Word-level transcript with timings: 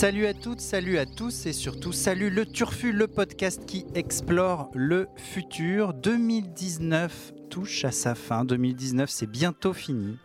Salut 0.00 0.24
à 0.24 0.32
toutes, 0.32 0.62
salut 0.62 0.96
à 0.96 1.04
tous 1.04 1.44
et 1.44 1.52
surtout 1.52 1.92
salut 1.92 2.30
le 2.30 2.46
Turfu, 2.46 2.90
le 2.90 3.06
podcast 3.06 3.66
qui 3.66 3.84
explore 3.94 4.70
le 4.74 5.08
futur. 5.16 5.92
2019 5.92 7.34
touche 7.50 7.84
à 7.84 7.90
sa 7.90 8.14
fin. 8.14 8.46
2019, 8.46 9.10
c'est 9.10 9.26
bientôt 9.26 9.74
fini. 9.74 10.16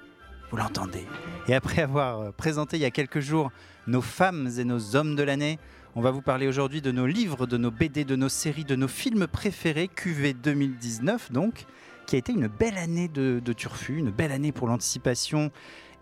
Vous 0.49 0.55
l'entendez. 0.55 1.05
Et 1.49 1.55
après 1.55 1.81
avoir 1.81 2.21
euh, 2.21 2.31
présenté 2.31 2.77
il 2.77 2.83
y 2.83 2.85
a 2.85 2.89
quelques 2.89 3.19
jours 3.19 3.51
nos 3.85 3.99
femmes 3.99 4.49
et 4.57 4.63
nos 4.63 4.95
hommes 4.95 5.17
de 5.17 5.23
l'année, 5.23 5.59
on 5.95 6.01
va 6.01 6.11
vous 6.11 6.21
parler 6.21 6.47
aujourd'hui 6.47 6.81
de 6.81 6.93
nos 6.93 7.05
livres, 7.05 7.45
de 7.45 7.57
nos 7.57 7.69
BD, 7.69 8.05
de 8.05 8.15
nos 8.15 8.29
séries, 8.29 8.63
de 8.63 8.77
nos 8.77 8.87
films 8.87 9.27
préférés, 9.27 9.89
QV 9.89 10.35
2019 10.35 11.33
donc, 11.33 11.65
qui 12.07 12.15
a 12.15 12.19
été 12.19 12.31
une 12.31 12.47
belle 12.47 12.77
année 12.77 13.09
de, 13.09 13.41
de 13.43 13.51
Turfu, 13.51 13.97
une 13.97 14.11
belle 14.11 14.31
année 14.31 14.53
pour 14.53 14.69
l'anticipation 14.69 15.51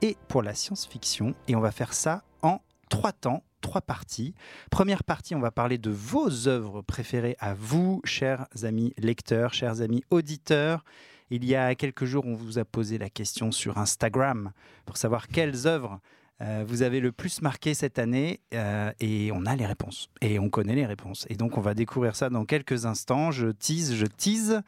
et 0.04 0.16
pour 0.28 0.44
la 0.44 0.54
science-fiction. 0.54 1.34
Et 1.48 1.56
on 1.56 1.60
va 1.60 1.72
faire 1.72 1.96
ça 1.96 2.22
en 2.44 2.62
trois 2.88 3.14
temps, 3.14 3.42
trois 3.64 3.82
parties. 3.82 4.36
Première 4.70 5.04
partie, 5.04 5.34
on 5.34 5.40
va 5.40 5.50
parler 5.50 5.80
de 5.80 5.90
vos 5.90 6.48
œuvres 6.48 6.84
préférées 6.84 7.36
à 7.40 7.56
vous, 7.56 8.02
chers 8.04 8.46
amis 8.62 8.94
lecteurs, 9.00 9.56
chers 9.56 9.82
amis 9.82 10.04
auditeurs. 10.12 10.84
Il 11.32 11.44
y 11.46 11.56
a 11.56 11.74
quelques 11.74 12.06
jours, 12.06 12.26
on 12.28 12.36
vous 12.36 12.60
a 12.60 12.66
posé 12.66 13.00
la 13.00 13.10
question 13.10 13.52
sur 13.52 13.80
Instagram 13.80 14.52
pour 14.86 14.98
savoir 14.98 15.28
quelles 15.28 15.66
œuvres 15.66 16.00
euh, 16.42 16.64
vous 16.68 16.82
avez 16.82 17.00
le 17.00 17.12
plus 17.12 17.42
marqué 17.42 17.74
cette 17.74 18.00
année 18.00 18.42
euh, 18.54 18.92
et 19.00 19.32
on 19.32 19.46
a 19.46 19.56
les 19.56 19.66
réponses 19.66 20.10
et 20.22 20.40
on 20.40 20.50
connaît 20.50 20.76
les 20.76 20.86
réponses. 20.86 21.26
Et 21.30 21.36
donc 21.36 21.58
on 21.58 21.62
va 21.62 21.74
découvrir 21.74 22.16
ça 22.16 22.30
dans 22.30 22.44
quelques 22.44 22.86
instants. 22.86 23.32
Je 23.32 23.48
tease, 23.48 23.96
je 23.96 24.06
tease. 24.06 24.62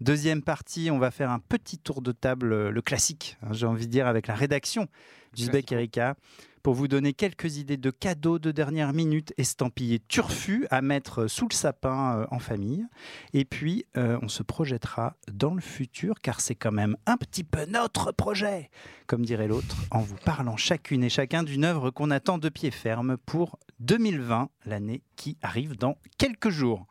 Deuxième 0.00 0.42
partie, 0.42 0.90
on 0.90 0.98
va 0.98 1.10
faire 1.10 1.30
un 1.30 1.38
petit 1.38 1.78
tour 1.78 2.00
de 2.00 2.12
table, 2.12 2.52
euh, 2.52 2.70
le 2.70 2.82
classique, 2.82 3.36
hein, 3.42 3.52
j'ai 3.52 3.66
envie 3.66 3.86
de 3.86 3.92
dire, 3.92 4.06
avec 4.06 4.26
la 4.26 4.34
rédaction 4.34 4.88
d'Uzbek 5.34 5.70
Erika 5.72 6.16
pour 6.62 6.74
vous 6.74 6.88
donner 6.88 7.12
quelques 7.12 7.56
idées 7.58 7.76
de 7.76 7.90
cadeaux 7.90 8.38
de 8.38 8.50
dernière 8.50 8.92
minute 8.92 9.32
estampillés 9.38 10.00
turfus 10.00 10.66
à 10.70 10.82
mettre 10.82 11.26
sous 11.26 11.48
le 11.48 11.54
sapin 11.54 12.18
euh, 12.18 12.26
en 12.30 12.38
famille. 12.38 12.86
Et 13.32 13.44
puis, 13.44 13.86
euh, 13.96 14.18
on 14.22 14.28
se 14.28 14.42
projettera 14.42 15.16
dans 15.32 15.54
le 15.54 15.60
futur, 15.60 16.20
car 16.20 16.40
c'est 16.40 16.54
quand 16.54 16.72
même 16.72 16.96
un 17.06 17.16
petit 17.16 17.44
peu 17.44 17.64
notre 17.66 18.12
projet, 18.12 18.70
comme 19.06 19.24
dirait 19.24 19.48
l'autre, 19.48 19.76
en 19.90 20.00
vous 20.00 20.16
parlant 20.16 20.56
chacune 20.56 21.04
et 21.04 21.08
chacun 21.08 21.42
d'une 21.42 21.64
œuvre 21.64 21.90
qu'on 21.90 22.10
attend 22.10 22.38
de 22.38 22.48
pied 22.48 22.70
ferme 22.70 23.16
pour 23.16 23.58
2020, 23.80 24.50
l'année 24.66 25.02
qui 25.16 25.38
arrive 25.42 25.76
dans 25.76 25.96
quelques 26.18 26.50
jours. 26.50 26.86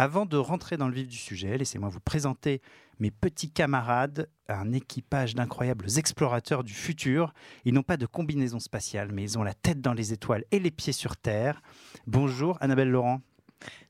Avant 0.00 0.24
de 0.24 0.38
rentrer 0.38 0.78
dans 0.78 0.88
le 0.88 0.94
vif 0.94 1.08
du 1.08 1.18
sujet, 1.18 1.58
laissez-moi 1.58 1.90
vous 1.90 2.00
présenter 2.00 2.62
mes 3.00 3.10
petits 3.10 3.50
camarades, 3.50 4.30
un 4.48 4.72
équipage 4.72 5.34
d'incroyables 5.34 5.88
explorateurs 5.98 6.64
du 6.64 6.72
futur. 6.72 7.34
Ils 7.66 7.74
n'ont 7.74 7.82
pas 7.82 7.98
de 7.98 8.06
combinaison 8.06 8.60
spatiale, 8.60 9.10
mais 9.12 9.22
ils 9.22 9.38
ont 9.38 9.42
la 9.42 9.52
tête 9.52 9.82
dans 9.82 9.92
les 9.92 10.14
étoiles 10.14 10.44
et 10.52 10.58
les 10.58 10.70
pieds 10.70 10.94
sur 10.94 11.18
Terre. 11.18 11.60
Bonjour 12.06 12.56
Annabelle 12.62 12.88
Laurent. 12.88 13.20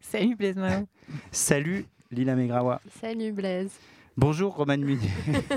Salut 0.01 0.35
Blaise 0.35 0.57
Mao. 0.57 0.89
Salut 1.31 1.87
Lila 2.11 2.35
Megrawa. 2.35 2.81
Salut 3.01 3.31
Blaise. 3.31 3.71
Bonjour 4.17 4.57
Roman 4.57 4.79
Munier. 4.79 5.13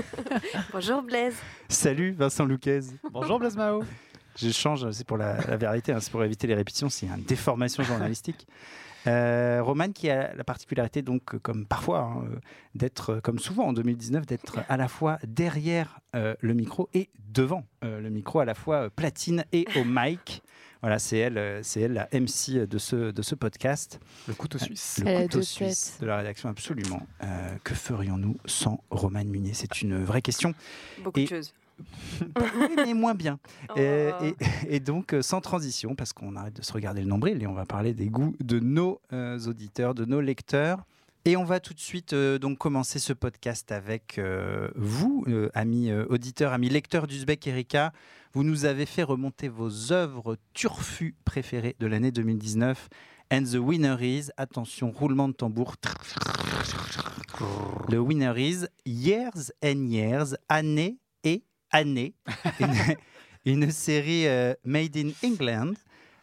Bonjour 0.72 1.02
Blaise. 1.02 1.34
Salut 1.68 2.12
Vincent 2.12 2.44
Louquez. 2.44 2.82
Bonjour 3.10 3.40
Blaise 3.40 3.56
Mao. 3.56 3.82
Je 4.36 4.50
change, 4.50 4.88
c'est 4.92 5.04
pour 5.04 5.16
la, 5.16 5.36
la 5.48 5.56
vérité, 5.56 5.90
hein, 5.90 5.98
c'est 5.98 6.12
pour 6.12 6.22
éviter 6.22 6.46
les 6.46 6.54
répétitions, 6.54 6.88
c'est 6.88 7.06
une 7.06 7.24
déformation 7.24 7.82
journalistique. 7.82 8.46
Euh, 9.06 9.60
Roman 9.62 9.90
qui 9.92 10.08
a 10.10 10.34
la 10.34 10.44
particularité, 10.44 11.02
donc, 11.02 11.36
comme 11.42 11.66
parfois, 11.66 12.00
hein, 12.00 12.24
euh, 12.30 12.36
d'être, 12.74 13.10
euh, 13.14 13.20
comme 13.20 13.38
souvent 13.38 13.66
en 13.66 13.72
2019, 13.72 14.26
d'être 14.26 14.60
à 14.68 14.76
la 14.76 14.88
fois 14.88 15.18
derrière 15.26 16.00
euh, 16.16 16.34
le 16.40 16.54
micro 16.54 16.88
et 16.94 17.10
devant 17.28 17.64
euh, 17.84 18.00
le 18.00 18.10
micro, 18.10 18.40
à 18.40 18.44
la 18.44 18.54
fois 18.54 18.84
euh, 18.84 18.90
platine 18.94 19.44
et 19.52 19.66
au 19.76 19.84
mic. 19.84 20.42
Voilà, 20.80 20.98
c'est 20.98 21.16
elle, 21.18 21.38
euh, 21.38 21.60
c'est 21.62 21.80
elle 21.80 21.94
la 21.94 22.08
MC 22.12 22.66
de 22.66 22.78
ce, 22.78 23.10
de 23.10 23.22
ce 23.22 23.34
podcast. 23.34 24.00
Le 24.28 24.34
couteau 24.34 24.58
suisse. 24.58 25.00
Le 25.04 25.22
couteau 25.22 25.40
suisse 25.42 25.96
de 26.00 26.06
la 26.06 26.18
rédaction, 26.18 26.48
absolument. 26.50 27.06
Euh, 27.22 27.26
que 27.64 27.74
ferions-nous 27.74 28.36
sans 28.44 28.82
Roman 28.90 29.24
Munier? 29.24 29.54
C'est 29.54 29.80
une 29.82 30.02
vraie 30.04 30.20
question. 30.22 30.52
Beaucoup 31.02 31.20
Et- 31.20 31.24
de 31.24 31.28
choses. 31.28 31.54
Oui, 32.20 32.74
mais 32.76 32.94
moins 32.94 33.14
bien. 33.14 33.38
Oh. 33.70 33.74
et, 33.76 34.34
et 34.68 34.80
donc, 34.80 35.12
euh, 35.12 35.22
sans 35.22 35.40
transition, 35.40 35.94
parce 35.94 36.12
qu'on 36.12 36.36
arrête 36.36 36.56
de 36.56 36.62
se 36.62 36.72
regarder 36.72 37.00
le 37.00 37.08
nombril 37.08 37.42
et 37.42 37.46
on 37.46 37.54
va 37.54 37.66
parler 37.66 37.94
des 37.94 38.08
goûts 38.08 38.34
de 38.40 38.60
nos 38.60 39.00
euh, 39.12 39.38
auditeurs, 39.46 39.94
de 39.94 40.04
nos 40.04 40.20
lecteurs. 40.20 40.84
Et 41.26 41.36
on 41.36 41.44
va 41.44 41.58
tout 41.58 41.72
de 41.72 41.80
suite 41.80 42.12
euh, 42.12 42.38
donc 42.38 42.58
commencer 42.58 42.98
ce 42.98 43.14
podcast 43.14 43.72
avec 43.72 44.18
euh, 44.18 44.68
vous, 44.74 45.24
amis 45.54 45.92
auditeurs, 45.92 46.52
amis 46.52 46.68
lecteurs 46.68 47.06
d'Uzbek 47.06 47.46
Erika. 47.46 47.92
Vous 48.32 48.42
nous 48.42 48.64
avez 48.64 48.84
fait 48.84 49.04
remonter 49.04 49.48
vos 49.48 49.92
œuvres 49.92 50.36
turfus 50.52 51.14
préférées 51.24 51.76
de 51.78 51.86
l'année 51.86 52.10
2019. 52.10 52.88
And 53.32 53.44
the 53.44 53.56
winner 53.56 53.96
is, 54.00 54.28
attention, 54.36 54.90
roulement 54.90 55.28
de 55.28 55.32
tambour. 55.34 55.76
Le 57.88 57.98
winner 57.98 58.34
is 58.36 58.66
Years 58.84 59.50
and 59.64 59.86
Years, 59.88 60.36
année 60.48 60.98
et 61.24 61.42
année. 61.70 62.14
une, 62.60 62.96
une 63.44 63.70
série 63.70 64.26
euh, 64.26 64.54
made 64.64 64.96
in 64.96 65.10
England, 65.22 65.74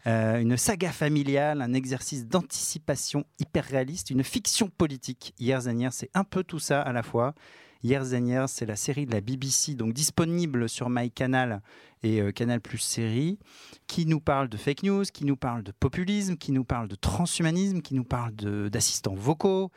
euh, 0.07 0.39
une 0.39 0.57
saga 0.57 0.91
familiale, 0.91 1.61
un 1.61 1.73
exercice 1.73 2.27
d'anticipation 2.27 3.25
hyper 3.39 3.65
réaliste, 3.65 4.09
une 4.09 4.23
fiction 4.23 4.69
politique. 4.69 5.33
Years 5.39 5.67
and 5.67 5.77
Years, 5.77 5.93
c'est 5.93 6.09
un 6.13 6.23
peu 6.23 6.43
tout 6.43 6.59
ça 6.59 6.81
à 6.81 6.91
la 6.91 7.03
fois. 7.03 7.35
Years 7.83 8.13
and 8.13 8.25
Years, 8.25 8.49
c'est 8.49 8.65
la 8.65 8.75
série 8.75 9.05
de 9.05 9.11
la 9.11 9.21
BBC, 9.21 9.73
donc 9.73 9.93
disponible 9.93 10.69
sur 10.69 10.89
MyCanal 10.89 11.61
et 12.03 12.21
euh, 12.21 12.31
Canal 12.31 12.61
Plus 12.61 12.77
série, 12.77 13.39
qui 13.87 14.05
nous 14.05 14.19
parle 14.19 14.49
de 14.49 14.57
fake 14.57 14.83
news, 14.83 15.03
qui 15.03 15.25
nous 15.25 15.35
parle 15.35 15.63
de 15.63 15.71
populisme, 15.71 16.37
qui 16.37 16.51
nous 16.51 16.63
parle 16.63 16.87
de 16.87 16.95
transhumanisme, 16.95 17.81
qui 17.81 17.95
nous 17.95 18.03
parle 18.03 18.33
d'assistants 18.33 19.15
vocaux, 19.15 19.71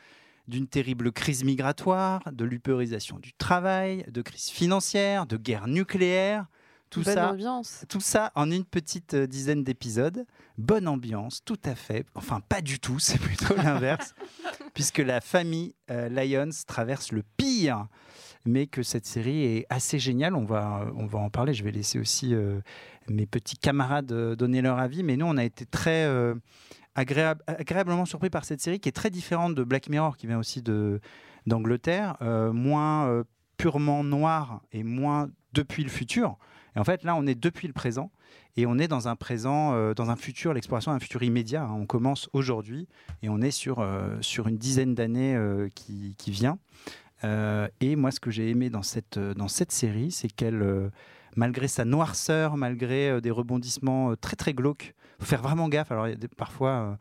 d'une 0.48 0.66
terrible 0.66 1.12
crise 1.12 1.44
migratoire, 1.44 2.22
de 2.32 2.44
l'upérisation 2.44 3.18
du 3.18 3.32
travail, 3.32 4.04
de 4.10 4.22
crise 4.22 4.48
financière, 4.48 5.26
de 5.26 5.36
guerre 5.36 5.66
nucléaire. 5.66 6.46
Tout 6.90 7.02
Bonne 7.02 7.14
ça, 7.14 7.30
ambiance. 7.32 7.84
tout 7.88 8.00
ça 8.00 8.30
en 8.36 8.50
une 8.52 8.64
petite 8.64 9.14
euh, 9.14 9.26
dizaine 9.26 9.64
d'épisodes. 9.64 10.26
Bonne 10.58 10.86
ambiance, 10.86 11.42
tout 11.44 11.58
à 11.64 11.74
fait. 11.74 12.06
Enfin, 12.14 12.40
pas 12.40 12.60
du 12.60 12.78
tout, 12.78 12.98
c'est 13.00 13.18
plutôt 13.18 13.56
l'inverse, 13.56 14.14
puisque 14.74 14.98
la 14.98 15.20
famille 15.20 15.74
euh, 15.90 16.08
Lyons 16.08 16.50
traverse 16.68 17.10
le 17.10 17.24
pire, 17.36 17.88
mais 18.44 18.66
que 18.66 18.82
cette 18.82 19.06
série 19.06 19.42
est 19.44 19.66
assez 19.70 19.98
géniale. 19.98 20.34
On 20.36 20.44
va, 20.44 20.86
on 20.96 21.06
va 21.06 21.18
en 21.18 21.30
parler. 21.30 21.54
Je 21.54 21.64
vais 21.64 21.72
laisser 21.72 21.98
aussi 21.98 22.34
euh, 22.34 22.60
mes 23.08 23.26
petits 23.26 23.56
camarades 23.56 24.12
euh, 24.12 24.36
donner 24.36 24.62
leur 24.62 24.78
avis, 24.78 25.02
mais 25.02 25.16
nous, 25.16 25.26
on 25.26 25.36
a 25.36 25.44
été 25.44 25.66
très 25.66 26.04
euh, 26.04 26.34
agréable- 26.94 27.42
agréablement 27.46 28.04
surpris 28.04 28.30
par 28.30 28.44
cette 28.44 28.60
série 28.60 28.80
qui 28.80 28.88
est 28.88 28.92
très 28.92 29.10
différente 29.10 29.54
de 29.54 29.64
Black 29.64 29.88
Mirror, 29.88 30.16
qui 30.16 30.26
vient 30.26 30.38
aussi 30.38 30.62
d'Angleterre, 31.46 32.16
euh, 32.22 32.52
moins 32.52 33.06
euh, 33.08 33.24
purement 33.56 34.04
noir 34.04 34.62
et 34.72 34.82
moins 34.82 35.28
depuis 35.52 35.84
le 35.84 35.90
futur. 35.90 36.36
Et 36.76 36.78
en 36.80 36.84
fait, 36.84 37.04
là, 37.04 37.14
on 37.14 37.26
est 37.26 37.34
depuis 37.34 37.68
le 37.68 37.72
présent 37.72 38.10
et 38.56 38.66
on 38.66 38.78
est 38.78 38.88
dans 38.88 39.06
un 39.06 39.16
présent, 39.16 39.74
euh, 39.74 39.94
dans 39.94 40.10
un 40.10 40.16
futur, 40.16 40.52
l'exploration 40.54 40.92
d'un 40.92 40.98
futur 40.98 41.22
immédiat. 41.22 41.62
hein. 41.64 41.72
On 41.72 41.86
commence 41.86 42.28
aujourd'hui 42.32 42.88
et 43.22 43.28
on 43.28 43.40
est 43.40 43.52
sur, 43.52 43.78
euh, 43.78 44.16
sur 44.20 44.48
une 44.48 44.56
dizaine 44.58 44.94
d'années 44.94 45.38
qui, 45.74 46.14
qui 46.18 46.30
vient. 46.30 46.58
Et 47.80 47.96
moi, 47.96 48.10
ce 48.10 48.20
que 48.20 48.30
j'ai 48.30 48.50
aimé 48.50 48.68
dans 48.68 48.82
cette, 48.82 49.18
dans 49.18 49.48
cette 49.48 49.72
série, 49.72 50.10
c'est 50.10 50.28
qu'elle, 50.28 50.90
malgré 51.36 51.68
sa 51.68 51.86
noirceur, 51.86 52.58
malgré 52.58 53.18
des 53.22 53.30
rebondissements 53.30 54.14
très 54.16 54.36
très 54.36 54.52
glauques, 54.52 54.94
faut 55.20 55.26
faire 55.26 55.42
vraiment 55.42 55.68
gaffe. 55.68 55.90
Alors, 55.92 56.06
des- 56.08 56.28
parfois, 56.28 56.70
euh, 56.70 56.96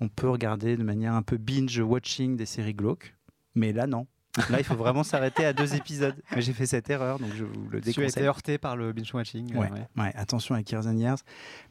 on 0.00 0.08
peut 0.08 0.28
regarder 0.28 0.76
de 0.76 0.82
manière 0.82 1.14
un 1.14 1.22
peu 1.22 1.36
binge-watching 1.36 2.36
des 2.36 2.46
séries 2.46 2.74
glauques, 2.74 3.14
mais 3.54 3.72
là, 3.72 3.86
non. 3.86 4.06
Là, 4.50 4.58
il 4.60 4.64
faut 4.64 4.76
vraiment 4.76 5.02
s'arrêter 5.02 5.44
à 5.44 5.52
deux 5.52 5.74
épisodes. 5.74 6.14
Mais 6.36 6.42
j'ai 6.42 6.52
fait 6.52 6.66
cette 6.66 6.88
erreur, 6.90 7.18
donc 7.18 7.30
je 7.34 7.42
vous 7.44 7.64
le 7.70 7.80
Tu 7.80 7.88
as 7.90 7.92
déconseille. 7.92 8.08
été 8.10 8.22
heurté 8.22 8.58
par 8.58 8.76
le 8.76 8.92
binge 8.92 9.12
watching. 9.12 9.52
Ouais, 9.56 9.68
ouais, 9.96 10.12
attention 10.14 10.54
avec 10.54 10.70
Years 10.70 10.86
and 10.86 10.96
Years. 10.96 11.18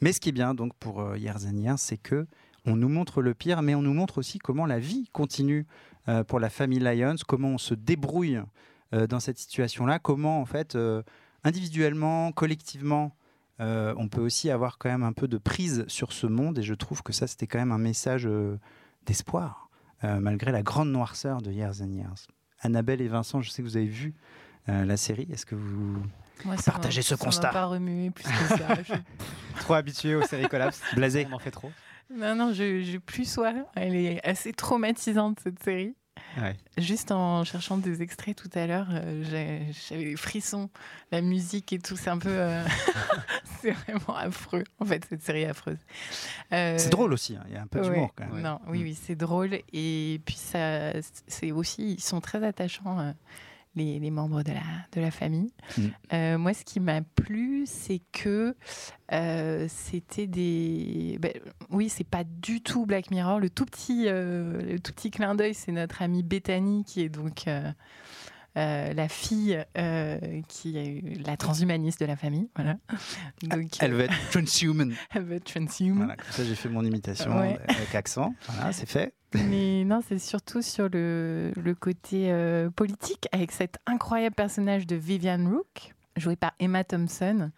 Mais 0.01 0.11
ce 0.11 0.19
qui 0.19 0.29
est 0.29 0.33
bien 0.33 0.53
donc 0.53 0.73
pour 0.77 0.99
euh, 0.99 1.17
Years 1.17 1.45
and 1.45 1.55
Years, 1.57 1.79
c'est 1.79 1.97
que 1.97 2.27
on 2.65 2.75
nous 2.75 2.89
montre 2.89 3.21
le 3.21 3.33
pire, 3.33 3.61
mais 3.61 3.73
on 3.75 3.81
nous 3.81 3.93
montre 3.93 4.17
aussi 4.17 4.37
comment 4.39 4.65
la 4.65 4.79
vie 4.79 5.07
continue 5.13 5.65
euh, 6.09 6.25
pour 6.25 6.41
la 6.41 6.49
famille 6.49 6.79
Lyons, 6.79 7.15
comment 7.25 7.49
on 7.49 7.57
se 7.57 7.73
débrouille 7.73 8.41
euh, 8.93 9.07
dans 9.07 9.21
cette 9.21 9.37
situation-là, 9.37 9.99
comment 9.99 10.41
en 10.41 10.45
fait 10.45 10.75
euh, 10.75 11.01
individuellement, 11.45 12.33
collectivement, 12.33 13.15
euh, 13.59 13.93
on 13.97 14.07
peut 14.07 14.21
aussi 14.21 14.49
avoir 14.51 14.77
quand 14.77 14.89
même 14.89 15.03
un 15.03 15.13
peu 15.13 15.27
de 15.27 15.37
prise 15.37 15.85
sur 15.87 16.11
ce 16.13 16.27
monde 16.27 16.59
et 16.59 16.63
je 16.63 16.73
trouve 16.73 17.01
que 17.03 17.11
ça 17.13 17.25
c'était 17.27 17.47
quand 17.47 17.57
même 17.59 17.71
un 17.71 17.77
message 17.79 18.25
euh, 18.27 18.59
d'espoir 19.05 19.69
euh, 20.03 20.19
malgré 20.19 20.51
la 20.51 20.61
grande 20.61 20.89
noirceur 20.91 21.41
de 21.41 21.51
Years 21.51 21.81
and 21.81 21.91
Years. 21.93 22.27
Annabelle 22.61 23.01
et 23.01 23.07
Vincent, 23.07 23.41
je 23.41 23.49
sais 23.49 23.61
que 23.63 23.67
vous 23.67 23.77
avez 23.77 23.85
vu 23.87 24.13
euh, 24.69 24.85
la 24.85 24.97
série. 24.97 25.27
Est-ce 25.31 25.45
que 25.45 25.55
vous 25.55 25.97
ça 26.57 26.71
Partagez 26.71 27.01
ce 27.01 27.15
ça 27.15 27.23
constat. 27.25 27.47
m'a 27.47 27.53
pas 27.53 27.65
remué 27.65 28.09
plus 28.11 28.23
que 28.23 28.29
ça. 28.57 28.75
Je- 28.83 28.93
Trop 29.61 29.73
habitué 29.75 30.13
aux 30.15 30.21
séries 30.23 30.47
collapse. 30.47 30.81
Blasé. 30.95 31.27
On 31.31 31.35
en 31.35 31.39
fait 31.39 31.51
trop. 31.51 31.71
Non, 32.15 32.35
non, 32.35 32.53
je, 32.53 32.83
je 32.83 32.97
plus 32.99 33.29
sois. 33.29 33.53
Elle 33.75 33.95
est 33.95 34.25
assez 34.27 34.53
traumatisante 34.53 35.39
cette 35.43 35.61
série. 35.63 35.95
Ouais. 36.39 36.55
Juste 36.77 37.11
en 37.11 37.43
cherchant 37.43 37.77
des 37.77 38.01
extraits 38.01 38.35
tout 38.35 38.49
à 38.53 38.67
l'heure, 38.67 38.87
euh, 38.91 39.23
j'avais 39.89 40.03
des 40.05 40.15
frissons, 40.15 40.69
la 41.11 41.21
musique 41.21 41.73
et 41.73 41.79
tout, 41.79 41.97
c'est 41.97 42.09
un 42.09 42.17
peu. 42.19 42.29
euh, 42.29 42.63
c'est 43.61 43.71
vraiment 43.71 44.15
affreux. 44.17 44.63
En 44.79 44.85
fait, 44.85 45.03
cette 45.09 45.23
série 45.23 45.45
affreuse. 45.45 45.77
Euh, 46.53 46.77
C'est 46.77 46.89
drôle 46.89 47.13
aussi, 47.13 47.35
hein, 47.35 47.43
il 47.47 47.53
y 47.53 47.57
a 47.57 47.61
un 47.61 47.67
peu 47.67 47.81
ouais. 47.81 47.89
d'humour 47.89 48.11
quand 48.15 48.27
même. 48.31 48.41
Non, 48.43 48.59
oui, 48.67 48.79
Mm. 48.79 48.83
oui, 48.83 48.97
c'est 49.01 49.15
drôle. 49.15 49.59
Et 49.73 50.21
puis, 50.25 50.35
ça, 50.35 50.91
c'est 51.27 51.51
aussi, 51.51 51.93
ils 51.93 52.01
sont 52.03 52.21
très 52.21 52.43
attachants, 52.45 53.13
les, 53.77 53.99
les 53.99 54.11
membres 54.11 54.43
de 54.43 54.51
la, 54.51 54.63
de 54.91 55.01
la 55.01 55.11
famille. 55.11 55.51
Mm. 55.77 55.81
Euh, 56.13 56.37
moi, 56.37 56.53
ce 56.53 56.65
qui 56.65 56.79
m'a 56.79 57.01
plu, 57.01 57.63
c'est 57.65 58.01
que 58.11 58.55
euh, 59.13 59.67
c'était 59.69 60.27
des. 60.27 61.17
ben, 61.21 61.31
oui, 61.69 61.89
c'est 61.89 62.07
pas 62.07 62.23
du 62.23 62.61
tout 62.61 62.85
Black 62.85 63.11
Mirror. 63.11 63.39
Le 63.39 63.49
tout 63.49 63.65
petit, 63.65 64.05
euh, 64.07 64.73
le 64.73 64.79
tout 64.79 64.91
petit 64.91 65.11
clin 65.11 65.35
d'œil, 65.35 65.53
c'est 65.53 65.71
notre 65.71 66.01
amie 66.01 66.23
Bethany, 66.23 66.83
qui 66.83 67.01
est 67.01 67.09
donc. 67.09 67.45
Euh, 68.57 68.91
la 68.93 69.07
fille 69.07 69.63
euh, 69.77 70.41
qui 70.47 70.77
est 70.77 71.25
la 71.25 71.37
transhumaniste 71.37 71.99
de 72.01 72.05
la 72.05 72.15
famille, 72.15 72.49
voilà. 72.55 72.75
Donc, 73.43 73.77
Elle 73.79 73.93
euh, 73.93 73.97
veut 73.97 74.03
être 74.05 74.29
transhuman. 74.31 74.93
elle 75.13 75.23
veut 75.23 75.39
transhuman. 75.39 75.97
Voilà, 75.99 76.15
comme 76.15 76.31
ça 76.31 76.43
j'ai 76.43 76.55
fait 76.55 76.69
mon 76.69 76.83
imitation 76.83 77.37
Ouais. 77.39 77.57
avec 77.67 77.93
accent. 77.95 78.33
Voilà, 78.49 78.71
c'est 78.73 78.89
fait. 78.89 79.13
Mais 79.35 79.83
non, 79.85 80.01
c'est 80.07 80.19
surtout 80.19 80.61
sur 80.61 80.89
le, 80.89 81.51
le 81.55 81.75
côté 81.75 82.31
euh, 82.31 82.69
politique, 82.69 83.27
avec 83.31 83.51
cet 83.51 83.77
incroyable 83.85 84.35
personnage 84.35 84.87
de 84.87 84.95
Vivian 84.95 85.47
Rook, 85.49 85.93
joué 86.15 86.35
par 86.35 86.53
Emma 86.59 86.83
Thompson. 86.83 87.51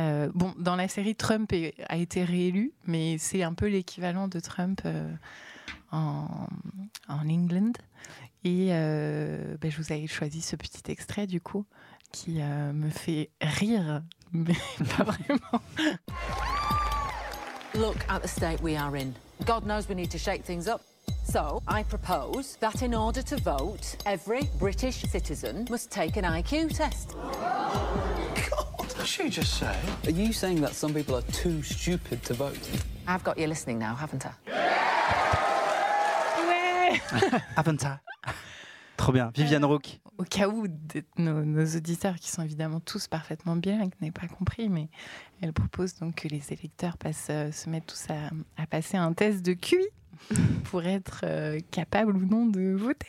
Euh, 0.00 0.28
bon, 0.34 0.52
dans 0.58 0.74
la 0.74 0.88
série, 0.88 1.14
Trump 1.14 1.52
est- 1.52 1.74
a 1.88 1.96
été 1.96 2.24
réélu, 2.24 2.72
mais 2.86 3.16
c'est 3.18 3.44
un 3.44 3.54
peu 3.54 3.68
l'équivalent 3.68 4.26
de 4.26 4.40
Trump 4.40 4.80
euh, 4.86 5.08
en, 5.92 6.26
en 7.08 7.28
England. 7.28 7.72
Et 8.44 8.68
euh, 8.72 9.56
ben, 9.58 9.70
je 9.70 9.78
vous 9.78 9.90
avais 9.90 10.06
choisi 10.06 10.42
ce 10.42 10.54
petit 10.54 10.90
extrait, 10.90 11.26
du 11.26 11.40
coup, 11.40 11.64
qui 12.12 12.42
euh, 12.42 12.72
me 12.74 12.90
fait 12.90 13.30
rire, 13.40 14.02
mais 14.32 14.54
pas 14.96 15.04
vraiment. 15.04 15.62
Look 17.74 17.96
at 18.08 18.20
the 18.20 18.28
state 18.28 18.62
we 18.62 18.76
are 18.76 18.94
in. 18.94 19.14
God 19.46 19.64
knows 19.64 19.88
we 19.88 19.94
need 19.94 20.10
to 20.10 20.18
shake 20.18 20.44
things 20.44 20.68
up. 20.68 20.82
So, 21.24 21.62
I 21.66 21.82
propose 21.84 22.56
that 22.60 22.82
in 22.82 22.94
order 22.94 23.22
to 23.22 23.36
vote, 23.36 23.96
every 24.04 24.42
British 24.58 25.02
citizen 25.02 25.66
must 25.70 25.90
take 25.90 26.16
an 26.16 26.24
IQ 26.24 26.76
test. 26.76 27.14
God, 28.50 28.66
what 28.76 28.94
did 28.94 29.06
she 29.06 29.30
just 29.30 29.54
say? 29.54 29.74
Are 30.04 30.10
you 30.10 30.32
saying 30.34 30.60
that 30.60 30.74
some 30.74 30.92
people 30.92 31.16
are 31.16 31.22
too 31.32 31.62
stupid 31.62 32.22
to 32.24 32.34
vote? 32.34 32.58
I've 33.08 33.24
got 33.24 33.38
you 33.38 33.46
listening 33.46 33.78
now, 33.78 33.94
haven't 33.94 34.26
I? 34.26 35.23
Ouais 36.90 37.00
Avanta. 37.56 38.00
Trop 38.96 39.12
bien. 39.12 39.30
Viviane 39.34 39.64
Rook. 39.64 40.00
au 40.18 40.24
cas 40.24 40.48
où 40.48 40.68
de- 40.68 41.02
nos, 41.18 41.44
nos 41.44 41.66
auditeurs, 41.76 42.14
qui 42.16 42.30
sont 42.30 42.42
évidemment 42.42 42.80
tous 42.80 43.08
parfaitement 43.08 43.56
bilingues, 43.56 43.92
n'aient 44.00 44.10
pas 44.12 44.28
compris, 44.28 44.68
mais 44.68 44.88
elle 45.40 45.52
propose 45.52 45.96
donc 45.96 46.14
que 46.14 46.28
les 46.28 46.52
électeurs 46.52 46.96
passent, 46.96 47.26
euh, 47.30 47.50
se 47.50 47.68
mettent 47.68 47.86
tous 47.86 48.06
à, 48.10 48.30
à 48.62 48.66
passer 48.66 48.96
un 48.96 49.12
test 49.12 49.44
de 49.44 49.52
QI 49.52 49.78
pour 50.64 50.82
être 50.84 51.20
euh, 51.24 51.58
capables 51.70 52.16
ou 52.16 52.26
non 52.26 52.46
de 52.46 52.74
voter. 52.74 53.06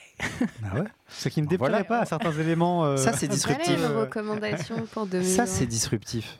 Ah 0.64 0.76
ouais 0.80 0.88
Ce 1.08 1.30
qui 1.30 1.42
ne 1.42 1.48
déplairait 1.48 1.70
voilà. 1.72 1.84
pas 1.86 2.00
à 2.00 2.06
certains 2.06 2.32
éléments. 2.34 2.86
euh, 2.86 2.98
Ça 2.98 3.14
c'est 3.14 3.28
Voilà 3.28 3.36
disruptif. 3.36 3.78
une 3.78 3.98
recommandation 3.98 4.76
pour 4.92 5.06
2020. 5.08 5.30
Ça 5.36 5.46
c'est 5.46 5.66
disruptif. 5.66 6.40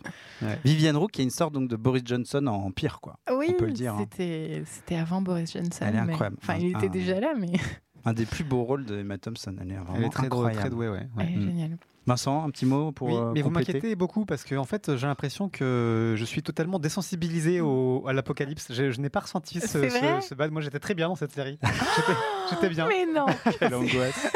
Viviane 0.64 0.98
Rook 0.98 1.12
qui 1.12 1.22
est 1.22 1.24
une 1.24 1.30
sorte 1.30 1.54
donc 1.54 1.70
de 1.70 1.76
Boris 1.76 2.04
Johnson 2.06 2.46
en 2.48 2.70
pire 2.72 3.00
quoi. 3.02 3.18
Oui, 3.32 3.54
peut 3.58 3.66
le 3.66 3.72
dire, 3.72 3.94
hein. 3.96 4.00
C'était, 4.12 4.64
c'était 4.66 4.96
avant 4.98 5.22
Boris 5.22 5.54
Johnson. 5.54 5.86
Elle 5.88 5.96
est 5.96 6.02
mais- 6.02 6.14
incroyable. 6.14 6.38
Enfin, 6.42 6.56
il 6.56 6.76
Un- 6.76 6.80
était 6.80 6.90
déjà 6.90 7.20
là, 7.20 7.34
mais 7.40 7.54
Un 8.04 8.14
des 8.14 8.26
plus 8.26 8.44
beaux 8.44 8.64
rôles 8.64 8.86
de 8.86 9.00
Emma 9.00 9.18
Thompson. 9.18 9.56
Elle 9.62 9.72
est 9.72 9.76
vraiment 9.76 9.96
Elle 9.96 10.04
est 10.04 10.10
très, 10.10 10.28
drôle, 10.30 10.46
incroyable. 10.48 10.60
très 10.62 10.70
douée, 10.70 10.90
ouais. 10.90 10.98
ouais. 11.00 11.08
elle 11.20 11.30
est 11.34 11.38
Mm. 11.38 11.46
géniale. 11.48 11.78
Vincent, 12.08 12.44
un 12.46 12.50
petit 12.52 12.66
mot 12.66 12.92
pour 12.92 13.08
Oui, 13.08 13.16
euh, 13.16 13.32
mais 13.34 13.42
vous 13.42 13.50
m'inquiétez 13.50 13.96
beaucoup 13.96 14.26
parce 14.26 14.44
que 14.44 14.56
en 14.56 14.66
fait, 14.66 14.96
j'ai 14.96 15.08
l'impression 15.08 15.50
que 15.50 16.14
je 16.16 16.24
suis 16.26 16.44
totalement 16.44 16.78
désensibilisé 16.78 17.62
au, 17.62 18.04
à 18.08 18.14
l'apocalypse. 18.14 18.68
Je, 18.72 18.92
je 18.92 19.02
n'ai 19.02 19.10
pas 19.10 19.22
ressenti 19.22 19.60
ce, 19.60 19.68
ce, 19.68 20.36
bad. 20.36 20.52
Moi, 20.52 20.62
j'étais 20.62 20.80
très 20.80 20.94
bien 20.94 21.08
dans 21.08 21.16
cette 21.16 21.32
série. 21.32 21.58
J'étais- 21.64 22.20
J'étais 22.52 22.70
bien. 22.70 22.88
Mais 22.88 23.06
non, 23.08 23.26
Quelle 23.60 23.74
angoisse. 23.74 24.28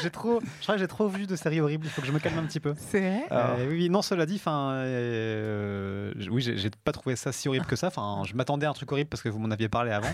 J'ai 0.00 0.10
trop, 0.10 0.40
je 0.40 0.62
crois 0.62 0.76
que 0.76 0.80
j'ai 0.80 0.86
trop 0.86 1.08
vu 1.08 1.26
de 1.26 1.34
séries 1.36 1.60
horribles. 1.60 1.86
Il 1.86 1.90
faut 1.90 2.00
que 2.02 2.06
je 2.06 2.12
me 2.12 2.20
calme 2.20 2.38
un 2.38 2.44
petit 2.44 2.60
peu. 2.60 2.72
c'est 2.78 3.00
vrai. 3.00 3.24
Ah. 3.30 3.56
Euh, 3.58 3.68
oui, 3.68 3.90
non, 3.90 4.00
cela 4.00 4.24
dit, 4.26 4.36
enfin, 4.36 4.70
euh, 4.74 6.12
oui, 6.30 6.40
j'ai 6.42 6.70
pas 6.84 6.92
trouvé 6.92 7.16
ça 7.16 7.32
si 7.32 7.48
horrible 7.48 7.66
que 7.66 7.76
ça. 7.76 7.88
Enfin, 7.88 8.22
je 8.24 8.34
m'attendais 8.34 8.64
à 8.66 8.70
un 8.70 8.74
truc 8.74 8.90
horrible 8.92 9.10
parce 9.10 9.22
que 9.22 9.28
vous 9.28 9.38
m'en 9.40 9.50
aviez 9.50 9.68
parlé 9.68 9.90
avant. 9.90 10.12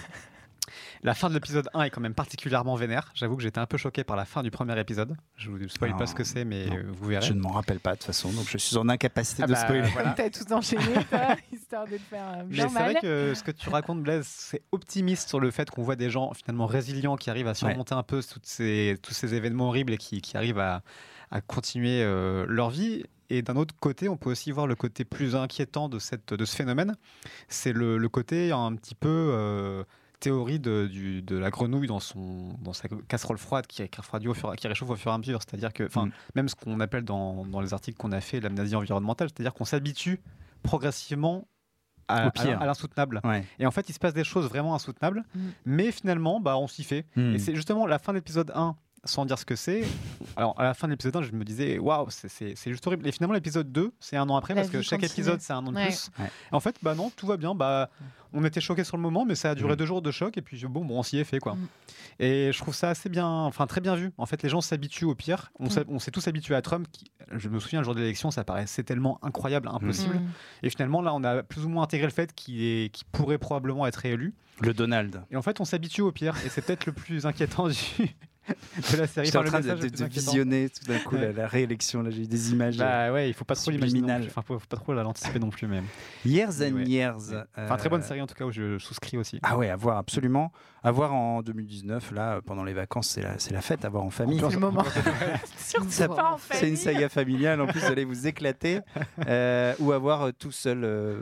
La 1.02 1.14
fin 1.14 1.28
de 1.28 1.34
l'épisode 1.34 1.69
1 1.75 1.82
est 1.82 1.90
quand 1.90 2.00
même 2.00 2.14
particulièrement 2.14 2.75
vénère. 2.75 3.10
J'avoue 3.14 3.36
que 3.36 3.42
j'étais 3.42 3.58
un 3.60 3.66
peu 3.66 3.76
choqué 3.76 4.04
par 4.04 4.16
la 4.16 4.25
fin 4.25 4.42
du 4.42 4.50
premier 4.50 4.78
épisode. 4.80 5.16
Je 5.36 5.50
vous 5.50 5.69
spoil 5.69 5.90
Non, 5.92 5.96
pas 5.98 6.06
ce 6.06 6.14
que 6.14 6.25
c'est, 6.25 6.44
mais 6.44 6.66
non. 6.66 6.76
euh, 6.76 6.82
vous 6.88 7.08
verrez. 7.08 7.26
Je 7.26 7.32
ne 7.32 7.40
m'en 7.40 7.50
rappelle 7.50 7.80
pas 7.80 7.92
de 7.92 7.96
toute 7.98 8.06
façon, 8.06 8.30
donc 8.32 8.46
je 8.48 8.58
suis 8.58 8.76
en 8.76 8.88
incapacité 8.88 9.42
Ah 9.44 9.46
de 9.46 9.52
bah, 9.52 9.58
spoiler. 9.60 9.88
voilà. 9.92 10.10
T'as 10.12 10.30
tout 10.30 10.52
enchaîné, 10.52 10.82
toi, 11.10 11.36
histoire 11.52 11.84
de 11.86 11.92
te 11.96 12.02
faire 12.02 12.25
euh, 12.28 12.42
Mais 12.48 12.54
bien 12.56 12.69
c'est 12.69 12.78
vrai 12.82 12.94
que 13.00 13.32
ce 13.34 13.42
que 13.42 13.50
tu 13.50 13.69
racontes, 13.69 14.02
Blaise, 14.02 14.26
c'est 14.26 14.62
optimiste 14.72 15.28
sur 15.28 15.40
le 15.40 15.50
fait 15.50 15.70
qu'on 15.70 15.82
voit 15.82 15.96
des 15.96 16.10
gens 16.10 16.32
finalement 16.34 16.66
résilients 16.66 17.16
qui 17.16 17.30
arrivent 17.30 17.48
à 17.48 17.54
surmonter 17.54 17.94
un 17.94 18.02
peu 18.02 18.20
toutes 18.22 18.46
ces, 18.46 18.96
tous 19.02 19.12
ces 19.14 19.34
événements 19.34 19.69
horribles 19.69 19.92
et 19.92 19.98
qui, 19.98 20.20
qui 20.20 20.36
arrivent 20.36 20.58
à, 20.58 20.82
à 21.30 21.40
continuer 21.40 22.02
euh, 22.02 22.44
leur 22.48 22.70
vie. 22.70 23.04
Et 23.30 23.42
d'un 23.42 23.56
autre 23.56 23.75
côté, 23.78 24.08
on 24.08 24.16
peut 24.16 24.30
aussi 24.30 24.50
voir 24.52 24.66
le 24.66 24.75
côté 24.75 25.04
plus 25.04 25.36
inquiétant 25.36 25.90
de, 25.90 25.98
cette, 25.98 26.32
de 26.32 26.44
ce 26.46 26.56
phénomène. 26.56 26.96
C'est 27.48 27.75
le, 27.75 27.98
le 27.98 28.08
côté 28.08 28.52
un 28.52 28.75
petit 28.75 28.94
peu 28.94 29.08
euh, 29.34 29.84
théorie 30.20 30.58
de, 30.60 30.86
du- 30.90 31.22
de 31.22 31.36
la 31.36 31.50
grenouille 31.50 31.86
dans, 31.86 32.00
son, 32.00 32.48
dans 32.60 32.72
sa 32.72 32.88
casserole 33.08 33.38
froide 33.38 33.66
qui, 33.66 33.88
qui, 33.88 34.00
refroidit 34.00 34.28
au 34.28 34.34
fur, 34.34 34.54
qui 34.56 34.66
réchauffe 34.68 34.90
au 34.90 34.96
fur 34.96 35.10
et 35.10 35.14
à 35.14 35.18
mesure. 35.18 35.40
C'est-à-dire 35.42 35.72
que, 35.72 35.84
enfin, 35.84 36.06
Mm. 36.06 36.10
même 36.34 36.48
ce 36.48 36.54
qu'on 36.54 36.80
appelle 36.80 37.04
dans, 37.04 37.44
dans 37.46 37.60
les 37.60 37.72
articles 37.74 37.96
qu'on 37.98 38.12
a 38.12 38.20
fait 38.20 38.40
l'amnésie 38.40 38.74
environnementale, 38.76 39.28
c'est-à-dire 39.28 39.54
qu'on 39.54 39.64
s'habitue 39.64 40.20
progressivement 40.62 41.46
à, 42.08 42.28
à- 42.28 42.30
à 42.62 42.66
l'insoutenable. 42.66 43.20
Ouais. 43.25 43.44
Et 43.58 43.66
en 43.66 43.70
fait, 43.70 43.88
il 43.88 43.92
se 43.92 43.98
passe 43.98 44.14
des 44.14 44.25
choses 44.25 44.48
vraiment 44.48 44.75
insoutenables, 44.75 45.25
Mm. 45.34 45.40
mais 45.66 45.92
finalement, 45.92 46.40
bah, 46.40 46.56
on 46.58 46.66
s'y 46.66 46.82
fait. 46.84 47.06
Hmm. 47.16 47.34
Et 47.34 47.38
c'est 47.38 47.54
justement 47.54 47.87
la 47.87 47.98
fin 47.98 48.12
de 48.12 48.18
l'épisode 48.18 48.50
1, 48.54 48.76
sans 49.05 49.25
dire 49.25 49.38
ce 49.38 49.45
que 49.45 49.57
c'est. 49.57 49.85
Alors, 50.37 50.59
à 50.61 50.64
la 50.64 50.75
fin 50.75 50.87
de 50.88 50.93
l'épisode 50.93 51.17
1, 51.17 51.23
je 51.23 51.33
me 51.33 51.45
disais, 51.45 51.78
waouh, 51.78 52.07
c'est- 52.11 52.55
juste 52.67 52.87
horrible. 52.87 53.07
Et 53.07 53.12
finalement, 53.12 53.35
l'épisode 53.35 53.71
2, 53.73 53.93
c'est 54.00 54.17
un 54.17 54.28
an 54.28 54.37
après, 54.37 54.55
La 54.55 54.62
parce 54.62 54.71
que 54.73 54.83
chaque 54.83 55.00
continue. 55.00 55.12
épisode, 55.23 55.40
c'est 55.40 55.52
un 55.52 55.67
an 55.67 55.73
de 55.73 55.76
Ouais. 55.76 55.87
plus. 55.87 56.11
Ouais. 56.19 56.31
En 56.52 56.61
fait, 56.61 56.76
bah 56.83 56.95
non, 56.95 57.11
tout 57.17 57.26
va 57.26 57.37
bien. 57.37 57.55
Bah, 57.55 57.90
on 58.33 58.45
était 58.45 58.61
choqués 58.61 58.85
sur 58.85 58.97
le 58.97 59.02
moment, 59.02 59.25
mais 59.25 59.35
ça 59.35 59.50
a 59.50 59.55
duré 59.55 59.73
Mm. 59.73 59.76
deux 59.76 59.87
jours 59.87 60.02
de 60.02 60.11
choc, 60.11 60.37
et 60.37 60.43
puis 60.43 60.61
bon, 60.67 60.85
bon 60.85 60.99
on 60.99 61.02
s'y 61.02 61.19
est 61.19 61.25
fait, 61.25 61.38
quoi. 61.38 61.55
Mm. 61.55 61.69
Et 62.21 62.50
je 62.52 62.59
trouve 62.59 62.75
ça 62.75 62.90
assez 62.90 63.09
bien, 63.09 63.26
enfin 63.26 63.67
très 63.67 63.81
bien 63.81 63.95
vu. 63.95 64.12
En 64.19 64.26
fait, 64.26 64.43
les 64.43 64.49
gens 64.49 64.61
s'habituent 64.61 65.05
au 65.07 65.14
pire. 65.14 65.50
On 65.59 65.67
Mm. 65.67 65.71
s'est- 65.71 65.85
on 65.88 65.99
s'est 65.99 66.11
tous 66.11 66.26
habitués 66.28 66.55
à 66.55 66.62
Trump. 66.62 66.87
Qui, 66.93 67.11
je 67.33 67.49
me 67.49 67.59
souviens, 67.61 67.81
le 67.81 67.85
jour 67.85 67.95
de 67.95 68.00
l'élection, 68.00 68.31
ça 68.31 68.45
paraissait 68.45 68.83
tellement 68.83 69.19
incroyable, 69.23 69.69
impossible. 69.69 70.17
Mm. 70.17 70.28
Et 70.64 70.71
finalement, 70.71 71.00
là, 71.02 71.14
on 71.14 71.25
a 71.25 71.43
plus 71.43 71.64
ou 71.64 71.69
moins 71.69 71.85
intégré 71.85 72.07
le 72.07 72.12
fait 72.12 72.35
qu'il 72.35 72.90
pourrait 73.12 73.38
probablement 73.38 73.87
être 73.87 73.97
réélu. 73.97 74.35
Le 74.61 74.75
Donald. 74.75 75.23
Et 75.31 75.37
en 75.37 75.43
fait, 75.43 75.61
on 75.61 75.64
s'habitue 75.64 76.00
au 76.02 76.11
pire. 76.11 76.35
Et 76.45 76.49
c'est 76.49 76.62
peut-être 76.62 76.85
le 76.87 76.93
plus 76.93 77.26
inquiétant 77.26 77.69
du, 77.69 77.76
de 78.93 78.97
la 78.97 79.07
série. 79.07 79.26
J'étais 79.26 79.38
en 79.38 79.45
train 79.45 79.61
de, 79.61 79.69
de- 79.75 79.88
de 79.88 80.05
visionner 80.05 80.69
tout 80.71 80.85
d'un 80.90 80.99
coup 81.00 81.14
Ouais. 81.17 81.26
la, 81.26 81.33
la 81.33 81.47
réélection. 81.49 82.02
Là, 82.02 82.11
j'ai 82.11 82.23
eu 82.23 82.26
des 82.26 82.52
images. 82.52 82.76
Bah 82.76 83.12
ouais, 83.12 83.28
il 83.28 83.35
faut 83.35 83.45
pas 83.45 83.55
trop 83.55 83.71
l'imaginer. 83.71 84.12
Enfin, 84.26 84.43
faut, 84.43 84.59
faut 84.59 84.67
pas 84.69 84.76
trop 84.76 84.93
l'anticiper 84.95 85.38
non 85.38 85.50
plus, 85.50 85.67
même. 85.67 85.85
Years 86.25 86.61
and 86.62 86.73
Ouais. 86.75 86.85
Years. 86.85 87.35
Enfin, 87.57 87.76
très 87.76 87.88
bonne 87.88 88.02
euh, 88.02 88.05
série 88.05 88.21
en 88.23 88.26
tout 88.26 88.35
cas 88.35 88.45
où 88.45 88.50
je 88.50 88.78
souscris 88.78 89.17
aussi. 89.19 89.38
Ah 89.43 89.57
ouais, 89.57 89.69
à 89.71 89.76
voir 89.76 89.97
absolument. 89.99 90.52
À 90.85 90.93
voir 90.93 91.12
en 91.12 91.43
2019, 91.43 92.12
là, 92.12 92.40
pendant 92.47 92.62
les 92.64 92.73
vacances, 92.73 93.09
c'est 93.09 93.23
la, 93.23 93.38
c'est 93.38 93.52
la 93.52 93.61
fête, 93.61 93.85
à 93.85 93.88
voir 93.88 94.05
en 94.05 94.11
famille. 94.11 94.38
C'est 94.40 94.52
le 94.55 94.59
moment. 94.61 94.85
Surtout 95.59 95.90
Ça- 95.90 96.09
pas 96.09 96.33
en 96.35 96.38
C'est 96.52 96.69
une 96.69 96.76
saga 96.76 97.09
familiale, 97.09 97.61
en 97.61 97.67
plus, 97.67 97.81
vous 97.81 97.87
allez 97.87 98.05
vous 98.05 98.26
éclater. 98.26 98.81
Euh, 99.26 99.75
ou 99.81 99.93
à 99.93 99.99
voir 99.99 100.23
euh, 100.23 100.31
tout 100.38 100.52
seul 100.52 100.85
euh, 100.85 101.21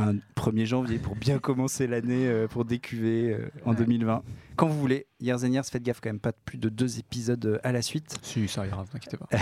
un 0.00 0.14
1er 0.36 0.64
janvier 0.64 0.98
pour 0.98 1.16
bien 1.16 1.38
commencer 1.38 1.86
l'année, 1.86 2.26
euh, 2.26 2.48
pour 2.48 2.64
décuver 2.64 3.34
euh, 3.34 3.50
en 3.64 3.74
2020. 3.74 4.22
Quand 4.56 4.68
vous 4.68 4.78
voulez, 4.78 5.06
Years 5.20 5.44
and 5.44 5.52
Years, 5.52 5.64
faites 5.66 5.82
gaffe 5.82 6.00
quand 6.00 6.08
même, 6.08 6.20
pas 6.20 6.32
plus 6.32 6.58
de 6.58 6.68
deux 6.68 6.98
épisodes 6.98 7.44
euh, 7.44 7.58
à 7.62 7.72
la 7.72 7.82
suite. 7.82 8.18
Si, 8.22 8.48
ça 8.48 8.66
ira, 8.66 8.82
vous 8.82 8.96
inquiétez 8.96 9.16
pas. 9.16 9.28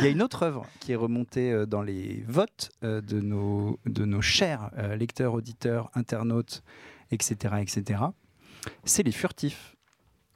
Il 0.00 0.04
y 0.04 0.06
a 0.06 0.10
une 0.10 0.22
autre 0.22 0.42
œuvre 0.42 0.66
qui 0.80 0.92
est 0.92 0.96
remontée 0.96 1.66
dans 1.66 1.82
les 1.82 2.24
votes 2.26 2.70
de, 2.82 3.20
nos, 3.20 3.78
de 3.86 4.04
nos 4.04 4.22
chers 4.22 4.70
lecteurs, 4.96 5.34
auditeurs, 5.34 5.90
internautes, 5.94 6.62
etc. 7.10 7.56
etc. 7.60 8.00
C'est 8.84 9.02
Les 9.02 9.12
Furtifs 9.12 9.76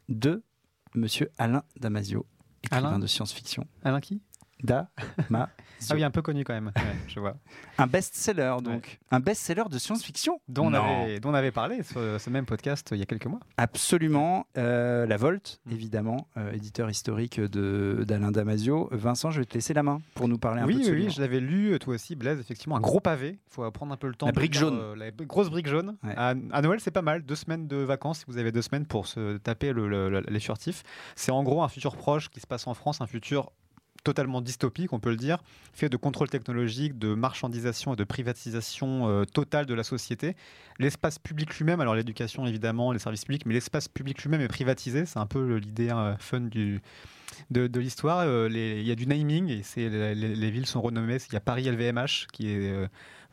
de 0.08 0.42
Monsieur 0.94 1.30
Alain 1.38 1.62
Damasio, 1.78 2.26
écrivain 2.62 2.88
Alain 2.88 2.98
de 2.98 3.06
science-fiction. 3.06 3.66
Alain 3.84 4.00
qui? 4.00 4.20
Damasio. 4.62 5.46
Ah 5.90 5.94
oui, 5.94 6.02
un 6.04 6.10
peu 6.10 6.22
connu 6.22 6.44
quand 6.44 6.54
même. 6.54 6.72
Ouais, 6.76 6.82
je 7.08 7.20
vois. 7.20 7.36
Un 7.78 7.86
best-seller, 7.86 8.56
donc. 8.62 8.98
Un 9.10 9.20
best-seller 9.20 9.64
de 9.70 9.78
science-fiction 9.78 10.40
Dont 10.48 10.66
on, 10.66 10.72
avait, 10.74 11.20
dont 11.20 11.30
on 11.30 11.34
avait 11.34 11.50
parlé 11.52 11.82
sur 11.82 12.00
ce 12.20 12.30
même 12.30 12.46
podcast 12.46 12.92
euh, 12.92 12.96
il 12.96 12.98
y 13.00 13.02
a 13.02 13.06
quelques 13.06 13.26
mois. 13.26 13.40
Absolument. 13.56 14.46
Euh, 14.56 15.06
la 15.06 15.16
Volte, 15.16 15.60
Mm. 15.66 15.72
évidemment, 15.72 16.28
euh, 16.36 16.52
éditeur 16.52 16.88
historique 16.90 17.40
de- 17.40 18.04
d'Alain 18.06 18.30
Damasio. 18.32 18.88
Vincent, 18.90 19.30
je 19.30 19.40
vais 19.40 19.44
te 19.46 19.54
laisser 19.54 19.74
la 19.74 19.82
main 19.82 20.00
pour 20.14 20.28
nous 20.28 20.38
parler 20.38 20.62
un 20.62 20.66
oui, 20.66 20.74
peu 20.74 20.78
de 20.80 20.84
ce 20.84 20.90
oui, 20.90 20.96
oui, 20.96 21.02
livre. 21.02 21.12
je 21.14 21.20
l'avais 21.20 21.40
lu, 21.40 21.78
toi 21.78 21.94
aussi, 21.94 22.16
Blaise, 22.16 22.40
effectivement, 22.40 22.76
un 22.76 22.80
gros 22.80 23.00
pavé. 23.00 23.38
Il 23.46 23.52
faut 23.54 23.70
prendre 23.70 23.92
un 23.92 23.96
peu 23.96 24.08
le 24.08 24.14
temps. 24.14 24.26
La 24.26 24.32
brique 24.32 24.54
jaune. 24.54 24.78
euh, 24.80 24.96
la 24.96 25.10
grosse 25.10 25.50
brique 25.50 25.66
jaune. 25.68 25.96
Ouais. 26.02 26.14
À, 26.16 26.30
à 26.52 26.62
Noël, 26.62 26.80
c'est 26.80 26.90
pas 26.90 27.02
mal. 27.02 27.22
Deux 27.22 27.34
semaines 27.34 27.66
de 27.68 27.76
vacances, 27.76 28.20
si 28.20 28.24
vous 28.28 28.38
avez 28.38 28.50
deux 28.52 28.62
semaines 28.62 28.86
pour 28.86 29.06
se 29.06 29.36
taper 29.38 29.72
le- 29.72 29.88
le- 29.88 30.08
le- 30.10 30.24
les 30.28 30.40
furtifs. 30.40 30.82
C'est 31.16 31.32
en 31.32 31.42
gros 31.42 31.62
un 31.62 31.68
futur 31.68 31.96
proche 31.96 32.28
qui 32.30 32.40
se 32.40 32.46
passe 32.46 32.66
en 32.66 32.74
France, 32.74 33.00
un 33.00 33.06
futur 33.06 33.52
totalement 34.06 34.40
dystopique, 34.40 34.92
on 34.92 35.00
peut 35.00 35.10
le 35.10 35.16
dire, 35.16 35.38
fait 35.74 35.88
de 35.88 35.96
contrôle 35.96 36.28
technologique, 36.30 36.96
de 36.96 37.12
marchandisation 37.14 37.94
et 37.94 37.96
de 37.96 38.04
privatisation 38.04 39.08
euh, 39.08 39.24
totale 39.24 39.66
de 39.66 39.74
la 39.74 39.82
société. 39.82 40.36
L'espace 40.78 41.18
public 41.18 41.52
lui-même, 41.58 41.80
alors 41.80 41.96
l'éducation 41.96 42.46
évidemment, 42.46 42.92
les 42.92 43.00
services 43.00 43.24
publics, 43.24 43.46
mais 43.46 43.54
l'espace 43.54 43.88
public 43.88 44.22
lui-même 44.22 44.40
est 44.40 44.48
privatisé. 44.48 45.06
C'est 45.06 45.18
un 45.18 45.26
peu 45.26 45.56
l'idée 45.56 45.90
euh, 45.90 46.16
fun 46.18 46.40
du, 46.42 46.80
de, 47.50 47.80
l'histoire. 47.80 48.20
Euh, 48.20 48.48
Il 48.48 48.86
y 48.86 48.92
a 48.92 48.94
du 48.94 49.08
naming 49.08 49.48
et 49.50 49.62
les, 49.76 50.14
les- 50.14 50.36
les 50.36 50.50
villes 50.52 50.66
sont 50.66 50.80
renommées. 50.80 51.18
Il 51.28 51.32
y 51.32 51.36
a 51.36 51.40
Paris 51.40 51.64
LVMH 51.68 52.28
qui 52.32 52.48
est 52.48 52.72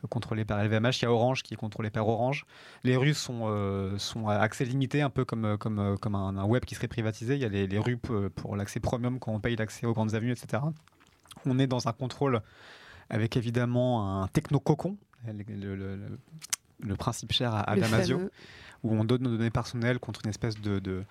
contrôlé 0.08 0.44
par 0.44 0.62
LVMH, 0.62 1.00
il 1.00 1.02
y 1.02 1.06
a 1.06 1.12
Orange 1.12 1.42
qui 1.42 1.54
est 1.54 1.56
contrôlé 1.56 1.90
par 1.90 2.06
Orange. 2.08 2.46
Les 2.84 2.96
rues 2.96 3.14
sont, 3.14 3.42
euh, 3.46 3.96
sont 3.98 4.28
à 4.28 4.34
accès 4.36 4.64
limité, 4.64 5.02
un 5.02 5.10
peu 5.10 5.24
comme, 5.24 5.56
comme, 5.58 5.78
euh, 5.78 5.96
comme 5.96 6.14
un, 6.14 6.36
un 6.36 6.44
web 6.44 6.64
qui 6.64 6.74
serait 6.74 6.88
privatisé. 6.88 7.34
Il 7.34 7.40
y 7.40 7.44
a 7.44 7.48
les, 7.48 7.66
les 7.66 7.78
rues 7.78 7.96
pour 7.96 8.56
l'accès 8.56 8.80
premium 8.80 9.18
quand 9.18 9.32
on 9.32 9.40
paye 9.40 9.56
l'accès 9.56 9.86
aux 9.86 9.92
grandes 9.92 10.14
avenues, 10.14 10.32
etc. 10.32 10.62
On 11.46 11.58
est 11.58 11.66
dans 11.66 11.88
un 11.88 11.92
contrôle 11.92 12.40
avec 13.10 13.36
évidemment 13.36 14.22
un 14.22 14.28
techno-cocon, 14.28 14.96
le, 15.26 15.32
le- 15.32 15.74
le- 15.76 15.96
le- 15.96 16.18
le 16.80 16.96
principe 16.96 17.32
cher 17.32 17.54
à, 17.54 17.60
à 17.60 17.76
Damasio 17.82 18.18
fameux. 18.18 18.30
où 18.82 18.94
on 18.94 19.04
donne 19.04 19.22
nos 19.22 19.30
données 19.36 19.50
personnelles 19.50 19.98
contre 19.98 20.20
une 20.24 20.30
espèce 20.30 20.60
de, 20.60 20.78
de, 20.80 21.04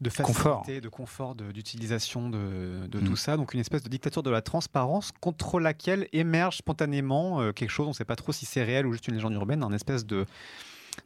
de 0.00 0.10
facilité, 0.10 0.80
de 0.80 0.88
confort, 0.88 1.34
d'utilisation 1.34 2.30
de, 2.30 2.86
de 2.86 3.00
Mm. 3.00 3.04
tout 3.04 3.16
ça. 3.16 3.36
Donc 3.36 3.54
une 3.54 3.60
espèce 3.60 3.82
de 3.82 3.88
dictature 3.88 4.22
de 4.22 4.30
la 4.30 4.42
transparence 4.42 5.10
contre 5.20 5.58
laquelle 5.60 6.08
émerge 6.12 6.58
spontanément 6.58 7.40
euh, 7.40 7.52
quelque 7.52 7.70
chose, 7.70 7.86
on 7.86 7.90
ne 7.90 7.94
sait 7.94 8.04
pas 8.04 8.16
trop 8.16 8.32
si 8.32 8.46
c'est 8.46 8.62
réel 8.62 8.86
ou 8.86 8.92
juste 8.92 9.08
une 9.08 9.14
légende 9.14 9.34
urbaine, 9.34 9.62
un 9.62 9.72
espèce 9.72 10.06
de 10.06 10.24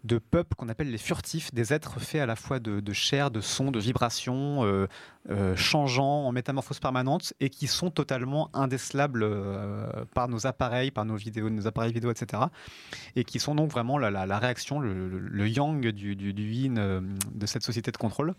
de 0.04 0.18
peuple 0.18 0.54
qu'on 0.56 0.68
appelle 0.68 0.90
les 0.90 0.98
furtifs, 0.98 1.52
des 1.54 1.72
êtres 1.72 2.00
faits 2.00 2.20
à 2.20 2.26
la 2.26 2.36
fois 2.36 2.58
de, 2.58 2.92
chair, 2.92 3.30
de 3.30 3.40
son, 3.40 3.70
de 3.70 3.78
vibrations, 3.78 4.64
euh, 4.64 4.86
euh, 5.30 5.54
changeants, 5.54 6.26
en 6.26 6.32
métamorphose 6.32 6.80
permanente, 6.80 7.32
et 7.38 7.48
qui 7.48 7.68
sont 7.68 7.90
totalement 7.90 8.50
indécelables 8.54 9.22
euh, 9.22 10.04
par 10.14 10.28
nos 10.28 10.48
appareils, 10.48 10.90
par 10.90 11.04
nos 11.04 11.14
vidéos, 11.14 11.48
nos 11.48 11.68
appareils 11.68 11.92
vidéo, 11.92 12.10
etc. 12.10 12.42
Et 13.14 13.22
qui 13.22 13.38
sont 13.38 13.54
donc 13.54 13.70
vraiment 13.70 13.98
la, 13.98 14.38
réaction, 14.38 14.80
le, 14.80 15.48
yang 15.48 15.86
du, 15.92 16.16
du, 16.16 16.32
yin 16.42 16.76
euh, 16.76 17.00
de 17.32 17.46
cette 17.46 17.62
société 17.62 17.92
de 17.92 17.96
contrôle. 17.96 18.34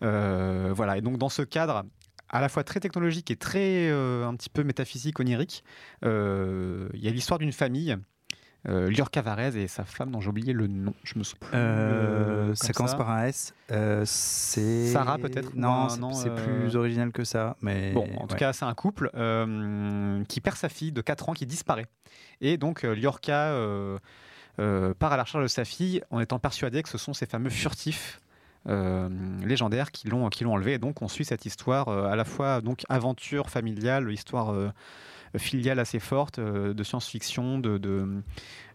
Voilà. 0.00 0.98
Et 0.98 1.00
donc 1.00 1.16
dans 1.16 1.30
ce 1.30 1.42
cadre 1.42 1.84
à 2.28 2.40
la 2.40 2.48
fois 2.48 2.64
très 2.64 2.80
technologique 2.80 3.30
et 3.30 3.36
très 3.36 3.90
un 3.90 4.34
petit 4.34 4.50
peu 4.50 4.62
métaphysique, 4.62 5.18
onirique, 5.18 5.64
il 6.02 6.08
y 7.00 7.08
a 7.08 7.10
l'histoire 7.10 7.38
d'une 7.38 7.52
famille. 7.52 7.96
Euh, 8.68 8.90
Liorca 8.90 9.22
Varese 9.22 9.56
et 9.56 9.68
sa 9.68 9.84
femme 9.84 10.10
dont 10.10 10.20
j'ai 10.20 10.28
oublié 10.28 10.52
le 10.52 10.66
nom, 10.66 10.92
je 11.04 11.18
me 11.18 11.22
souviens. 11.24 11.48
Euh, 11.54 12.46
comme 12.46 12.54
ça 12.56 12.72
commence 12.72 12.96
par 12.96 13.10
un 13.10 13.24
S. 13.26 13.54
Euh, 13.70 14.02
c'est 14.04 14.88
Sarah, 14.88 15.18
peut-être, 15.18 15.54
Non, 15.54 15.84
un 15.88 16.12
c'est 16.12 16.30
euh, 16.30 16.34
plus 16.62 16.74
original 16.74 17.12
que 17.12 17.22
ça. 17.22 17.56
Mais 17.62 17.92
Bon, 17.92 18.08
en 18.18 18.26
tout 18.26 18.32
ouais. 18.34 18.40
cas, 18.40 18.52
c'est 18.52 18.64
un 18.64 18.74
couple 18.74 19.10
euh, 19.14 20.24
qui 20.24 20.40
perd 20.40 20.56
sa 20.56 20.68
fille 20.68 20.90
de 20.90 21.00
4 21.00 21.28
ans 21.28 21.32
qui 21.32 21.46
disparaît. 21.46 21.86
Et 22.40 22.56
donc, 22.56 22.84
euh, 22.84 22.94
Liorca 22.94 23.50
euh, 23.52 23.98
euh, 24.58 24.94
part 24.94 25.12
à 25.12 25.16
la 25.16 25.22
recherche 25.22 25.44
de 25.44 25.48
sa 25.48 25.64
fille 25.64 26.02
en 26.10 26.18
étant 26.18 26.38
persuadé 26.40 26.82
que 26.82 26.88
ce 26.88 26.98
sont 26.98 27.12
ces 27.14 27.26
fameux 27.26 27.50
furtifs 27.50 28.20
euh, 28.68 29.08
légendaires 29.44 29.92
qui 29.92 30.08
l'ont 30.08 30.28
qui 30.28 30.42
l'ont 30.42 30.54
enlevé. 30.54 30.72
Et 30.72 30.78
donc, 30.78 31.02
on 31.02 31.08
suit 31.08 31.24
cette 31.24 31.46
histoire 31.46 31.86
euh, 31.88 32.06
à 32.10 32.16
la 32.16 32.24
fois 32.24 32.60
donc 32.62 32.82
aventure 32.88 33.48
familiale, 33.48 34.10
histoire 34.10 34.52
euh, 34.52 34.70
filiale 35.38 35.78
assez 35.78 35.98
forte, 36.00 36.38
euh, 36.38 36.74
de 36.74 36.82
science-fiction, 36.82 37.58
de, 37.58 37.78
de, 37.78 38.22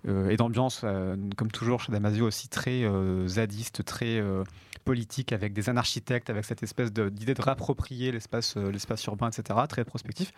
euh, 0.07 0.29
et 0.29 0.37
d'ambiance, 0.37 0.81
euh, 0.83 1.15
comme 1.37 1.51
toujours 1.51 1.81
chez 1.81 1.91
Damasio, 1.91 2.25
aussi 2.27 2.47
très 2.49 2.83
zadiste, 3.27 3.83
très 3.85 4.21
politique, 4.83 5.31
avec 5.31 5.53
des 5.53 5.69
anarchitectes, 5.69 6.29
avec 6.31 6.43
cette 6.45 6.63
espèce 6.63 6.91
de- 6.91 7.09
d'idée 7.09 7.35
de 7.35 7.41
réapproprier 7.41 8.11
l'espace 8.11 8.57
euh, 8.57 8.71
l'espace 8.71 9.05
urbain, 9.05 9.29
etc., 9.29 9.59
très 9.69 9.85
prospectif. 9.85 10.31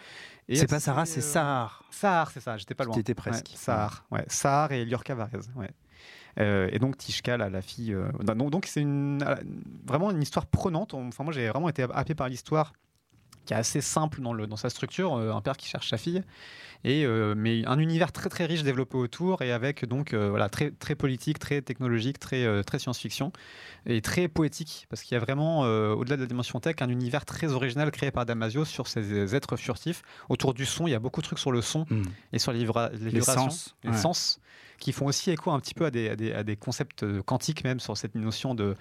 C'est 0.52 0.70
pas 0.70 0.80
Sarah, 0.82 1.06
c'est 1.06 1.22
Sahar. 1.22 1.84
Sahar, 1.92 2.30
c'est 2.32 2.42
ça, 2.42 2.58
j'étais 2.58 2.74
pas 2.76 2.84
loin. 2.84 2.98
étais 2.98 3.14
presque. 3.14 3.48
Ouais, 3.52 3.56
Sahar, 3.58 4.06
ouais. 4.12 4.26
Sahar 4.28 4.72
et 4.74 4.84
Liorca 4.84 5.16
Varese. 5.16 5.50
Ouais. 5.56 5.70
Euh, 6.40 6.68
et 6.72 6.80
donc 6.80 6.98
Tishka, 6.98 7.38
la, 7.38 7.50
la 7.50 7.62
fille. 7.62 7.94
euh, 7.94 8.12
donc 8.24 8.66
c'est 8.66 8.82
une, 8.82 9.24
vraiment 9.86 10.12
une 10.12 10.22
histoire 10.22 10.46
prenante. 10.48 10.94
Enfin, 10.94 11.24
moi, 11.24 11.32
j'ai 11.32 11.48
vraiment 11.48 11.70
été 11.70 11.84
happé 11.94 12.16
par 12.16 12.28
l'histoire 12.28 12.74
qui 13.46 13.54
est 13.54 13.58
assez 13.58 13.82
simple 13.82 14.22
dans, 14.22 14.34
le, 14.34 14.48
dans 14.48 14.56
sa 14.56 14.70
structure, 14.70 15.16
euh, 15.16 15.32
un 15.34 15.42
père 15.42 15.58
qui 15.58 15.68
cherche 15.68 15.90
sa 15.90 15.98
fille, 15.98 16.24
et, 16.86 17.06
euh, 17.06 17.34
mais 17.38 17.66
un 17.66 17.80
univers 17.80 18.12
très 18.12 18.30
très 18.30 18.46
riche 18.46 18.64
développé 18.64 18.98
autour, 18.98 19.42
et 19.42 19.52
avec 19.52 19.86
donc 19.86 20.14
euh, 20.14 20.30
voilà, 20.30 20.50
très, 20.50 20.72
très 20.72 20.96
politique, 20.96 21.40
très 21.40 21.62
technologique, 21.62 22.20
très, 22.20 22.64
très 22.64 22.80
science-fiction, 22.80 23.32
et 23.86 24.02
très 24.02 24.28
poétique, 24.28 24.86
parce 24.90 25.02
qu'il 25.02 25.16
y 25.16 25.18
a 25.18 25.20
vraiment, 25.20 25.62
au-delà 25.62 26.18
de 26.18 26.22
la 26.22 26.28
dimension 26.28 26.60
tech, 26.60 26.76
un 26.82 26.90
univers 26.90 27.26
très 27.26 27.52
original 27.54 27.90
créé 27.92 28.12
par 28.12 28.26
Damasio 28.26 28.66
sur 28.66 28.88
ces 28.88 29.36
êtres 29.36 29.56
furtifs. 29.58 30.02
Autour 30.30 30.54
du 30.54 30.66
son, 30.66 30.88
il 30.88 30.92
y 30.92 30.96
a 30.96 31.00
beaucoup 31.00 31.22
de 31.22 31.26
trucs 31.26 31.40
sur 31.40 31.52
le 31.52 31.62
son, 31.62 31.86
Hmm. 31.90 32.04
et 32.32 32.40
sur 32.40 32.54
les, 32.54 32.60
les 32.60 32.66
Les 32.66 33.10
vibrations, 33.20 33.50
sens, 33.50 33.76
les 33.84 33.90
ouais. 33.92 33.98
sens, 33.98 34.40
qui 34.84 34.92
font 34.92 35.06
aussi 35.06 35.32
écho 35.32 35.50
un 35.52 35.60
petit 35.60 35.74
peu 35.74 35.86
à 35.86 35.92
des, 35.92 36.10
à 36.10 36.16
des, 36.16 36.34
à 36.34 36.44
des 36.44 36.56
concepts 36.58 37.04
euh, 37.04 37.22
quantiques 37.22 37.64
même 37.64 37.80
sur 37.80 37.96
cette 37.96 38.16
notion 38.16 38.54
de, 38.54 38.76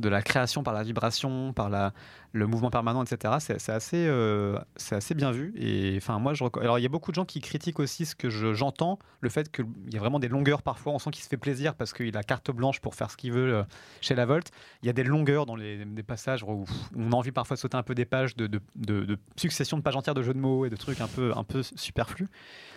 de 0.00 0.08
la 0.08 0.22
création 0.22 0.62
par 0.62 0.72
la 0.72 0.82
vibration, 0.82 1.52
par 1.52 1.68
la, 1.68 1.92
le 2.32 2.46
mouvement 2.46 2.70
permanent, 2.70 3.04
etc. 3.04 3.34
C'est 3.38 3.70
assez, 3.70 4.06
euh, 4.08 4.58
c'est 4.76 4.94
assez 4.94 5.14
bien 5.14 5.30
vu. 5.30 5.52
Et 5.58 5.94
enfin, 5.98 6.18
moi, 6.18 6.32
je 6.32 6.42
alors 6.58 6.78
il 6.78 6.82
y 6.82 6.86
a 6.86 6.88
beaucoup 6.88 7.10
de 7.10 7.14
gens 7.16 7.26
qui 7.26 7.40
critiquent 7.40 7.80
aussi 7.80 8.06
ce 8.06 8.14
que 8.14 8.30
je- 8.30 8.54
j'entends, 8.54 8.98
le 9.20 9.28
fait 9.28 9.52
qu'il 9.52 9.66
y 9.92 9.96
a 9.98 10.00
vraiment 10.00 10.18
des 10.18 10.28
longueurs 10.28 10.62
parfois. 10.62 10.94
On 10.94 10.98
sent 10.98 11.10
qu'il 11.10 11.22
se 11.22 11.28
fait 11.28 11.36
plaisir 11.36 11.74
parce 11.74 11.92
qu'il 11.92 12.16
a 12.16 12.22
carte 12.22 12.50
blanche 12.50 12.80
pour 12.80 12.94
faire 12.94 13.10
ce 13.10 13.18
qu'il 13.18 13.32
veut 13.32 13.52
euh, 13.54 13.62
chez 14.00 14.14
la 14.14 14.24
Volt. 14.24 14.50
Il 14.82 14.86
y 14.86 14.90
a 14.90 14.94
des 14.94 15.04
longueurs 15.04 15.44
dans 15.44 15.56
les 15.56 15.84
des 15.84 16.02
passages 16.02 16.42
où 16.42 16.64
on 16.96 17.12
a 17.12 17.14
envie 17.14 17.30
parfois 17.32 17.56
de 17.56 17.60
sauter 17.60 17.76
un 17.76 17.82
peu 17.82 17.94
des 17.94 18.06
pages 18.06 18.34
de, 18.36 18.46
de, 18.46 18.60
de- 18.76 19.04
de 19.04 19.18
succession 19.36 19.76
de 19.76 19.82
pages 19.82 19.96
entières 19.96 20.14
de 20.14 20.22
jeux 20.22 20.32
de 20.34 20.38
mots 20.40 20.64
et 20.64 20.70
de 20.70 20.76
trucs 20.76 21.02
un 21.02 21.08
peu, 21.08 21.32
un 21.36 21.44
peu 21.44 21.62
superflus. 21.62 22.28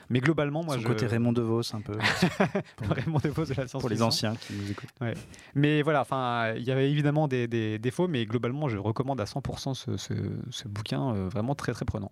Mais 0.09 0.19
globalement, 0.19 0.63
moi, 0.63 0.75
Son 0.75 0.81
je... 0.81 0.87
côté 0.87 1.07
Raymond 1.07 1.31
DeVos, 1.33 1.73
un 1.73 1.81
peu. 1.81 1.93
pour, 2.77 2.87
Raymond 2.89 3.19
DeVos 3.19 3.45
de 3.45 3.53
la 3.53 3.67
science 3.67 3.81
pour 3.81 3.89
les 3.89 4.01
anciens 4.01 4.35
qui 4.35 4.53
nous 4.53 4.69
écoutent. 4.71 4.89
mais 5.53 5.81
voilà, 5.81 6.01
enfin, 6.01 6.53
il 6.55 6.63
y 6.63 6.71
avait 6.71 6.89
évidemment 6.91 7.27
des, 7.27 7.47
des 7.47 7.79
défauts, 7.79 8.07
mais 8.07 8.25
globalement, 8.25 8.67
je 8.69 8.77
recommande 8.77 9.19
à 9.21 9.25
100% 9.25 9.73
ce, 9.73 9.97
ce- 9.97 10.13
ce 10.49 10.67
bouquin, 10.67 11.13
euh, 11.13 11.27
vraiment 11.29 11.55
très 11.55 11.73
très 11.73 11.85
prenant. 11.85 12.11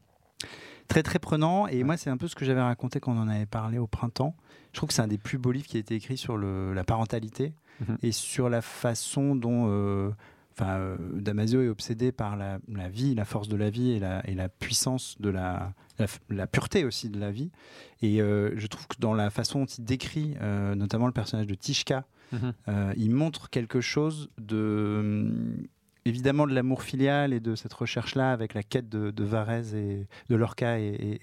Très 0.87 1.01
très 1.03 1.19
prenant. 1.19 1.67
Et 1.67 1.83
moi, 1.83 1.95
c'est 1.97 2.09
un 2.09 2.17
peu 2.17 2.27
ce 2.27 2.35
que 2.35 2.43
j'avais 2.43 2.61
raconté 2.61 2.99
quand 2.99 3.13
on 3.13 3.19
en 3.19 3.29
avait 3.29 3.45
parlé 3.45 3.77
au 3.77 3.87
printemps. 3.87 4.35
Je 4.73 4.77
trouve 4.79 4.89
que 4.89 4.93
c'est 4.93 5.01
un 5.01 5.07
des 5.07 5.17
plus 5.17 5.37
beaux 5.37 5.51
livres 5.51 5.67
qui 5.67 5.77
a 5.77 5.79
été 5.79 5.95
écrit 5.95 6.17
sur 6.17 6.35
le- 6.37 6.73
la 6.73 6.83
parentalité 6.83 7.53
Mhm. 7.79 7.97
et 8.03 8.11
sur 8.11 8.49
la 8.49 8.61
façon 8.61 9.35
dont. 9.35 9.67
euh, 9.69 10.11
Enfin, 10.57 10.77
euh, 10.77 10.97
Damasio 11.13 11.61
est 11.63 11.67
obsédé 11.69 12.11
par 12.11 12.35
la, 12.37 12.59
la 12.67 12.87
vie, 12.89 13.15
la 13.15 13.25
force 13.25 13.47
de 13.47 13.55
la 13.55 13.69
vie 13.69 13.91
et 13.91 13.99
la, 13.99 14.27
et 14.29 14.35
la 14.35 14.49
puissance 14.49 15.15
de 15.19 15.29
la, 15.29 15.73
la, 15.99 16.05
f- 16.05 16.19
la 16.29 16.45
pureté 16.47 16.85
aussi 16.85 17.09
de 17.09 17.19
la 17.19 17.31
vie. 17.31 17.51
Et 18.01 18.21
euh, 18.21 18.51
je 18.55 18.67
trouve 18.67 18.87
que 18.87 18.97
dans 18.99 19.13
la 19.13 19.29
façon 19.31 19.59
dont 19.61 19.65
il 19.65 19.83
décrit, 19.83 20.35
euh, 20.41 20.75
notamment 20.75 21.07
le 21.07 21.11
personnage 21.13 21.47
de 21.47 21.55
Tishka, 21.55 22.05
euh, 22.67 22.93
il 22.97 23.11
montre 23.11 23.49
quelque 23.49 23.79
chose 23.81 24.29
de 24.39 24.97
hum, 24.99 25.57
évidemment 26.05 26.45
de 26.47 26.53
l'amour 26.53 26.83
filial 26.83 27.31
et 27.31 27.39
de 27.39 27.55
cette 27.55 27.73
recherche-là 27.73 28.31
avec 28.31 28.53
la 28.53 28.61
quête 28.63 28.89
de, 28.89 29.09
de 29.11 29.23
Varese 29.23 29.73
et 29.75 30.07
de 30.29 30.35
Lorca 30.35 30.79
et, 30.79 30.87
et, 31.13 31.21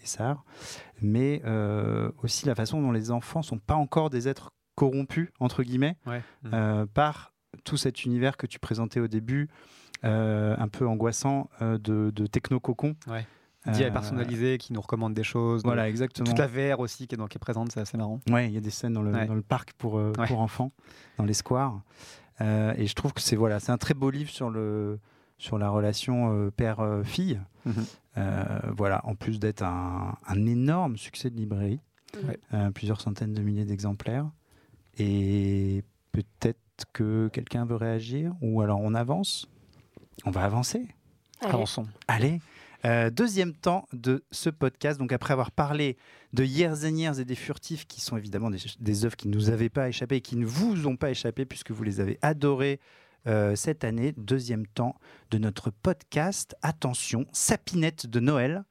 mais 1.03 1.43
euh, 1.45 2.11
aussi 2.23 2.47
la 2.47 2.55
façon 2.55 2.81
dont 2.81 2.93
les 2.93 3.11
enfants 3.11 3.43
sont 3.43 3.59
pas 3.59 3.75
encore 3.75 4.11
des 4.11 4.29
êtres 4.29 4.51
corrompus 4.75 5.29
entre 5.41 5.63
guillemets 5.63 5.97
Ouais. 6.07 6.23
euh, 6.53 6.87
par 6.87 7.33
tout 7.65 7.77
cet 7.77 8.05
univers 8.05 8.37
que 8.37 8.47
tu 8.47 8.59
présentais 8.59 9.01
au 9.01 9.09
début, 9.09 9.49
euh, 10.05 10.55
un 10.59 10.69
peu 10.69 10.87
angoissant 10.87 11.51
euh, 11.63 11.79
de, 11.79 12.11
de 12.15 12.27
techno-cocon. 12.27 12.95
Ouais. 13.07 13.27
Euh, 13.67 13.91
personnalisé 13.91 14.57
qui 14.57 14.73
nous 14.73 14.81
recommande 14.81 15.13
des 15.13 15.23
choses. 15.23 15.63
Voilà, 15.65 15.87
exactement. 15.89 16.25
Toute 16.27 16.39
la 16.39 16.47
VR 16.47 16.81
aussi 16.81 17.07
qui 17.07 17.15
est, 17.15 17.19
donc, 17.19 17.29
qui 17.29 17.37
est 17.37 17.39
présente, 17.39 17.71
c'est 17.73 17.81
assez 17.81 17.99
marrant. 17.99 18.19
Ouais, 18.31 18.47
il 18.49 18.55
y 18.55 18.57
a 18.57 18.61
des 18.61 18.71
scènes 18.71 18.95
dans 18.95 19.03
le, 19.03 19.13
Ouais. 19.13 19.27
dans 19.27 19.35
le 19.35 19.43
parc 19.43 19.75
pour, 19.75 19.99
euh, 19.99 20.13
Ouais. 20.19 20.27
pour 20.27 20.41
enfants, 20.41 20.73
dans 21.19 21.25
les 21.25 21.35
squares. 21.35 21.83
Et 22.41 22.87
je 22.87 22.95
trouve 22.95 23.13
que 23.13 23.21
c'est 23.21 23.37
voilà, 23.37 23.61
c'est 23.61 23.71
un 23.73 23.77
très 23.77 23.93
beau 23.93 24.09
livre 24.11 24.31
sur, 24.31 24.49
le, 24.49 24.99
sur 25.37 25.59
la 25.59 25.69
relation 25.69 26.51
père-fille. 26.57 27.39
Mhm. 27.67 27.85
Voilà, 28.75 29.03
en 29.05 29.15
plus 29.15 29.39
d'être 29.39 29.63
un, 29.63 30.17
un 30.27 30.47
énorme 30.47 30.97
succès 30.97 31.29
de 31.29 31.37
librairie, 31.37 31.81
plusieurs 32.75 33.03
centaines 33.03 33.35
de 33.35 33.43
milliers 33.43 33.67
d'exemplaires. 33.67 34.31
Et 34.99 35.85
peut-être 36.13 36.59
que 36.93 37.29
quelqu'un 37.29 37.65
veut 37.65 37.77
réagir, 37.77 38.33
ou 38.41 38.61
alors 38.63 38.81
on 38.81 38.95
avance? 38.95 39.49
On 40.25 40.31
va 40.31 40.45
avancer. 40.45 40.87
Allez. 41.41 41.53
Avançons. 41.55 41.87
Allez, 42.09 42.41
Euh, 42.87 43.11
deuxième 43.11 43.53
temps 43.53 43.87
de 43.93 44.25
ce 44.31 44.49
podcast, 44.49 44.99
donc 44.99 45.13
après 45.13 45.33
avoir 45.33 45.51
parlé 45.51 45.99
de 46.33 46.45
Years 46.45 46.85
and 46.85 46.97
Years 46.97 47.21
et 47.21 47.27
des 47.27 47.35
Furtifs, 47.35 47.87
qui 47.87 48.01
sont 48.01 48.17
évidemment 48.17 48.49
des, 48.49 48.59
des 48.79 49.05
œuvres 49.05 49.17
qui 49.17 49.29
ne 49.29 49.35
nous 49.35 49.51
avaient 49.51 49.69
pas 49.69 49.89
échappé 49.91 50.17
et 50.17 50.21
qui 50.23 50.37
ne 50.37 50.47
vous 50.47 50.87
ont 50.87 50.97
pas 50.97 51.11
échappé 51.11 51.45
puisque 51.45 51.73
vous 51.73 51.83
les 51.83 52.01
avez 52.01 52.19
adorées 52.23 52.81
euh, 53.27 53.55
cette 53.55 53.85
année. 53.85 54.15
Deuxième 54.17 54.67
temps 54.67 54.95
de 55.31 55.37
notre 55.37 55.71
podcast. 55.71 56.57
Attention, 56.63 57.27
sapinette 57.33 58.07
de 58.07 58.19
Noël. 58.19 58.65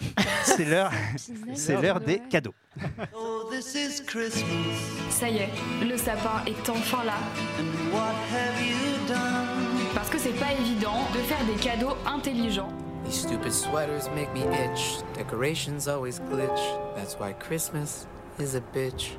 C'est 0.44 0.64
l'heure, 0.64 0.92
c'est 1.54 1.80
l'heure 1.80 2.00
des 2.00 2.18
cadeaux. 2.18 2.54
Oh, 3.14 3.48
this 3.50 3.74
is 3.74 4.02
Christmas. 4.04 4.46
Ça 5.10 5.28
y 5.28 5.38
est, 5.38 5.48
le 5.82 5.96
sapin 5.96 6.44
est 6.46 6.68
enfin 6.68 7.02
là. 7.04 7.14
And 7.58 7.92
what 7.92 8.14
have 8.30 8.60
you 8.62 9.08
done? 9.08 9.88
Parce 9.94 10.10
que 10.10 10.18
c'est 10.18 10.38
pas 10.38 10.52
évident 10.52 10.98
de 11.14 11.18
faire 11.20 11.44
des 11.46 11.60
cadeaux 11.60 11.96
intelligents. 12.06 12.68
These 13.04 13.20
stupid 13.22 13.52
sweaters 13.52 14.08
make 14.14 14.32
me 14.34 14.42
itch. 14.42 14.98
Decorations 15.16 15.88
always 15.88 16.20
glitch. 16.30 16.60
That's 16.94 17.18
why 17.18 17.32
Christmas 17.32 18.06
is 18.38 18.54
a 18.54 18.60
bitch. 18.74 19.16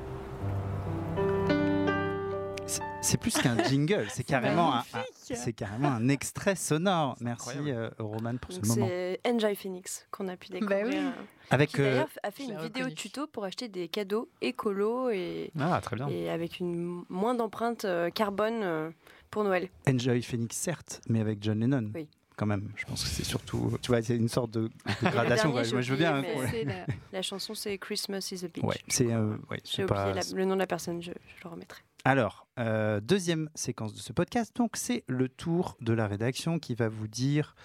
C'est- 2.67 3.17
plus 3.17 3.35
qu'un 3.37 3.57
jingle, 3.69 4.07
c'est 4.09 4.23
carrément, 4.23 4.73
un, 4.73 4.79
un- 4.79 5.03
c'est 5.13 5.53
carrément 5.53 5.89
un 5.89 6.07
extrait 6.09 6.55
sonore. 6.55 7.15
Merci 7.21 7.57
euh, 7.67 7.89
Roman 7.99 8.35
pour 8.37 8.51
ce 8.51 8.59
Donc, 8.59 8.65
moment. 8.67 8.87
C'est 8.87 9.19
Enjoy 9.25 9.55
Phoenix 9.55 10.05
qu'on 10.11 10.27
a 10.27 10.35
pu 10.35 10.49
découvrir. 10.49 10.85
oui. 10.87 10.95
euh, 10.97 11.11
Avec 11.51 11.71
Qui 11.73 11.81
euh, 11.81 12.03
a 12.23 12.31
fait 12.31 12.43
une 12.43 12.57
vidéo 12.57 12.85
reconnu. 12.85 12.95
tuto 12.95 13.27
pour 13.27 13.45
acheter 13.45 13.67
des 13.67 13.87
cadeaux 13.87 14.29
écolos 14.41 15.09
et, 15.11 15.51
Ah, 15.59 15.79
très 15.81 15.95
bien. 15.95 16.07
et 16.09 16.29
avec 16.29 16.59
une 16.59 17.03
moins 17.09 17.35
d'empreinte 17.35 17.85
carbone 18.15 18.93
pour 19.29 19.43
Noël. 19.43 19.69
Enjoy 19.87 20.21
Phoenix, 20.23 20.55
certes, 20.57 21.01
mais 21.07 21.21
avec 21.21 21.43
John 21.43 21.59
Lennon. 21.59 21.91
Oui. 21.93 22.07
Quand 22.37 22.47
même, 22.47 22.69
je 22.75 22.83
pense 22.85 23.01
que 23.03 23.09
c'est 23.09 23.23
surtout, 23.23 23.77
tu 23.81 23.89
vois, 23.91 24.01
c'est 24.01 24.17
une 24.17 24.27
sorte 24.27 24.51
de, 24.51 24.63
de 24.67 24.69
gradation. 25.09 25.49
dernier, 25.49 25.55
ouais. 25.59 25.63
j'ai 25.65 25.71
Moi, 25.73 25.81
je 25.81 25.91
veux 25.91 25.97
bien. 25.97 26.15
hein, 26.15 26.23
ouais. 26.35 26.67
La 27.13 27.21
chanson 27.21 27.53
c'est 27.53 27.77
Christmas 27.77 28.27
is 28.31 28.43
a 28.43 28.49
Beach. 28.49 28.63
Ouais, 28.63 28.75
c'est, 28.89 29.13
euh, 29.13 29.37
ouais, 29.49 29.85
pas- 29.85 30.11
la- 30.13 30.21
le 30.33 30.43
nom 30.45 30.55
de 30.55 30.59
la 30.59 30.67
personne, 30.67 31.01
je, 31.01 31.11
je 31.11 31.43
le 31.43 31.49
remettrai. 31.49 31.81
Alors, 32.07 32.45
euh, 32.59 32.99
deuxième 33.01 33.49
séquence 33.55 33.95
de 33.95 33.99
ce 33.99 34.13
podcast, 34.13 34.55
donc 34.55 34.77
c'est 34.77 35.03
le 35.07 35.27
tour 35.27 35.75
de 35.81 35.91
la 35.91 36.05
rédaction 36.05 36.59
qui 36.59 36.75
va 36.75 36.87
vous 36.87 37.07
dire, 37.07 37.55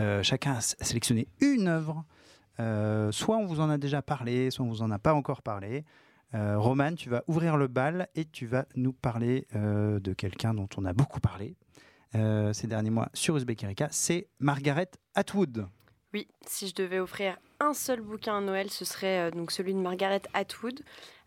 euh, 0.00 0.22
chacun 0.22 0.54
a 0.54 0.62
sélectionné 0.62 1.28
une 1.40 1.68
œuvre, 1.68 2.04
Euh, 2.58 3.10
soit 3.10 3.38
on 3.38 3.46
vous 3.46 3.60
en 3.60 3.70
a 3.70 3.78
déjà 3.78 4.02
parlé, 4.02 4.50
soit 4.50 4.66
on 4.66 4.68
vous 4.68 4.82
en 4.82 4.90
a 4.90 4.98
pas 4.98 5.14
encore 5.14 5.40
parlé. 5.40 5.84
Roman, 6.34 6.94
tu 6.94 7.08
vas 7.08 7.24
ouvrir 7.26 7.56
le 7.56 7.68
bal 7.68 8.08
et 8.14 8.26
tu 8.26 8.46
vas 8.46 8.66
nous 8.76 8.92
parler 8.92 9.46
de 9.54 10.12
quelqu'un 10.12 10.52
dont 10.52 10.68
on 10.76 10.84
a 10.84 10.92
beaucoup 10.92 11.20
parlé 11.20 11.56
ces 12.12 12.66
derniers 12.66 12.90
mois 12.90 13.08
sur 13.14 13.34
Uzbek 13.38 13.64
Erika, 13.64 13.88
c'est 13.90 14.28
Margaret 14.40 14.90
Atwood. 15.14 15.66
Oui, 16.12 16.28
si 16.46 16.68
je 16.68 16.74
devais 16.74 16.98
offrir 16.98 17.38
un 17.60 17.72
seul 17.72 18.02
bouquin 18.02 18.36
à 18.36 18.40
Noël, 18.42 18.68
ce 18.68 18.84
serait 18.84 19.30
donc 19.30 19.52
celui 19.52 19.72
de 19.72 19.78
Margaret 19.78 20.22
Atwood. 20.34 20.82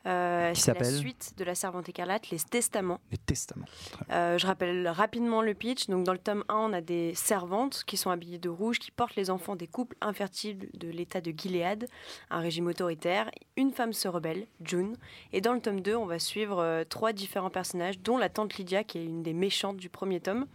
Euh, 0.06 0.52
Qui 0.52 0.62
c'est 0.62 0.78
la 0.78 0.84
suite 0.84 1.34
de 1.38 1.46
La 1.46 1.56
Servante 1.56 1.88
écarlate, 1.88 2.30
Les 2.30 2.40
Testaments. 2.40 3.00
Les 3.12 3.18
Testaments. 3.18 3.66
Euh, 4.12 4.38
je 4.38 4.46
rappelle 4.46 4.88
rapidement 4.90 5.42
le 5.42 5.54
pitch. 5.54 5.88
Donc, 5.88 6.04
dans 6.04 6.12
le 6.12 6.20
tome 6.20 6.44
1, 6.50 6.56
on 6.56 6.74
a 6.74 6.82
des 6.82 7.14
servantes 7.16 7.84
qui 7.86 7.96
sont 7.96 8.10
habillées 8.10 8.38
de 8.38 8.50
rouge, 8.50 8.80
qui 8.80 8.92
portent 8.92 9.16
les 9.16 9.30
enfants 9.30 9.56
des 9.56 9.68
couples 9.68 9.96
infertiles 10.02 10.70
de 10.74 10.90
l'État 10.90 11.22
de 11.22 11.32
Gilead, 11.32 11.88
un 12.30 12.40
régime 12.40 12.68
autoritaire. 12.68 13.32
Une 13.56 13.72
femme 13.72 13.94
se 13.94 14.10
rebelle, 14.10 14.46
June. 14.62 14.98
Et 15.32 15.40
dans 15.40 15.54
le 15.54 15.62
tome 15.62 15.80
2, 15.80 15.96
on 15.96 16.06
va 16.06 16.20
suivre 16.20 16.60
euh, 16.60 16.84
trois 16.84 17.14
différents 17.14 17.50
personnages, 17.50 18.00
dont 18.00 18.18
la 18.18 18.30
tante 18.30 18.56
Lydia, 18.56 18.84
qui 18.84 18.98
est 18.98 19.06
une 19.06 19.24
des 19.24 19.34
méchantes 19.34 19.78
du 19.78 19.90
premier 19.90 20.20
tome, 20.20 20.48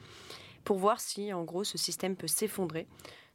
pour 0.65 0.77
voir 0.77 1.01
si, 1.01 1.33
en 1.33 1.45
gros, 1.45 1.65
ce 1.65 1.79
système 1.79 2.17
peut 2.17 2.27
s'effondrer. 2.27 2.87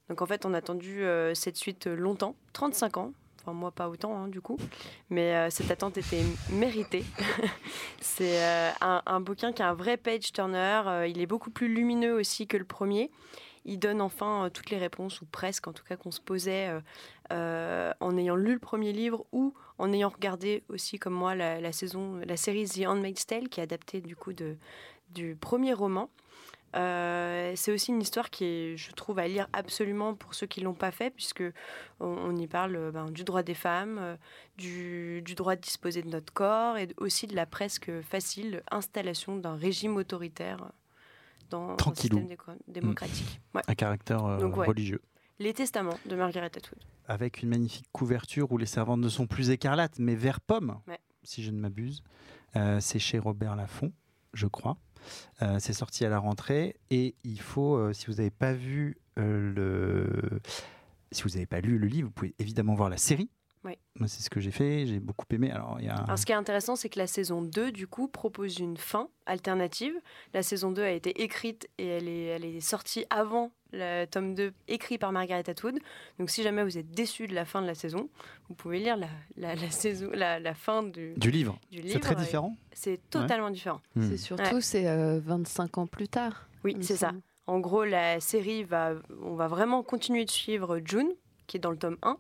Donc, 0.10 0.22
en 0.22 0.28
fait, 0.28 0.46
on 0.46 0.54
a 0.54 0.58
attendu 0.58 1.04
cette 1.34 1.56
suite 1.56 1.88
longtemps, 1.88 2.36
35 2.52 2.98
ans. 2.98 3.14
Moi, 3.52 3.72
pas 3.72 3.90
autant, 3.90 4.16
hein, 4.16 4.28
du 4.28 4.40
coup. 4.40 4.58
Mais 5.10 5.36
euh, 5.36 5.50
cette 5.50 5.70
attente 5.70 5.98
était 5.98 6.24
méritée. 6.52 7.04
C'est 8.02 8.42
euh, 8.42 8.72
un, 8.82 9.20
bouquin 9.20 9.52
qui 9.52 9.62
a 9.62 9.70
un 9.70 9.74
vrai 9.74 9.98
page 9.98 10.32
turner. 10.32 10.82
Euh, 10.86 11.08
il 11.08 11.20
est 11.20 11.26
beaucoup 11.26 11.50
plus 11.50 11.74
lumineux 11.74 12.14
aussi 12.14 12.48
que 12.48 12.56
le 12.56 12.64
premier. 12.64 13.12
Il 13.66 13.80
donne 13.80 14.02
enfin 14.02 14.50
toutes 14.54 14.70
les 14.70 14.78
réponses, 14.78 15.22
ou 15.22 15.26
presque 15.26 15.68
en 15.68 15.74
tout 15.74 15.84
cas, 15.84 15.96
qu'on 15.96 16.12
se 16.12 16.20
posait 16.20 16.70
en 17.32 18.18
ayant 18.18 18.36
lu 18.36 18.54
le 18.54 18.60
premier 18.60 18.92
livre 18.92 19.26
ou 19.32 19.54
en 19.78 19.94
ayant 19.94 20.10
regardé 20.10 20.64
aussi, 20.68 21.00
comme 21.00 21.14
moi, 21.14 21.34
la, 21.34 21.62
la 21.62 21.72
saison, 21.72 22.20
la 22.28 22.36
série 22.36 22.68
The 22.68 22.86
Handmaid's 22.86 23.26
Tale, 23.26 23.48
qui 23.48 23.62
est 23.62 23.64
adaptée 23.64 24.02
du 24.02 24.18
coup 24.18 24.34
de, 24.34 24.58
du 25.12 25.38
premier 25.40 25.74
roman. 25.74 26.10
Euh, 26.76 27.54
c'est 27.56 27.72
aussi 27.72 27.92
une 27.92 28.02
histoire 28.02 28.30
qui 28.30 28.46
est, 28.46 28.78
je 28.78 28.92
trouve, 28.94 29.20
à 29.20 29.28
lire 29.28 29.48
absolument 29.54 30.16
pour 30.16 30.34
ceux 30.34 30.48
qui 30.48 30.62
l'ont 30.62 30.74
pas 30.74 30.92
fait, 30.92 31.12
puisque 31.12 31.44
on, 32.00 32.08
on 32.08 32.36
y 32.36 32.48
parle 32.48 32.76
euh, 32.76 32.92
ben, 32.92 33.06
du 33.12 33.24
droit 33.24 33.44
des 33.44 33.54
femmes, 33.54 33.98
euh, 34.00 34.16
du, 34.58 35.22
du 35.24 35.36
droit 35.36 35.56
de 35.56 35.62
disposer 35.62 36.02
de 36.02 36.10
notre 36.10 36.34
corps, 36.34 36.78
et 36.78 36.88
aussi 36.98 37.28
de 37.28 37.36
la 37.36 37.46
presque 37.46 37.92
facile 38.02 38.64
installation 38.72 39.36
d'un 39.38 39.56
régime 39.56 39.96
autoritaire 39.98 40.72
dans 41.50 41.72
un 41.74 41.94
système 41.96 42.28
déco- 42.28 42.58
démocratique. 42.68 43.40
Ouais. 43.54 43.62
Un 43.68 43.76
caractère 43.76 44.26
euh, 44.26 44.38
Donc, 44.40 44.58
ouais. 44.58 44.66
religieux. 44.68 45.02
Les 45.40 45.54
Testaments 45.54 45.98
de 46.06 46.16
Margaret 46.16 46.46
Atwood. 46.56 46.80
avec 47.08 47.42
une 47.44 47.50
magnifique 47.50 47.86
couverture 47.92 48.52
où 48.52 48.58
les 48.58 48.66
servantes 48.66 49.00
ne 49.02 49.10
sont 49.10 49.28
plus 49.28 49.50
écarlates, 49.50 50.00
mais 50.00 50.16
vert 50.16 50.40
pomme, 50.42 50.80
Ouais. 50.88 51.00
si 51.24 51.44
je 51.44 51.52
ne 51.52 51.60
m'abuse. 51.60 52.04
Euh, 52.56 52.80
c'est 52.80 53.00
chez 53.00 53.20
Robert 53.20 53.56
Laffont, 53.56 53.92
je 54.34 54.48
crois. 54.48 54.78
Euh, 55.42 55.58
c'est 55.60 55.74
sorti 55.74 56.06
à 56.06 56.10
la 56.10 56.20
rentrée 56.20 56.76
et 56.90 57.16
il 57.24 57.40
faut, 57.40 57.76
euh, 57.76 57.94
si 57.94 58.08
vous 58.08 58.14
n'avez 58.14 58.30
pas 58.32 58.54
vu 58.54 58.98
euh, 59.20 59.54
le, 59.54 60.42
si 61.12 61.24
vous 61.24 61.30
n'avez 61.30 61.46
pas 61.46 61.62
lu 61.62 61.78
le 61.78 61.88
livre, 61.88 62.08
vous 62.08 62.14
pouvez 62.14 62.36
évidemment 62.40 62.76
voir 62.76 62.90
la 62.90 62.98
série. 62.98 63.30
Ouais. 63.64 63.78
Moi, 63.98 64.08
c'est 64.10 64.22
ce 64.22 64.30
que 64.30 64.40
j'ai 64.42 64.52
fait. 64.52 64.86
J'ai 64.86 65.00
beaucoup 65.00 65.26
aimé. 65.32 65.50
Alors, 65.52 65.78
il 65.80 65.86
y 65.86 65.90
a. 65.90 65.96
Alors, 65.96 66.18
ce 66.20 66.26
qui 66.26 66.32
est 66.34 66.36
intéressant, 66.36 66.76
c'est 66.76 66.90
que 66.90 67.00
la 67.00 67.08
saison 67.08 67.42
2, 67.42 67.72
du 67.72 67.88
coup, 67.88 68.08
propose 68.10 68.60
une 68.60 68.76
fin 68.78 69.08
alternative. 69.26 69.94
La 70.34 70.44
saison 70.44 70.72
2 70.72 70.82
a 70.82 70.92
été 70.92 71.22
écrite 71.24 71.70
et 71.78 71.88
elle 71.88 72.08
est, 72.10 72.26
elle 72.26 72.44
est 72.46 72.60
sortie 72.60 73.06
avant 73.10 73.52
le 73.72 74.06
tome 74.06 74.36
2, 74.36 74.54
écrit 74.68 74.98
par 74.98 75.12
Margaret 75.12 75.50
Atwood. 75.50 75.80
Donc, 76.20 76.30
si 76.30 76.44
jamais 76.44 76.64
vous 76.64 76.78
êtes 76.78 76.92
déçu 76.92 77.26
de 77.28 77.34
la 77.34 77.46
fin 77.46 77.62
de 77.62 77.68
la 77.68 77.74
saison, 77.74 78.10
vous 78.50 78.54
pouvez 78.56 78.80
lire 78.80 78.98
la, 78.98 79.08
la, 79.38 79.56
la 79.56 79.72
saison, 79.72 80.10
la, 80.14 80.40
la 80.40 80.54
fin 80.54 80.84
du, 80.84 81.14
du 81.18 81.32
livre. 81.32 81.58
du 81.72 81.78
C'est 81.78 81.84
livre. 81.88 82.00
très 82.02 82.16
différent. 82.16 82.56
C'est 82.74 83.00
totalement 83.10 83.50
différent. 83.50 83.82
Hmm. 83.96 84.10
C'est 84.10 84.18
surtout, 84.18 84.62
c'est 84.62 84.88
euh, 84.88 85.20
25 85.24 85.78
ans 85.78 85.88
plus 85.88 86.08
tard. 86.10 86.48
Oui, 86.64 86.76
c'est 86.82 86.98
ça. 86.98 87.14
En 87.48 87.60
gros, 87.60 87.84
la 87.84 88.20
série 88.20 88.64
va, 88.64 88.94
on 89.22 89.36
va 89.36 89.48
vraiment 89.48 89.84
continuer 89.84 90.24
de 90.26 90.30
suivre 90.32 90.80
June, 90.84 91.10
qui 91.48 91.58
est 91.58 91.60
dans 91.60 91.72
le 91.72 91.78
tome 91.78 91.98
1. 92.04 92.18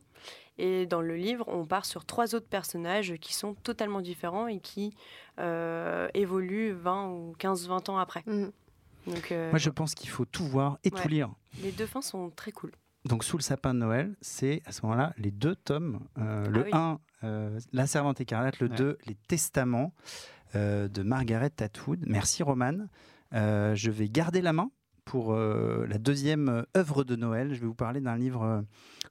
Et 0.57 0.85
dans 0.85 1.01
le 1.01 1.15
livre, 1.15 1.45
on 1.47 1.65
part 1.65 1.85
sur 1.85 2.05
trois 2.05 2.35
autres 2.35 2.47
personnages 2.47 3.15
qui 3.19 3.33
sont 3.33 3.55
totalement 3.55 4.01
différents 4.01 4.47
et 4.47 4.59
qui 4.59 4.93
euh, 5.39 6.07
évoluent 6.13 6.73
20 6.73 7.07
ou 7.09 7.33
15-20 7.39 7.89
ans 7.89 7.97
après. 7.97 8.23
Mhm. 8.27 8.51
Donc, 9.07 9.31
euh, 9.31 9.49
Moi, 9.49 9.59
je 9.59 9.69
pense 9.69 9.95
qu'il 9.95 10.09
faut 10.09 10.25
tout 10.25 10.45
voir 10.45 10.77
et 10.83 10.91
tout 10.91 11.07
lire. 11.07 11.29
les 11.61 11.71
deux 11.71 11.85
fins 11.87 12.01
sont 12.01 12.29
très 12.29 12.51
cool. 12.51 12.71
Donc, 13.05 13.23
sous 13.25 13.35
le 13.37 13.43
sapin 13.43 13.73
de 13.73 13.79
Noël, 13.79 14.15
c'est 14.21 14.61
à 14.65 14.71
ce 14.71 14.81
moment-là 14.83 15.13
les 15.17 15.31
deux 15.31 15.55
tomes. 15.55 15.99
Euh, 16.19 16.47
le 16.47 16.65
Ah 16.71 16.97
oui. 17.23 17.23
1, 17.23 17.27
euh, 17.27 17.59
La 17.73 17.85
Servante 17.87 18.21
écarlate, 18.21 18.59
le 18.59 18.69
Ouais. 18.69 18.75
2, 18.77 18.97
Les 19.07 19.15
Testaments 19.27 19.93
euh, 20.55 20.87
de 20.87 21.01
Margaret 21.03 21.51
Atwood. 21.59 22.03
Merci, 22.07 22.43
Roman. 22.43 22.87
Euh, 23.33 23.75
je 23.75 23.89
vais 23.91 24.07
garder 24.07 24.41
la 24.41 24.53
main 24.53 24.69
pour 25.05 25.33
euh, 25.33 25.85
la 25.87 25.97
deuxième 25.97 26.49
euh, 26.49 26.63
œuvre 26.77 27.03
de 27.03 27.15
Noël. 27.15 27.53
Je 27.53 27.59
vais 27.59 27.67
vous 27.67 27.73
parler 27.73 28.01
d'un 28.01 28.17
livre 28.17 28.43
euh, 28.43 28.61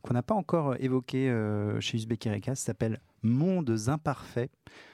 qu'on 0.02 0.14
n'a 0.14 0.22
pas 0.22 0.34
encore 0.34 0.74
évoqué 0.80 1.32
chez 1.80 1.96
Uzbek 1.96 2.26
Erika. 2.26 2.54
Ça 2.54 2.66
s'appelle 2.66 3.00
Mondes 3.22 3.76
imparfaits. 3.86 4.50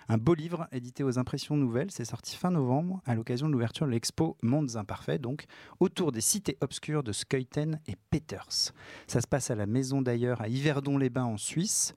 Un 0.09 0.19
beau 0.19 0.35
livre 0.35 0.69
édité 0.71 1.03
aux 1.03 1.19
Impressions 1.19 1.57
Nouvelles. 1.57 1.91
C'est 1.91 2.05
sorti 2.05 2.37
fin 2.37 2.51
novembre 2.51 3.01
à 3.07 3.15
l'occasion 3.15 3.47
de 3.47 3.53
l'ouverture 3.53 3.87
de 3.87 3.93
l'expo 3.93 4.37
Mondes 4.43 4.77
imparfaits, 4.77 5.21
donc 5.21 5.47
autour 5.81 6.13
des 6.13 6.21
cités 6.21 6.59
obscures 6.61 7.03
de 7.03 7.13
Skeuten 7.13 7.81
et 7.87 7.97
Peters. 8.11 8.75
Ça 9.07 9.21
se 9.23 9.27
passe 9.27 9.51
à 9.51 9.55
la 9.55 9.67
Maison 9.67 10.03
d'ailleurs 10.03 10.43
à 10.43 10.49
Yverdon-les-Bains 10.49 11.25
en 11.25 11.39
Suisse. 11.39 11.95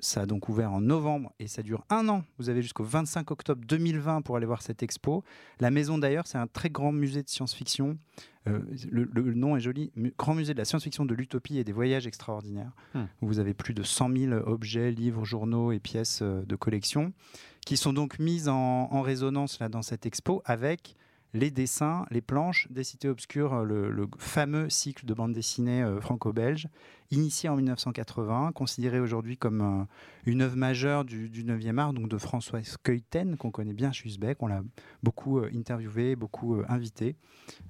Ça 0.00 0.22
a 0.22 0.26
donc 0.26 0.48
ouvert 0.48 0.72
en 0.72 0.80
novembre 0.80 1.32
et 1.40 1.48
ça 1.48 1.62
dure 1.62 1.84
un 1.90 2.08
an. 2.08 2.24
Vous 2.38 2.50
avez 2.50 2.62
jusqu'au 2.62 2.84
25 2.84 3.30
octobre 3.30 3.64
2020 3.66 4.22
pour 4.22 4.36
aller 4.36 4.46
voir 4.46 4.62
cette 4.62 4.82
expo. 4.82 5.24
La 5.58 5.70
Maison 5.70 5.98
d'ailleurs, 5.98 6.26
c'est 6.26 6.38
un 6.38 6.46
très 6.46 6.70
grand 6.70 6.92
musée 6.92 7.22
de 7.22 7.28
science-fiction. 7.28 7.98
Euh, 8.46 8.60
le, 8.90 9.08
le 9.12 9.34
nom 9.34 9.56
est 9.56 9.60
joli. 9.60 9.90
Grand 10.16 10.34
musée 10.34 10.52
de 10.52 10.58
la 10.58 10.64
science-fiction, 10.64 11.04
de 11.04 11.14
l'utopie 11.14 11.58
et 11.58 11.64
des 11.64 11.72
voyages 11.72 12.06
extraordinaires. 12.06 12.72
Hmm. 12.94 13.04
Où 13.22 13.26
vous 13.26 13.40
avez 13.40 13.54
plus 13.54 13.74
de 13.74 13.82
100 13.82 14.16
000 14.16 14.32
objets, 14.46 14.92
livres, 14.92 15.24
journaux 15.24 15.72
et 15.72 15.80
pièces 15.80 16.20
euh, 16.22 16.42
de 16.44 16.56
collection 16.56 17.12
qui 17.66 17.76
sont 17.76 17.92
donc 17.92 18.18
mises 18.18 18.48
en, 18.48 18.88
en 18.90 19.02
résonance 19.02 19.58
là, 19.58 19.68
dans 19.68 19.82
cette 19.82 20.06
expo 20.06 20.42
avec 20.46 20.96
les 21.34 21.50
dessins, 21.50 22.06
les 22.10 22.20
planches 22.20 22.68
des 22.70 22.84
cités 22.84 23.08
obscures, 23.08 23.64
le, 23.64 23.90
le 23.90 24.08
fameux 24.18 24.70
cycle 24.70 25.04
de 25.06 25.14
bande 25.14 25.32
dessinée 25.32 25.82
euh, 25.82 26.00
franco-belge, 26.00 26.68
initié 27.10 27.48
en 27.48 27.56
1980, 27.56 28.52
considéré 28.52 29.00
aujourd'hui 29.00 29.36
comme 29.36 29.60
euh, 29.60 29.84
une 30.26 30.42
œuvre 30.42 30.56
majeure 30.56 31.04
du, 31.04 31.28
du 31.28 31.44
9e 31.44 31.78
art, 31.78 31.92
donc 31.92 32.08
de 32.08 32.18
François 32.18 32.62
Skeuten, 32.62 33.36
qu'on 33.36 33.50
connaît 33.50 33.72
bien 33.72 33.92
chez 33.92 34.08
Usbeck. 34.08 34.42
On 34.42 34.46
l'a 34.46 34.62
beaucoup 35.02 35.38
euh, 35.38 35.50
interviewé, 35.54 36.16
beaucoup 36.16 36.56
euh, 36.56 36.64
invité. 36.68 37.16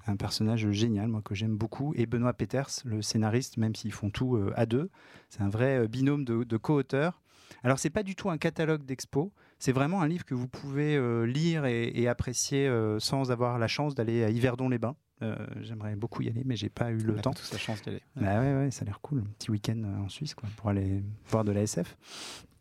Un 0.06 0.16
personnage 0.16 0.70
génial, 0.70 1.08
moi, 1.08 1.22
que 1.22 1.34
j'aime 1.34 1.56
beaucoup. 1.56 1.92
Et 1.96 2.06
Benoît 2.06 2.32
Peters, 2.32 2.70
le 2.84 3.02
scénariste, 3.02 3.56
même 3.56 3.74
s'ils 3.74 3.92
font 3.92 4.10
tout 4.10 4.36
euh, 4.36 4.52
à 4.56 4.66
deux. 4.66 4.90
C'est 5.28 5.42
un 5.42 5.48
vrai 5.48 5.78
euh, 5.78 5.88
binôme 5.88 6.24
de, 6.24 6.44
de 6.44 6.56
co-auteurs. 6.56 7.22
Alors, 7.62 7.78
c'est 7.78 7.90
pas 7.90 8.02
du 8.02 8.14
tout 8.14 8.30
un 8.30 8.38
catalogue 8.38 8.84
d'expo. 8.84 9.32
C'est 9.58 9.72
vraiment 9.72 10.00
un 10.02 10.06
livre 10.08 10.24
que 10.24 10.34
vous 10.34 10.46
pouvez 10.48 10.96
euh, 10.96 11.24
lire 11.26 11.64
et, 11.66 11.88
et 11.88 12.06
apprécier 12.08 12.68
euh, 12.68 13.00
sans 13.00 13.30
avoir 13.32 13.58
la 13.58 13.66
chance 13.68 13.94
d'aller 13.94 14.22
à 14.24 14.30
Yverdon-les-Bains. 14.30 14.94
Euh, 15.22 15.34
J'aimerais 15.62 15.96
beaucoup 15.96 16.22
y 16.22 16.28
aller, 16.28 16.42
mais 16.44 16.54
j'ai 16.54 16.68
pas 16.68 16.92
eu 16.92 16.98
le 16.98 17.16
On 17.18 17.20
temps. 17.20 17.32
tous 17.32 17.52
la 17.52 17.58
chance 17.58 17.82
d'y 17.82 17.88
aller. 17.90 18.02
Bah 18.14 18.38
ouais, 18.40 18.54
ouais, 18.54 18.70
ça 18.70 18.82
a 18.82 18.84
l'air 18.84 19.00
cool. 19.00 19.20
Un 19.20 19.30
petit 19.38 19.50
week-end 19.50 19.82
en 20.04 20.08
Suisse 20.08 20.34
quoi, 20.34 20.48
pour 20.56 20.70
aller 20.70 21.02
voir 21.28 21.42
de 21.44 21.50
la 21.50 21.62
SF. 21.62 21.96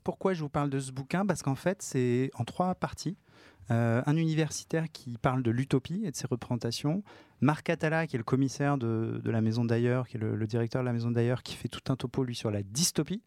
Pourquoi 0.04 0.34
je 0.34 0.42
vous 0.42 0.50
parle 0.50 0.70
de 0.72 0.80
ce 0.80 0.92
bouquin? 0.92 1.26
Parce 1.26 1.44
qu'en 1.44 1.56
fait, 1.56 1.82
c'est 1.82 2.32
en 2.36 2.46
trois 2.46 2.74
parties. 2.74 3.16
Euh, 3.70 4.02
un 4.06 4.16
universitaire 4.16 4.86
qui 4.92 5.18
parle 5.18 5.44
de 5.44 5.52
l'utopie 5.52 6.02
et 6.06 6.12
de 6.12 6.16
ses 6.16 6.28
représentations. 6.28 7.04
Marc 7.42 7.70
Attala, 7.70 8.08
qui 8.08 8.16
est 8.16 8.18
le 8.18 8.24
commissaire 8.24 8.78
de, 8.78 9.22
la 9.26 9.42
Maison 9.42 9.66
d'ailleurs, 9.66 10.08
qui 10.08 10.18
est 10.18 10.20
le, 10.20 10.48
directeur 10.48 10.82
de 10.82 10.86
la 10.86 10.94
Maison 10.94 11.12
d'ailleurs, 11.12 11.44
qui 11.44 11.56
fait 11.56 11.68
tout 11.68 11.92
un 11.92 11.96
topo, 11.96 12.24
lui, 12.24 12.36
sur 12.36 12.50
la 12.50 12.64
dystopie. 12.64 13.22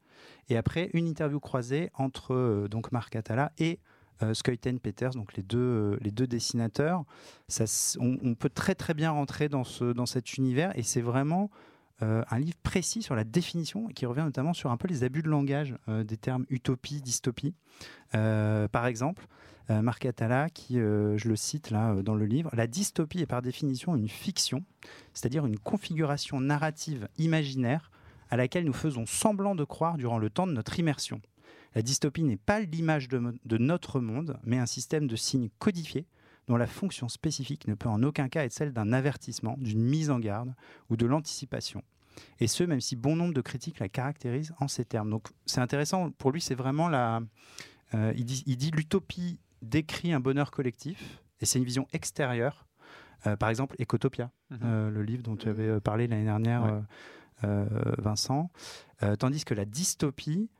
Et 0.49 0.57
après, 0.57 0.91
une 0.95 1.07
interview 1.07 1.41
croisée 1.41 1.91
entre 1.95 2.35
euh, 2.35 2.69
donc 2.69 2.91
Marc 2.93 3.17
Attala 3.17 3.53
et 3.59 3.81
euh, 4.23 4.33
Peters, 4.83 5.13
donc 5.13 5.35
les 5.37 5.43
deux, 5.43 5.59
euh, 5.59 5.99
les 6.01 6.11
deux 6.11 6.27
dessinateurs. 6.27 7.05
Ça, 7.49 7.65
on, 8.01 8.19
on 8.23 8.35
peut 8.35 8.51
très 8.51 8.75
très 8.75 8.95
bien 8.95 9.11
rentrer 9.11 9.49
dans, 9.49 9.65
ce, 9.65 9.93
dans 9.93 10.07
cet 10.07 10.37
univers 10.37 10.77
et 10.79 10.83
c'est 10.83 11.01
vraiment 11.01 11.51
euh, 12.03 12.23
un 12.31 12.39
livre 12.39 12.57
précis 12.63 13.03
sur 13.03 13.15
la 13.15 13.25
définition 13.25 13.89
et 13.91 13.93
qui 13.93 14.07
revient 14.07 14.23
notamment 14.23 14.55
sur 14.55 14.71
un 14.71 14.77
peu 14.77 14.89
les 14.89 15.05
abus 15.05 15.23
de 15.23 15.29
langage 15.29 15.75
euh, 15.89 16.03
des 16.03 16.17
termes 16.17 16.47
utopie, 16.49 17.03
dystopie. 17.03 17.55
Euh, 18.15 18.69
par 18.69 18.87
exemple, 18.87 19.27
Marc 19.69 20.05
Attala, 20.05 20.51
qui, 20.51 20.79
je 20.79 21.29
le 21.29 21.37
cite 21.37 21.71
là 21.71 21.95
dans 22.03 22.17
le 22.17 22.27
livre, 22.27 22.51
la 22.55 22.67
dystopie 22.67 23.21
est 23.21 23.27
par 23.27 23.41
définition 23.41 23.95
une 23.95 24.09
fiction, 24.09 24.65
c'est-à-dire 25.15 25.47
une 25.47 25.61
configuration 25.61 26.41
narrative 26.41 27.07
imaginaire 27.19 27.93
à 28.31 28.37
laquelle 28.37 28.65
nous 28.65 28.73
faisons 28.73 29.07
semblant 29.07 29.55
de 29.55 29.63
croire 29.63 29.97
durant 29.97 30.19
le 30.19 30.29
temps 30.29 30.49
de 30.49 30.53
notre 30.53 30.81
immersion. 30.81 31.21
La 31.77 31.83
dystopie 31.83 32.25
n'est 32.25 32.37
pas 32.37 32.59
l'image 32.59 33.07
de, 33.07 33.39
de 33.45 33.59
notre 33.59 34.01
monde, 34.01 34.41
mais 34.43 34.59
un 34.59 34.67
système 34.67 35.07
de 35.07 35.15
signes 35.15 35.51
codifiés 35.61 36.09
dont 36.51 36.57
la 36.57 36.67
fonction 36.67 37.09
spécifique 37.09 37.69
ne 37.69 37.75
peut 37.75 37.89
en 37.89 38.03
aucun 38.03 38.29
cas 38.29 38.45
être 38.45 38.53
celle 38.53 38.73
d'un 38.73 38.93
avertissement, 38.93 39.55
d'une 39.59 39.81
mise 39.85 40.11
en 40.11 40.19
garde 40.19 40.53
ou 40.91 40.97
de 40.97 41.07
l'anticipation. 41.07 41.85
Et 42.41 42.49
ce, 42.49 42.65
même 42.65 42.81
si 42.81 42.97
bon 42.97 43.15
nombre 43.15 43.33
de 43.33 43.41
critiques 43.41 43.79
la 43.79 43.89
caractérisent 43.89 44.53
en 44.59 44.67
ces 44.67 44.85
termes. 44.85 45.11
Donc 45.11 45.29
c'est 45.47 45.61
intéressant, 45.61 46.11
pour 46.11 46.33
lui, 46.33 46.41
c'est 46.41 46.57
vraiment 46.57 46.89
la... 46.89 47.21
euh, 47.95 48.13
il 48.17 48.25
dit, 48.25 48.43
il 48.47 48.57
dit 48.57 48.73
l'utopie 48.73 49.39
décrit 49.63 50.13
un 50.13 50.19
bonheur 50.19 50.51
collectif, 50.51 51.23
et 51.41 51.47
c'est 51.47 51.61
une 51.61 51.65
vision 51.65 51.87
extérieure. 51.93 52.67
Euh, 53.29 53.37
par 53.37 53.49
exemple, 53.49 53.77
Ecotopia, 53.81 54.33
Mhm. 54.51 54.59
euh, 54.65 54.91
le 54.91 55.03
livre 55.05 55.23
dont 55.23 55.37
tu 55.37 55.49
avais 55.49 55.81
parlé 55.81 56.09
l'année 56.09 56.25
dernière, 56.25 56.65
Ouais. 56.65 56.83
Vincent. 57.97 58.51
Tandis 59.19 59.47
que 59.47 59.55
la 59.55 59.65
dystopie 59.65 60.51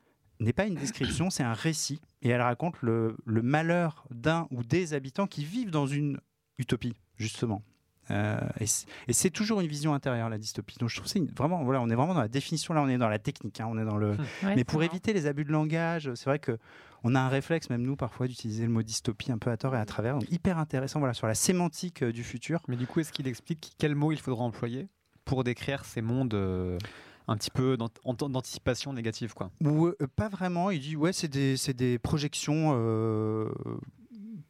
n'est 0.43 0.53
pas 0.53 0.65
une 0.65 0.75
description, 0.75 1.29
c'est 1.29 1.43
un 1.43 1.53
récit. 1.53 2.01
Et 2.21 2.29
elle 2.29 2.41
raconte 2.41 2.81
le, 2.81 3.15
le 3.25 3.41
malheur 3.41 4.05
d'un 4.11 4.47
ou 4.51 4.63
des 4.63 4.93
habitants 4.93 5.27
qui 5.27 5.45
vivent 5.45 5.71
dans 5.71 5.87
une 5.87 6.19
utopie, 6.57 6.95
justement. 7.15 7.63
Euh, 8.09 8.39
et 8.59 9.13
c'est 9.13 9.29
toujours 9.29 9.61
une 9.61 9.67
vision 9.67 9.93
intérieure, 9.93 10.29
la 10.29 10.37
dystopie. 10.37 10.77
Donc 10.79 10.89
je 10.89 10.95
trouve 10.95 11.05
que 11.05 11.11
c'est 11.11 11.37
vraiment, 11.37 11.63
voilà, 11.63 11.81
on 11.81 11.89
est 11.89 11.95
vraiment 11.95 12.13
dans 12.13 12.21
la 12.21 12.27
définition, 12.27 12.73
là 12.73 12.81
on 12.81 12.89
est 12.89 12.97
dans 12.97 13.07
la 13.07 13.19
technique, 13.19 13.61
hein, 13.61 13.67
on 13.69 13.77
est 13.77 13.85
dans 13.85 13.97
le... 13.97 14.17
Ouais, 14.43 14.55
Mais 14.55 14.63
pour 14.63 14.83
éviter 14.83 15.13
les 15.13 15.27
abus 15.27 15.45
de 15.45 15.51
langage, 15.51 16.11
c'est 16.15 16.25
vrai 16.25 16.39
que 16.39 16.57
on 17.03 17.15
a 17.15 17.19
un 17.19 17.29
réflexe, 17.29 17.69
même 17.69 17.81
nous, 17.81 17.95
parfois, 17.95 18.27
d'utiliser 18.27 18.63
le 18.63 18.69
mot 18.69 18.83
dystopie 18.83 19.31
un 19.31 19.39
peu 19.39 19.49
à 19.49 19.57
tort 19.57 19.75
et 19.75 19.79
à 19.79 19.85
travers. 19.85 20.15
Donc 20.19 20.29
hyper 20.31 20.59
intéressant, 20.59 20.99
voilà, 20.99 21.13
sur 21.13 21.25
la 21.25 21.33
sémantique 21.33 22.03
euh, 22.03 22.11
du 22.11 22.23
futur. 22.23 22.61
Mais 22.67 22.75
du 22.75 22.85
coup, 22.85 22.99
est-ce 22.99 23.11
qu'il 23.11 23.27
explique 23.27 23.71
quel 23.77 23.95
mot 23.95 24.11
il 24.11 24.19
faudra 24.19 24.43
employer 24.43 24.87
pour 25.25 25.43
décrire 25.43 25.85
ces 25.85 26.01
mondes 26.01 26.33
euh, 26.33 26.77
un 27.31 27.37
petit 27.37 27.51
peu 27.51 27.77
d'anticipation 27.77 28.93
négative 28.93 29.33
quoi 29.33 29.51
Ou 29.63 29.87
euh, 29.87 29.95
pas 30.15 30.29
vraiment, 30.29 30.69
il 30.71 30.79
dit 30.79 30.95
ouais, 30.95 31.13
c'est 31.13 31.27
des, 31.27 31.57
c'est 31.57 31.73
des 31.73 31.97
projections 31.99 32.73
euh, 32.75 33.49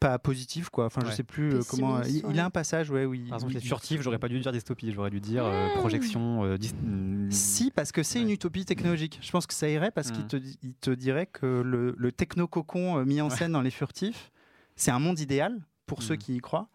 pas 0.00 0.18
positives, 0.18 0.68
quoi. 0.70 0.86
Enfin, 0.86 1.02
je 1.06 1.10
sais 1.12 1.22
plus 1.22 1.54
euh, 1.54 1.60
comment. 1.68 2.02
Il, 2.02 2.40
a 2.40 2.44
un 2.44 2.50
passage, 2.50 2.90
ouais, 2.90 3.04
oui. 3.04 3.26
Par 3.28 3.36
exemple, 3.36 3.52
les 3.54 3.60
furtifs, 3.60 4.00
j'aurais 4.02 4.18
pas 4.18 4.28
dû 4.28 4.40
dire 4.40 4.50
dystopie, 4.50 4.90
j'aurais 4.92 5.10
dû 5.10 5.20
dire 5.20 5.44
euh, 5.44 5.68
projection. 5.78 6.44
euh, 6.44 6.58
dis- 6.58 6.74
mm, 6.74 7.30
Si, 7.30 7.70
parce 7.70 7.92
que 7.92 8.02
c'est 8.02 8.20
une 8.20 8.30
utopie 8.30 8.64
technologique. 8.64 9.18
Je 9.22 9.30
pense 9.30 9.46
que 9.46 9.54
ça 9.54 9.68
irait 9.68 9.90
parce 9.92 10.10
qu'il 10.10 10.24
Mm. 10.24 10.28
te, 10.28 10.36
il 10.62 10.74
te 10.74 10.90
dirait 10.90 11.26
que 11.26 11.62
le, 11.64 11.94
le 11.96 12.12
techno-cocon 12.12 12.98
euh, 12.98 13.04
mis 13.04 13.20
en 13.20 13.30
scène 13.30 13.52
dans 13.52 13.60
Les 13.62 13.70
Furtifs, 13.70 14.32
c'est 14.74 14.90
un 14.90 14.98
monde 14.98 15.20
idéal 15.20 15.60
pour 15.86 16.02
ceux 16.02 16.16
qui 16.16 16.34
y 16.36 16.40
croient, 16.40 16.68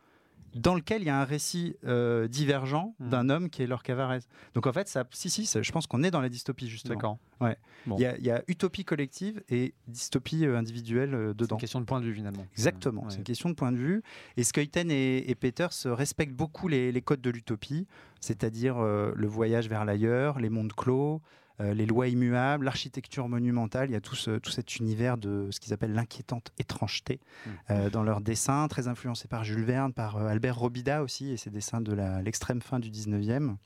dans 0.57 0.75
lequel 0.75 1.01
il 1.01 1.05
y 1.05 1.09
a 1.09 1.19
un 1.19 1.23
récit 1.25 1.75
euh, 1.85 2.27
divergent 2.27 2.95
Mm. 2.99 3.09
d'un 3.09 3.29
homme 3.29 3.49
qui 3.49 3.63
est 3.63 3.81
Cavarez. 3.83 4.19
Donc 4.53 4.65
en 4.67 4.73
fait, 4.73 4.87
ça, 4.87 5.05
si, 5.11 5.29
si, 5.29 5.45
ça- 5.45 5.61
je 5.61 5.71
pense 5.71 5.87
qu'on 5.87 6.03
est 6.03 6.11
dans 6.11 6.21
la 6.21 6.29
dystopie 6.29 6.67
justement. 6.69 6.95
D'accord. 6.95 7.17
Ouais. 7.39 7.57
Bon. 7.85 7.95
Il 7.97 8.01
y, 8.01 8.05
a, 8.05 8.17
il 8.17 8.25
y 8.25 8.31
a 8.31 8.43
utopie 8.47 8.83
collective 8.83 9.41
et 9.49 9.73
dystopie 9.87 10.45
euh, 10.45 10.57
individuelle 10.57 11.13
euh, 11.13 11.29
C'est 11.29 11.37
dedans. 11.37 11.55
une 11.57 11.59
question 11.61 11.79
de 11.79 11.85
point 11.85 11.99
de 12.01 12.05
vue 12.05 12.13
finalement. 12.15 12.45
Exactement, 12.53 13.01
Ouais. 13.03 13.07
c'est 13.11 13.17
une 13.17 13.23
question 13.23 13.49
de 13.49 13.55
point 13.55 13.71
de 13.71 13.77
vue. 13.77 14.01
Et 14.37 14.43
Skeuten 14.43 14.89
et, 14.89 15.29
et 15.29 15.35
Peters 15.35 15.69
respectent 15.85 16.33
beaucoup 16.35 16.67
les, 16.67 16.91
les 16.91 17.01
codes 17.01 17.21
de 17.21 17.29
l'utopie, 17.29 17.85
c'est-à-dire 18.21 18.77
euh, 18.77 19.11
le 19.15 19.27
voyage 19.27 19.69
vers 19.69 19.85
l'ailleurs, 19.85 20.39
les 20.39 20.49
mondes 20.49 20.73
clos, 20.73 21.21
les 21.59 21.85
lois 21.87 22.07
immuables, 22.07 22.65
l'architecture 22.65 23.27
monumentale. 23.27 23.89
Il 23.89 23.93
y 23.93 23.95
a 23.95 24.01
tout, 24.01 24.15
ce- 24.15 24.37
tout 24.37 24.51
cet 24.51 24.75
univers 24.77 25.17
de 25.17 25.47
ce 25.51 25.59
qu'ils 25.59 25.73
appellent 25.73 25.93
l'inquiétante 25.93 26.51
étrangeté 26.59 27.19
Mm. 27.45 27.49
euh, 27.71 27.89
dans 27.89 28.03
leurs 28.03 28.21
dessins, 28.21 28.67
très 28.67 28.87
influencés 28.87 29.27
par 29.27 29.43
Jules 29.43 29.63
Verne, 29.63 29.91
par 29.93 30.17
euh, 30.17 30.27
Albert 30.27 30.57
Robida 30.57 31.01
aussi, 31.03 31.31
et 31.31 31.37
ses 31.37 31.49
dessins 31.49 31.81
de 31.81 31.93
l'extrême 32.23 32.61
fin 32.61 32.79
du 32.79 32.89
19e. 32.91 33.57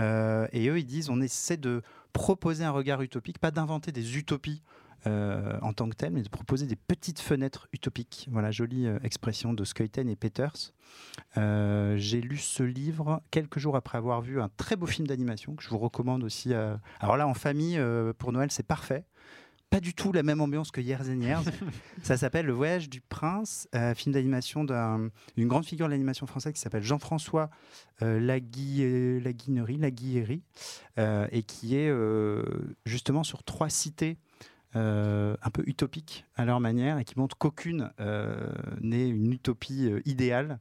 Euh, 0.00 0.46
et 0.52 0.68
eux, 0.68 0.78
ils 0.78 0.84
disent 0.86 1.08
on 1.08 1.20
essaie 1.20 1.56
de 1.56 1.82
proposer 2.12 2.64
un 2.64 2.70
regard 2.70 3.00
utopique, 3.02 3.38
pas 3.38 3.50
d'inventer 3.50 3.92
des 3.92 4.16
utopies 4.18 4.62
euh, 5.06 5.58
en 5.62 5.72
tant 5.72 5.88
que 5.88 5.94
telles, 5.94 6.12
mais 6.12 6.22
de 6.22 6.28
proposer 6.28 6.66
des 6.66 6.76
petites 6.76 7.20
fenêtres 7.20 7.68
utopiques. 7.72 8.28
Voilà, 8.30 8.50
jolie 8.50 8.86
euh, 8.86 8.98
expression 9.02 9.52
de 9.52 9.64
Skeuten 9.64 10.08
et 10.08 10.16
Peters. 10.16 10.72
Euh, 11.36 11.96
J'ai 11.98 12.20
lu 12.20 12.36
ce 12.38 12.62
livre 12.62 13.22
quelques 13.30 13.58
jours 13.58 13.76
après 13.76 13.98
avoir 13.98 14.20
vu 14.20 14.40
un 14.40 14.50
très 14.56 14.76
beau 14.76 14.86
film 14.86 15.06
d'animation 15.06 15.54
que 15.56 15.62
je 15.62 15.68
vous 15.68 15.78
recommande 15.78 16.24
aussi. 16.24 16.54
à- 16.54 16.80
Alors 17.00 17.16
là, 17.16 17.26
en 17.28 17.34
famille, 17.34 17.80
pour 18.18 18.32
Noël, 18.32 18.50
c'est 18.50 18.66
parfait. 18.66 19.04
Pas 19.70 19.80
du 19.80 19.92
tout 19.94 20.12
la 20.12 20.22
même 20.22 20.40
ambiance 20.40 20.70
que 20.70 20.80
Years 20.80 21.08
and 21.08 21.20
Years. 21.20 21.42
Ça 22.04 22.16
s'appelle 22.16 22.46
Le 22.46 22.52
Voyage 22.52 22.88
du 22.88 23.00
Prince, 23.00 23.66
euh, 23.74 23.92
film 23.94 24.12
d'animation 24.12 24.62
d'un- 24.62 25.08
d'une 25.36 25.48
grande 25.48 25.64
figure 25.64 25.86
de 25.86 25.90
l'animation 25.90 26.26
française 26.28 26.52
qui 26.52 26.60
s'appelle 26.60 26.84
Jean-François 26.84 27.50
euh, 28.02 28.20
Laguillerie, 28.20 30.42
euh, 30.98 31.26
et 31.32 31.42
qui 31.42 31.74
est 31.76 31.92
justement 32.86 33.24
sur 33.24 33.42
trois 33.42 33.68
cités 33.68 34.16
euh, 34.76 35.36
un 35.42 35.50
peu 35.50 35.62
utopiques 35.66 36.24
à 36.36 36.44
leur 36.44 36.60
manière 36.60 36.98
et 36.98 37.04
qui 37.04 37.18
montrent 37.18 37.38
qu'aucune 37.38 37.92
euh, 38.00 38.52
n'est 38.80 39.08
une 39.08 39.32
utopie 39.32 39.88
euh, 39.90 40.00
idéale. 40.04 40.60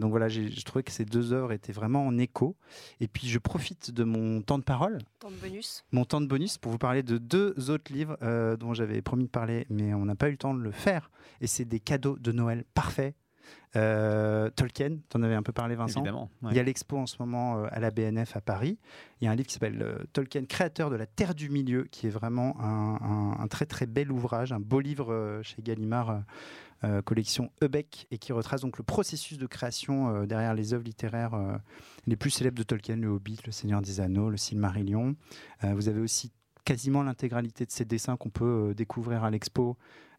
Donc 0.00 0.10
voilà, 0.10 0.28
j'ai 0.28 0.50
je 0.50 0.64
trouvais 0.64 0.82
que 0.82 0.90
ces 0.90 1.04
deux 1.04 1.32
œuvres 1.32 1.52
étaient 1.52 1.70
vraiment 1.70 2.04
en 2.04 2.18
écho. 2.18 2.56
Et 2.98 3.06
puis 3.06 3.28
je 3.28 3.38
profite 3.38 3.92
de 3.92 4.02
mon 4.02 4.42
temps 4.42 4.58
de 4.58 4.64
parole 4.64 4.98
Temps 5.20 5.30
de 5.30 5.36
bonus. 5.36 5.84
mon 5.92 6.04
temps 6.04 6.20
de 6.20 6.26
bonus 6.26 6.58
pour 6.58 6.72
vous 6.72 6.78
parler 6.78 7.04
de 7.04 7.18
deux 7.18 7.70
autres 7.70 7.92
livres 7.92 8.16
dont 8.56 8.74
j'avais 8.74 9.00
promis 9.00 9.26
de 9.26 9.28
parler, 9.28 9.68
mais 9.70 9.94
on 9.94 10.06
n'a 10.06 10.16
pas 10.16 10.26
eu 10.26 10.32
le 10.32 10.38
temps 10.38 10.54
de 10.54 10.60
le 10.60 10.72
faire. 10.72 11.12
Et 11.40 11.46
c'est 11.46 11.66
des 11.66 11.78
cadeaux 11.78 12.18
de 12.18 12.32
Noël 12.32 12.64
parfaits. 12.74 13.14
Euh, 13.76 14.50
Tolkien, 14.50 14.96
tu 15.08 15.16
en 15.16 15.22
avais 15.22 15.34
un 15.36 15.42
peu 15.44 15.52
parlé, 15.52 15.76
Vincent. 15.76 16.00
Évidemment. 16.00 16.28
ouais. 16.42 16.50
Il 16.52 16.56
y 16.56 16.60
a 16.60 16.62
l'expo 16.62 16.98
en 16.98 17.06
ce 17.06 17.16
moment 17.20 17.58
euh, 17.58 17.66
à 17.70 17.78
la 17.78 17.90
BNF 17.90 18.36
à 18.36 18.40
Paris. 18.40 18.78
Il 19.20 19.24
y 19.26 19.28
a 19.28 19.30
un 19.30 19.34
livre 19.36 19.46
qui 19.46 19.54
s'appelle 19.54 19.80
euh, 19.80 19.98
Tolkien, 20.12 20.44
créateur 20.46 20.90
de 20.90 20.96
la 20.96 21.06
Terre 21.06 21.34
du 21.34 21.50
Milieu, 21.50 21.84
qui 21.84 22.06
est 22.08 22.10
vraiment 22.10 22.60
un, 22.60 22.96
un- 23.00 23.36
un 23.40 23.46
très 23.48 23.66
très 23.66 23.86
bel 23.86 24.10
ouvrage, 24.10 24.52
un 24.52 24.58
beau 24.60 24.80
livre 24.80 25.40
chez 25.42 25.62
Gallimard, 25.62 26.22
collection 27.04 27.50
Ebeck, 27.60 28.06
et 28.10 28.16
qui 28.18 28.32
retrace 28.32 28.62
donc 28.62 28.78
le 28.78 28.84
processus 28.84 29.36
de 29.38 29.46
création 29.46 30.24
derrière 30.24 30.54
les 30.54 30.72
œuvres 30.72 30.84
littéraires 30.84 31.38
les 32.06 32.16
plus 32.16 32.30
célèbres 32.30 32.56
de 32.56 32.62
Tolkien, 32.62 32.96
Le 32.96 33.08
Hobbit, 33.08 33.38
Le 33.44 33.52
Seigneur 33.52 33.82
des 33.82 34.00
Anneaux, 34.00 34.30
Le 34.30 34.38
Silmarillion. 34.38 35.14
Vous 35.62 35.88
avez 35.88 36.00
aussi 36.00 36.32
quasiment 36.64 37.02
l'intégralité 37.02 37.64
de 37.66 37.70
ces 37.70 37.84
dessins 37.84 38.16
qu'on 38.16 38.30
peut 38.30 38.70
euh, 38.70 38.74
découvrir 38.74 39.24
à 39.24 39.30
l'expo. 39.30 39.76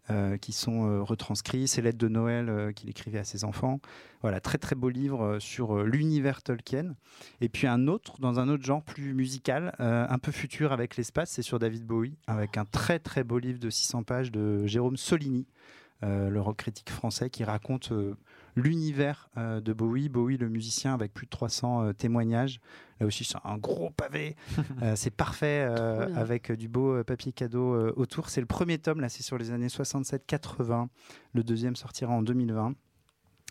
euh, 0.09 0.35
qui 0.35 0.51
sont 0.51 0.89
euh, 0.89 1.03
retranscrits, 1.03 1.67
ces 1.67 1.83
lettres 1.83 1.99
de 1.99 2.07
Noël 2.07 2.73
qu'il 2.75 2.89
écrivait 2.89 3.19
à 3.19 3.23
ses 3.23 3.45
enfants. 3.45 3.79
Voilà, 4.23 4.41
très 4.41 4.57
très 4.57 4.75
beau 4.75 4.89
livre 4.89 5.37
sur 5.39 5.83
l'univers 5.83 6.41
Tolkien. 6.41 6.95
Et 7.39 7.49
puis 7.49 7.67
un 7.67 7.87
autre, 7.87 8.19
dans 8.19 8.39
un 8.39 8.49
autre 8.49 8.63
genre 8.63 8.81
plus 8.81 9.13
musical, 9.13 9.75
un 9.77 10.17
peu 10.17 10.31
futur 10.31 10.71
avec 10.73 10.97
l'espace, 10.97 11.29
c'est 11.29 11.43
sur 11.43 11.59
David 11.59 11.85
Bowie, 11.85 12.17
avec 12.25 12.57
un 12.57 12.65
très 12.65 12.97
très 12.97 13.23
beau 13.23 13.37
livre 13.37 13.59
de 13.59 13.69
600 13.69 14.01
pages 14.01 14.31
de 14.31 14.65
Jérôme 14.65 14.97
Solini, 14.97 15.45
le 16.01 16.39
rock 16.39 16.57
critique 16.57 16.89
français, 16.89 17.29
qui 17.29 17.43
raconte 17.43 17.93
l'univers 18.55 19.29
euh, 19.37 19.61
de 19.61 19.73
Bowie. 19.73 20.09
Bowie, 20.09 20.37
le 20.37 20.49
musicien, 20.49 20.93
avec 20.93 21.13
plus 21.13 21.25
de 21.25 21.31
300 21.31 21.83
euh, 21.83 21.93
témoignages. 21.93 22.59
Là 22.99 23.07
aussi, 23.07 23.23
c'est 23.23 23.37
un 23.43 23.57
gros 23.57 23.89
pavé. 23.89 24.35
Euh, 24.81 24.95
c'est 24.95 25.11
parfait 25.11 25.61
avec 26.15 26.51
du 26.51 26.67
beau 26.67 27.03
papier 27.03 27.31
cadeau 27.31 27.75
autour. 27.95 28.29
C'est 28.29 28.41
le 28.41 28.47
premier 28.47 28.79
tome, 28.79 28.99
là, 28.99 29.09
c'est 29.09 29.21
sur 29.21 29.37
les 29.37 29.51
années 29.51 29.67
67-80. 29.67 30.87
Le 31.33 31.43
deuxième 31.43 31.75
sortira 31.75 32.13
en 32.13 32.23
2020. 32.23 32.73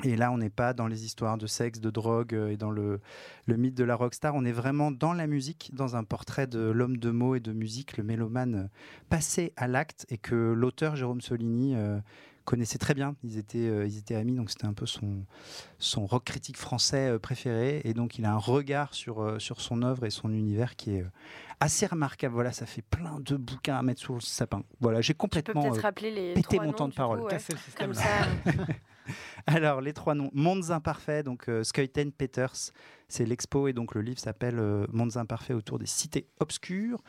Et 0.03 0.17
là, 0.17 0.33
on 0.33 0.39
n'est 0.39 0.51
pas 0.51 0.73
dans 0.73 0.87
les 0.89 1.05
histoires 1.05 1.37
de 1.39 1.47
sexe, 1.47 1.79
de 1.79 1.91
drogue 1.91 2.33
et 2.33 2.57
dans 2.57 2.71
le, 2.71 3.01
le 3.47 3.57
mythe 3.57 3.77
de 3.77 3.85
la 3.85 3.95
rockstar. 3.95 4.35
On 4.35 4.45
est 4.45 4.53
vraiment 4.53 4.91
dans 4.91 5.13
la 5.13 5.27
musique, 5.27 5.71
dans 5.75 5.95
un 5.95 6.03
portrait 6.03 6.47
de 6.47 6.59
l'homme 6.59 6.97
de 6.97 7.11
mots 7.11 7.37
et 7.37 7.41
de 7.41 7.53
musique, 7.53 7.97
le 7.97 8.03
mélomane 8.03 8.71
passé 9.09 9.53
à 9.57 9.69
l'acte 9.69 10.07
et 10.09 10.19
que 10.19 10.35
l'auteur 10.35 10.97
Jérôme 10.97 11.21
Solini 11.21 11.77
connaissait 12.45 12.79
très 12.79 12.95
bien. 12.95 13.15
Ils 13.23 13.39
étaient, 13.39 13.59
euh, 13.59 13.87
ils 13.87 13.99
étaient 13.99 14.15
amis, 14.15 14.35
donc 14.35 14.51
c'était 14.51 14.67
un 14.67 14.73
peu 14.73 14.87
son, 14.87 15.25
son 15.79 16.07
rock 16.07 16.25
critique 16.25 16.57
français 16.57 17.11
euh, 17.11 17.19
préféré. 17.19 17.81
Et 17.85 17.95
donc, 17.95 18.19
il 18.19 18.25
a 18.25 18.33
un 18.33 18.39
regard 18.39 18.95
sur, 18.95 19.23
euh, 19.23 19.39
sur 19.39 19.61
son 19.61 19.83
œuvre 19.83 20.05
et 20.07 20.11
son 20.11 20.33
univers 20.33 20.77
qui 20.77 20.97
est 20.97 21.05
assez 21.61 21.87
remarquable. 21.87 22.35
Voilà, 22.35 22.53
ça 22.53 22.67
fait 22.67 22.83
plein 22.83 23.21
de 23.21 23.37
bouquins 23.37 23.77
à 23.77 23.83
mettre 23.83 24.01
sous 24.01 24.15
le 24.15 24.21
sapin. 24.21 24.63
Voilà, 24.81 25.01
j'ai 25.01 25.13
Tu 25.13 25.17
peux 25.17 25.19
complètement 25.19 25.63
peut-être 25.63 25.79
euh, 25.79 25.81
rappeler 25.83 26.11
les 26.11 26.35
pété 26.35 26.59
mon 26.59 26.73
temps 26.73 26.89
de 26.89 26.95
parole. 26.95 27.21
coup, 27.21 27.27
ouais. 27.27 27.39
Comme 27.79 27.95
ça, 27.95 28.09
Alors, 29.47 29.81
les 29.81 29.93
trois 29.93 30.15
noms. 30.15 30.31
Mondes 30.33 30.71
imparfaits, 30.71 31.25
donc 31.25 31.49
euh, 31.49 31.63
Skeuten 31.65 32.13
Peters, 32.13 32.73
c'est 33.09 33.25
l'expo, 33.27 33.69
et 33.69 33.73
donc 33.73 33.95
le 33.95 34.03
livre 34.03 34.19
s'appelle 34.19 34.59
euh, 34.59 34.87
Mondes 34.93 35.17
imparfaits 35.17 35.57
autour 35.57 35.79
des 35.79 35.87
cités 35.87 36.29
obscures. 36.41 37.03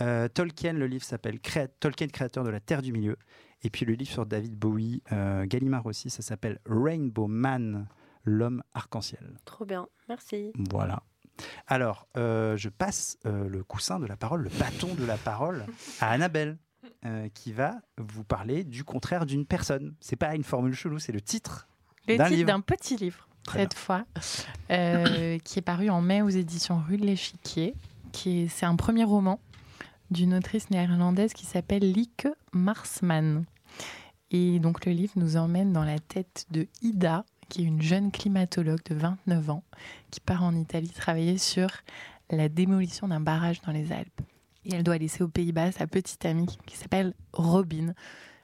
Euh, 0.00 0.28
Tolkien, 0.28 0.72
le 0.72 0.86
livre 0.86 1.04
s'appelle 1.04 1.38
Créa- 1.40 1.68
Tolkien, 1.80 2.08
créateur 2.08 2.44
de 2.44 2.50
la 2.50 2.60
Terre 2.60 2.82
du 2.82 2.92
Milieu. 2.92 3.16
Et 3.62 3.70
puis 3.70 3.86
le 3.86 3.94
livre 3.94 4.10
sur 4.10 4.26
David 4.26 4.54
Bowie, 4.56 5.02
euh, 5.12 5.46
Gallimard 5.46 5.86
aussi, 5.86 6.10
ça 6.10 6.22
s'appelle 6.22 6.58
Rainbow 6.66 7.26
Man, 7.28 7.86
l'homme 8.24 8.62
arc-en-ciel. 8.74 9.38
trop 9.44 9.64
bien. 9.64 9.86
Merci. 10.08 10.52
Voilà. 10.70 11.02
Alors, 11.66 12.06
je 12.14 12.68
passe 12.68 13.18
le 13.24 13.64
coussin 13.64 13.98
de 13.98 14.06
la 14.06 14.16
parole, 14.16 14.44
le 14.44 14.50
bâton 14.50 14.94
de 14.94 15.04
la 15.04 15.16
parole 15.16 15.64
à 16.00 16.10
Annabelle, 16.10 16.58
euh, 17.06 17.28
qui 17.34 17.52
va 17.52 17.74
vous 17.98 18.24
parler 18.24 18.64
du 18.64 18.84
contraire 18.84 19.26
d'une 19.26 19.44
personne. 19.46 19.94
C'est 20.00 20.16
pas 20.16 20.34
une 20.34 20.44
formule 20.44 20.74
chelou, 20.74 20.98
c'est 20.98 21.12
le 21.12 21.20
titre 21.20 21.68
Le 22.08 22.16
d'un 22.16 22.28
titre 22.28 22.46
d'un 22.46 22.60
petit 22.60 22.96
livre, 22.96 23.28
Très 23.44 23.60
cette 23.60 23.74
fois, 23.74 24.04
euh, 24.70 25.38
qui 25.38 25.58
est 25.58 25.62
paru 25.62 25.90
en 25.90 26.00
mai 26.00 26.22
aux 26.22 26.28
éditions 26.30 26.78
Rue 26.86 26.96
de 26.96 27.04
l'Échiquier. 27.06 27.74
qui 28.12 28.42
est- 28.42 28.48
C'est 28.48 28.66
un 28.66 28.76
premier 28.76 29.04
roman 29.04 29.40
d'une 30.10 30.34
autrice 30.34 30.70
néerlandaise 30.70 31.32
qui 31.32 31.44
s'appelle 31.46 31.92
Lieke 31.92 32.28
Marsman. 32.52 33.44
Et 34.30 34.58
donc 34.60 34.86
le 34.86 34.92
livre 34.92 35.12
nous 35.16 35.36
emmène 35.36 35.72
dans 35.72 35.84
la 35.84 35.98
tête 35.98 36.46
de 36.50 36.66
Ida, 36.82 37.24
qui 37.48 37.62
est 37.62 37.66
une 37.66 37.82
jeune 37.82 38.10
climatologue 38.10 38.82
de 38.88 38.94
29 38.94 39.50
ans, 39.50 39.62
qui 40.10 40.20
part 40.20 40.42
en 40.44 40.54
Italie 40.54 40.88
travailler 40.90 41.38
sur 41.38 41.68
la 42.30 42.48
démolition 42.48 43.08
d'un 43.08 43.20
barrage 43.20 43.60
dans 43.62 43.72
les 43.72 43.92
Alpes. 43.92 44.20
Et 44.66 44.74
elle 44.74 44.82
doit 44.82 44.98
laisser 44.98 45.22
aux 45.22 45.28
Pays-Bas 45.28 45.72
sa 45.72 45.86
petite 45.86 46.24
amie 46.24 46.46
qui- 46.66 46.76
s'appelle 46.76 47.14
Robin. 47.32 47.94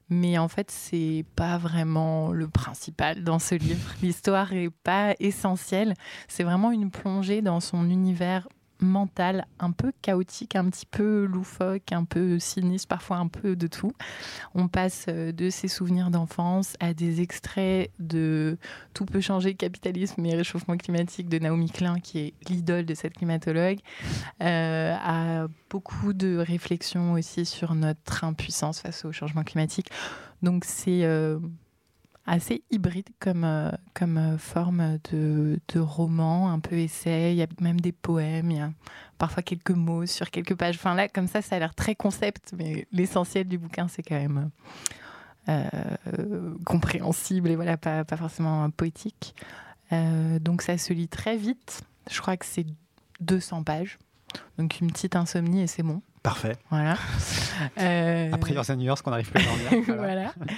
Mais 0.09 0.38
en 0.38 0.48
fait, 0.48 0.70
c'est 0.70 1.24
pas 1.37 1.56
vraiment 1.56 2.33
le 2.33 2.48
principal 2.48 3.22
dans 3.22 3.38
ce 3.38 3.54
livre. 3.54 3.92
L'histoire 4.02 4.52
est 4.52 4.70
pas 4.70 5.14
essentielle. 5.20 5.94
C'est 6.26 6.42
vraiment 6.42 6.72
une 6.72 6.90
plongée 6.90 7.42
dans 7.42 7.61
son 7.61 7.88
univers 7.88 8.48
mental 8.81 9.47
un 9.59 9.73
peu 9.73 9.93
chaotique, 10.03 10.57
un 10.57 10.69
petit 10.71 10.87
peu 10.87 11.25
loufoque, 11.25 11.93
un 11.93 12.05
peu 12.05 12.38
sinistre, 12.38 12.88
parfois 12.88 13.16
un 13.16 13.29
peu 13.29 13.57
de 13.57 13.66
tout. 13.66 13.93
On 14.55 14.69
passe 14.69 15.07
euh, 15.09 15.33
de 15.33 15.51
ses 15.51 15.69
souvenirs 15.69 16.11
d'enfance 16.11 16.77
à 16.81 16.95
des 16.95 17.21
extraits 17.21 17.90
de 17.99 18.59
Tout 18.95 19.05
peut 19.05 19.21
changer, 19.21 19.55
capitalisme 19.55 20.25
et 20.27 20.35
réchauffement 20.35 20.77
climatique 20.77 21.29
de 21.29 21.38
Naomi 21.38 21.71
Klein, 21.71 22.01
qui 22.01 22.19
est 22.19 22.35
l'idole 22.49 22.85
de 22.85 22.95
cette 22.95 23.14
climatologue, 23.14 23.79
euh, 24.43 24.95
à 25.01 25.47
beaucoup 25.69 26.12
de 26.12 26.37
réflexions 26.37 27.12
aussi 27.12 27.45
sur 27.45 27.75
notre 27.75 28.25
impuissance 28.25 28.81
face 28.81 29.05
au 29.05 29.12
changement 29.12 29.45
climatique. 29.45 29.90
Donc 30.43 30.64
c'est 30.64 31.05
euh, 31.05 31.38
assez 32.31 32.62
hybride 32.71 33.09
comme, 33.19 33.43
euh, 33.45 33.71
comme 33.93 34.16
euh, 34.16 34.38
forme 34.38 34.99
de, 35.11 35.59
de 35.75 35.81
roman, 35.81 36.51
un 36.51 36.61
peu 36.61 36.77
essai. 36.77 37.33
Il 37.33 37.37
y 37.37 37.43
a 37.43 37.47
même 37.61 37.81
des 37.81 37.93
poèmes, 37.93 38.51
il 38.53 38.57
y 38.59 38.61
a 38.61 38.71
parfois 39.19 39.43
quelques 39.43 39.73
mots 39.73 40.07
sur 40.07 40.31
quelques 40.31 40.55
pages. 40.55 40.77
Enfin 40.77 40.95
là, 40.95 41.09
comme 41.09 41.27
ça, 41.27 41.43
ça 41.43 41.57
a 41.57 41.59
l'air 41.59 41.75
très 41.75 41.97
concept, 41.97 42.55
mais 42.57 42.87
l'essentiel 42.93 43.49
du 43.49 43.59
bouquin, 43.59 43.88
c'est 43.88 44.03
quand 44.05 44.14
même 44.14 44.51
euh, 45.49 46.55
compréhensible 46.64 47.51
et 47.51 47.57
voilà, 47.57 47.77
pas, 47.77 48.05
pas 48.05 48.16
forcément 48.16 48.71
poétique. 48.71 49.35
Euh, 49.93 50.38
donc 50.38 50.62
ça 50.62 50.79
se 50.79 50.93
lit 50.93 51.09
très 51.09 51.37
vite. 51.37 51.83
Je 52.09 52.21
crois 52.21 52.37
que 52.37 52.47
c'est 52.47 52.66
200 53.21 53.64
pages. 53.64 53.99
Donc 54.57 54.79
une 54.81 54.93
petite 54.93 55.16
insomnie 55.16 55.62
et 55.62 55.66
c'est 55.66 55.83
bon. 55.83 56.01
Parfait. 56.23 56.57
Voilà. 56.71 56.97
Euh, 57.79 58.31
Après 58.33 58.55
Years 58.55 58.71
and 58.71 58.79
Years, 58.79 59.03
qu'on 59.03 59.11
n'arrive 59.11 59.31
plus 59.31 59.43
à 59.43 59.45
dormir. 59.45 59.85
Voilà. 59.87 60.33
voilà. 60.35 60.53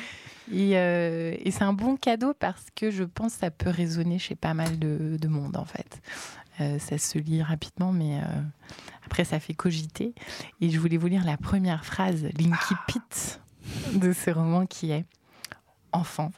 Et, 0.50 0.76
euh, 0.76 1.36
et 1.38 1.50
c'est 1.50 1.62
un 1.64 1.72
bon 1.72 1.96
cadeau 1.96 2.34
parce 2.34 2.66
que 2.74 2.90
je 2.90 3.04
pense 3.04 3.34
que 3.34 3.40
ça 3.40 3.50
peut 3.50 3.70
résonner 3.70 4.18
chez 4.18 4.34
pas 4.34 4.54
mal 4.54 4.78
de, 4.78 5.16
de 5.20 5.28
monde 5.28 5.56
en 5.56 5.64
fait. 5.64 6.00
Euh, 6.60 6.78
ça 6.78 6.98
se 6.98 7.18
lit 7.18 7.42
rapidement, 7.42 7.92
mais 7.92 8.18
euh, 8.18 8.42
après 9.06 9.24
ça 9.24 9.38
fait 9.40 9.54
cogiter. 9.54 10.14
Et 10.60 10.70
je 10.70 10.78
voulais 10.78 10.96
vous 10.96 11.06
lire 11.06 11.24
la 11.24 11.36
première 11.36 11.84
phrase, 11.84 12.24
l'incipit 12.38 13.00
de 13.94 14.12
ce 14.12 14.30
roman 14.30 14.66
qui 14.66 14.90
est 14.90 15.04
Enfant, 15.94 16.32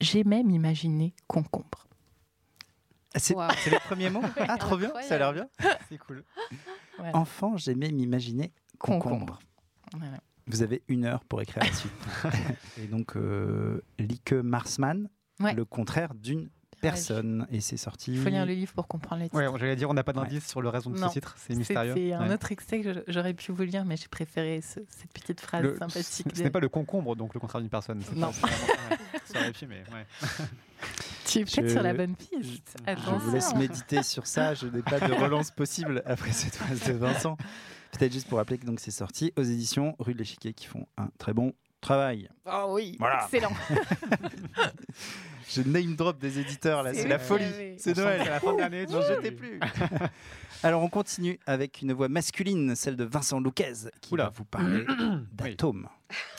j'aimais 0.00 0.42
m'imaginer 0.42 1.14
concombre. 1.26 1.86
Ah, 3.14 3.18
C'est 3.18 3.34
Waouh. 3.34 3.50
c'est 3.62 3.70
les 3.70 3.78
premiers 3.78 4.10
mots 4.10 4.20
Ah, 4.36 4.58
trop 4.58 4.76
bien, 4.76 4.92
ça 5.08 5.14
a 5.14 5.18
l'air 5.18 5.32
bien. 5.32 5.48
C'est 5.88 5.96
cool. 5.98 6.22
Voilà. 6.98 7.16
Enfant, 7.16 7.56
j'aimais 7.56 7.90
m'imaginer 7.90 8.52
concombre. 8.78 9.04
Concombre. 9.10 9.38
Voilà. 9.96 10.18
Vous 10.46 10.62
avez 10.62 10.82
une 10.88 11.04
heure 11.06 11.24
pour 11.24 11.40
écrire 11.40 11.64
la 11.64 11.72
suite. 11.72 11.92
Et 12.78 12.86
donc, 12.86 13.16
euh, 13.16 13.80
Lieke 13.98 14.32
Marsman, 14.32 15.08
Ouais. 15.40 15.54
le 15.54 15.64
contraire 15.64 16.14
d'une 16.14 16.48
personne. 16.80 17.46
Et 17.50 17.60
c'est 17.60 17.78
sorti. 17.78 18.12
Il 18.12 18.20
faut 18.20 18.28
lire 18.28 18.44
le 18.44 18.52
livre 18.52 18.72
pour 18.74 18.86
comprendre 18.86 19.22
le 19.22 19.28
titre. 19.28 19.36
Ouais, 19.36 19.58
j'allais 19.58 19.74
dire, 19.74 19.88
on 19.88 19.94
n'a 19.94 20.04
pas 20.04 20.12
d'indice 20.12 20.46
sur 20.46 20.60
le 20.60 20.68
raison 20.68 20.90
de 20.90 20.98
Non. 20.98 21.08
ce 21.08 21.14
titre, 21.14 21.34
c'est 21.38 21.54
mystérieux. 21.54 21.94
C'est 21.96 22.12
un 22.12 22.28
Ouais. 22.28 22.34
autre 22.34 22.52
extrait 22.52 22.82
que 22.82 23.02
j'aurais 23.08 23.32
pu 23.32 23.50
vous 23.52 23.62
lire, 23.62 23.84
mais 23.86 23.96
j'ai 23.96 24.08
préféré 24.08 24.60
ce- 24.60 24.80
cette 24.88 25.10
petite 25.12 25.40
phrase 25.40 25.62
Le- 25.62 25.76
sympathique. 25.78 26.26
Ce 26.32 26.38
de- 26.38 26.42
n'est 26.44 26.50
pas 26.50 26.60
le 26.60 26.68
concombre, 26.68 27.16
donc 27.16 27.32
le 27.34 27.40
contraire 27.40 27.62
d'une 27.62 27.70
personne. 27.70 28.00
Non. 28.14 28.30
pas- 28.32 28.32
c'est 28.32 28.40
vraiment- 28.66 28.90
ouais, 28.90 29.20
ça 29.24 29.38
aurait 29.40 29.52
pu, 29.52 29.66
mais 29.66 29.82
ouais. 29.92 30.06
Tu 31.26 31.38
es 31.38 31.44
peut-être 31.46 31.68
Je- 31.68 31.72
sur 31.72 31.82
la 31.82 31.94
bonne 31.94 32.14
piste. 32.14 32.76
Je 32.86 33.10
vous 33.18 33.32
laisse 33.34 33.54
méditer 33.54 34.02
sur 34.02 34.26
ça. 34.26 34.52
Je 34.54 34.66
n'ai 34.66 34.82
pas 34.82 35.00
de 35.00 35.12
relance 35.32 35.50
possible 35.50 36.02
après 36.04 36.32
cette 36.32 36.54
phrase 36.56 36.84
de 36.86 36.92
Vincent. 36.92 37.38
Peut-être 37.96 38.12
juste 38.12 38.26
pour 38.26 38.38
rappeler 38.38 38.58
que 38.58 38.66
c'est 38.78 38.90
sorti 38.90 39.32
aux 39.36 39.44
éditions 39.44 39.94
Rue 40.00 40.14
de 40.14 40.18
l'Échiquier 40.18 40.52
qui 40.52 40.66
font 40.66 40.86
un 40.96 41.10
très 41.18 41.32
bon 41.32 41.52
travail. 41.84 42.28
Oh 42.46 42.66
oui, 42.70 42.96
Voilà. 42.98 43.22
excellent. 43.24 43.52
Je 45.48 45.60
name 45.60 45.94
drop 45.94 46.18
des 46.18 46.38
éditeurs 46.38 46.82
là, 46.82 46.94
C'est 46.94 47.06
la 47.06 47.18
folie. 47.18 47.44
Oui. 47.58 47.74
C'est 47.78 47.96
Noël. 47.96 48.22
c'est 48.24 48.30
la 48.30 48.40
fin 48.40 48.54
de 48.54 48.60
l'année, 48.60 48.86
tu- 48.86 48.92
jetez 48.94 49.30
plus. 49.30 49.60
Alors 50.62 50.82
on 50.82 50.88
continue 50.88 51.38
avec 51.46 51.82
une 51.82 51.92
voix 51.92 52.08
masculine, 52.08 52.74
celle 52.74 52.96
de 52.96 53.04
Vincent 53.04 53.38
Louquez, 53.38 53.74
qui 54.00 54.14
Oula. 54.14 54.24
va 54.24 54.30
vous 54.30 54.46
parler 54.46 54.84
d'Atome. 55.32 55.88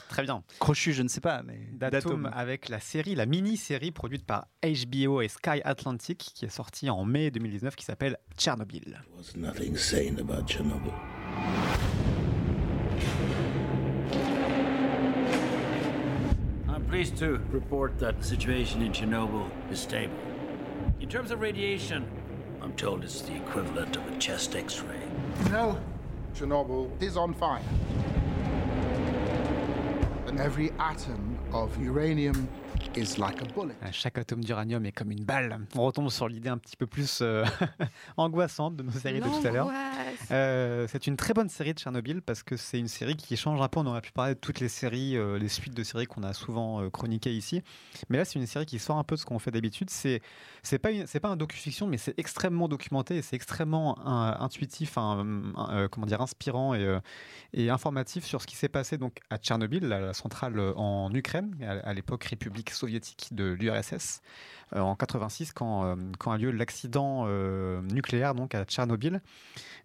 Très 0.09 0.23
bien. 0.23 0.43
Crochu, 0.59 0.91
je 0.93 1.03
ne 1.03 1.07
sais 1.07 1.21
pas, 1.21 1.43
mais 1.43 1.59
D'Atom 1.73 2.29
avec 2.33 2.67
la 2.69 2.79
série, 2.79 3.13
la 3.15 3.25
mini-série 3.27 3.91
produite 3.91 4.25
par 4.25 4.47
HBO 4.63 5.21
et 5.21 5.27
Sky 5.27 5.61
Atlantic 5.63 6.17
qui 6.17 6.45
est 6.45 6.49
sortie 6.49 6.89
en 6.89 7.05
mai 7.05 7.29
2019 7.31 7.75
qui 7.75 7.85
s'appelle 7.85 8.17
Tchernobyl. 8.37 9.01
was 9.15 9.37
nothing 9.37 9.75
sane 9.77 10.19
about 10.19 10.47
Chernobyl. 10.47 10.91
Pleased 16.95 17.17
to 17.17 17.41
report 17.51 17.99
that 17.99 18.17
the 18.17 18.23
situation 18.23 18.81
in 18.81 18.93
Chernobyl 18.93 19.49
is 19.69 19.81
stable. 19.81 20.15
In 21.01 21.09
terms 21.09 21.29
of 21.29 21.41
radiation, 21.41 22.07
I'm 22.61 22.71
told 22.71 23.03
it's 23.03 23.19
the 23.19 23.35
equivalent 23.35 23.97
of 23.97 24.07
a 24.07 24.17
chest 24.17 24.55
x 24.55 24.79
ray. 24.79 25.01
No, 25.51 25.77
Chernobyl 26.35 26.89
is 27.03 27.17
on 27.17 27.33
fire. 27.33 27.61
And 30.25 30.39
every 30.39 30.71
atom 30.79 31.37
of 31.51 31.77
uranium 31.83 32.47
is 32.97 33.17
like 33.17 33.41
a 33.41 33.45
bullet. 33.53 33.73
Euh, 33.83 33.87
Chaque 33.91 34.17
atome 34.17 34.41
d'uranium 34.43 34.85
est 34.85 34.91
comme 34.91 35.11
une 35.11 35.23
balle. 35.25 35.59
On 35.75 35.83
retombe 35.85 36.09
sur 36.09 36.27
l'idée 36.27 36.49
un 36.49 36.57
petit 36.57 36.77
peu 36.77 36.87
plus 36.87 37.19
euh, 37.21 37.43
angoissante 38.17 38.75
de 38.75 38.83
nos 38.83 38.91
séries 38.91 39.19
de 39.19 39.25
tout 39.25 39.45
à 39.47 39.51
l'heure. 39.51 39.69
Euh, 40.31 40.87
c'est 40.89 41.07
une 41.07 41.17
très 41.17 41.33
bonne 41.33 41.49
série 41.49 41.73
de 41.73 41.79
Tchernobyl 41.79 42.21
parce 42.21 42.41
que 42.43 42.55
c'est 42.57 42.79
une 42.79 42.87
série 42.87 43.15
qui 43.15 43.35
change 43.37 43.61
un 43.61 43.67
peu. 43.67 43.79
On 43.81 43.85
aurait 43.85 44.01
pu 44.01 44.11
parler 44.11 44.35
de 44.35 44.39
toutes 44.39 44.59
les 44.59 44.69
séries, 44.69 45.17
euh, 45.17 45.37
les 45.37 45.49
suites 45.49 45.73
de 45.75 45.83
séries 45.83 46.05
qu'on 46.05 46.23
a 46.23 46.33
souvent 46.33 46.81
euh, 46.81 46.89
chroniquées 46.89 47.33
ici. 47.35 47.61
Mais 48.09 48.17
là, 48.17 48.25
c'est 48.25 48.39
une 48.39 48.47
série 48.47 48.65
qui 48.65 48.79
sort 48.79 48.97
un 48.97 49.03
peu 49.03 49.15
de 49.15 49.19
ce 49.19 49.25
qu'on 49.25 49.39
fait 49.39 49.51
d'habitude. 49.51 49.89
C'est 49.89 50.21
c'est 50.63 50.79
pas 50.79 50.91
une- 50.91 51.05
c'est 51.07 51.19
pas 51.19 51.29
un 51.29 51.35
docu-fiction, 51.37 51.87
mais 51.87 51.97
c'est 51.97 52.17
extrêmement 52.17 52.67
documenté 52.67 53.17
et 53.17 53.21
c'est 53.21 53.35
extrêmement 53.35 53.97
intuitif, 54.05 54.97
un- 54.97 55.25
un- 55.55 55.75
euh, 55.75 55.87
comment 55.89 56.05
dire, 56.07 56.21
inspirant 56.21 56.73
et, 56.73 56.83
euh, 56.83 56.99
et 57.53 57.69
informatif 57.69 58.23
sur 58.25 58.41
ce 58.41 58.47
qui 58.47 58.55
s'est 58.55 58.69
passé 58.69 58.97
donc 58.97 59.19
à 59.29 59.37
Tchernobyl, 59.37 59.83
la, 59.83 59.99
la 59.99 60.13
centrale 60.13 60.59
en 60.77 61.09
Ukraine 61.13 61.25
Ukraine, 61.25 61.55
à, 61.83 61.89
à 61.89 61.93
l'époque 61.93 62.23
République 62.25 62.69
soviétique 62.69 62.84
de 63.31 63.45
l'URSS, 63.45 64.21
euh, 64.73 64.79
en 64.79 64.95
86, 64.95 65.53
quand, 65.53 65.85
euh, 65.85 65.95
quand 66.19 66.31
a 66.31 66.37
lieu 66.37 66.51
l'accident 66.51 67.25
euh, 67.27 67.81
nucléaire 67.81 68.35
donc 68.35 68.55
à 68.55 68.65
Tchernobyl. 68.65 69.21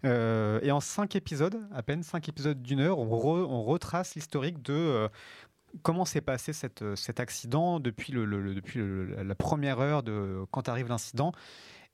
Et 0.03 0.71
en 0.71 0.79
cinq 0.79 1.15
épisodes, 1.15 1.67
à 1.73 1.83
peine 1.83 2.03
cinq 2.03 2.27
épisodes 2.29 2.61
d'une 2.61 2.79
heure, 2.79 2.97
on, 2.99 3.07
re- 3.07 3.45
on 3.45 3.63
retrace 3.63 4.15
l'historique 4.15 4.61
de 4.61 5.07
comment 5.83 6.05
s'est 6.05 6.21
passé 6.21 6.53
cet 6.53 7.19
accident 7.19 7.79
depuis, 7.79 8.11
le, 8.11 8.55
depuis 8.55 8.81
la 9.23 9.35
première 9.35 9.79
heure 9.79 10.01
de 10.03 10.43
quand 10.51 10.69
arrive 10.69 10.87
l'incident. 10.87 11.31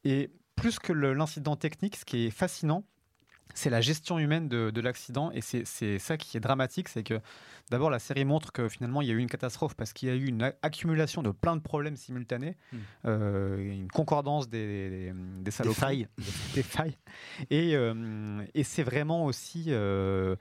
Et 0.06 0.32
plus 0.56 0.80
que 0.80 0.93
l'incident 0.93 1.56
technique, 1.56 1.98
ce 1.98 2.06
qui 2.06 2.28
est 2.28 2.32
fascinant, 2.32 2.84
c'est 3.54 3.70
la 3.70 3.82
gestion 3.82 4.20
humaine 4.20 4.48
de, 4.50 4.70
de 4.70 4.82
l'accident 4.82 5.32
et 5.32 5.42
c'est 5.42 6.00
ça 6.00 6.18
qui 6.18 6.38
est 6.38 6.40
dramatique, 6.40 6.90
c'est 6.90 7.04
que 7.04 7.20
d'abord 7.72 7.90
la 7.90 8.00
série 8.00 8.24
montre 8.26 8.52
que 8.52 8.70
finalement 8.70 9.02
il 9.02 9.08
y 9.08 9.12
a 9.12 9.14
eu 9.14 9.20
une 9.20 9.30
catastrophe 9.30 9.76
parce 9.76 9.94
qu'il 9.94 10.10
y 10.10 10.12
a 10.12 10.16
eu 10.16 10.26
une 10.26 10.54
accumulation 10.62 11.24
de 11.24 11.32
plein 11.32 11.56
de 11.56 11.62
problèmes 11.62 11.96
simultanés, 11.96 12.56
Mm. 12.72 12.78
euh, 13.06 13.58
une 13.74 13.88
concordance 13.90 14.50
des, 14.50 14.90
des, 14.90 15.14
des 15.42 15.52
saloperies, 15.52 15.80
failles. 15.80 16.08
des 16.56 16.64
failles. 16.64 16.98
Et, 17.50 17.76
euh, 17.76 18.44
et 18.54 18.64
c'est 18.64 18.84
vraiment 18.84 19.26
aussi 19.26 19.66
euh, 19.70 20.36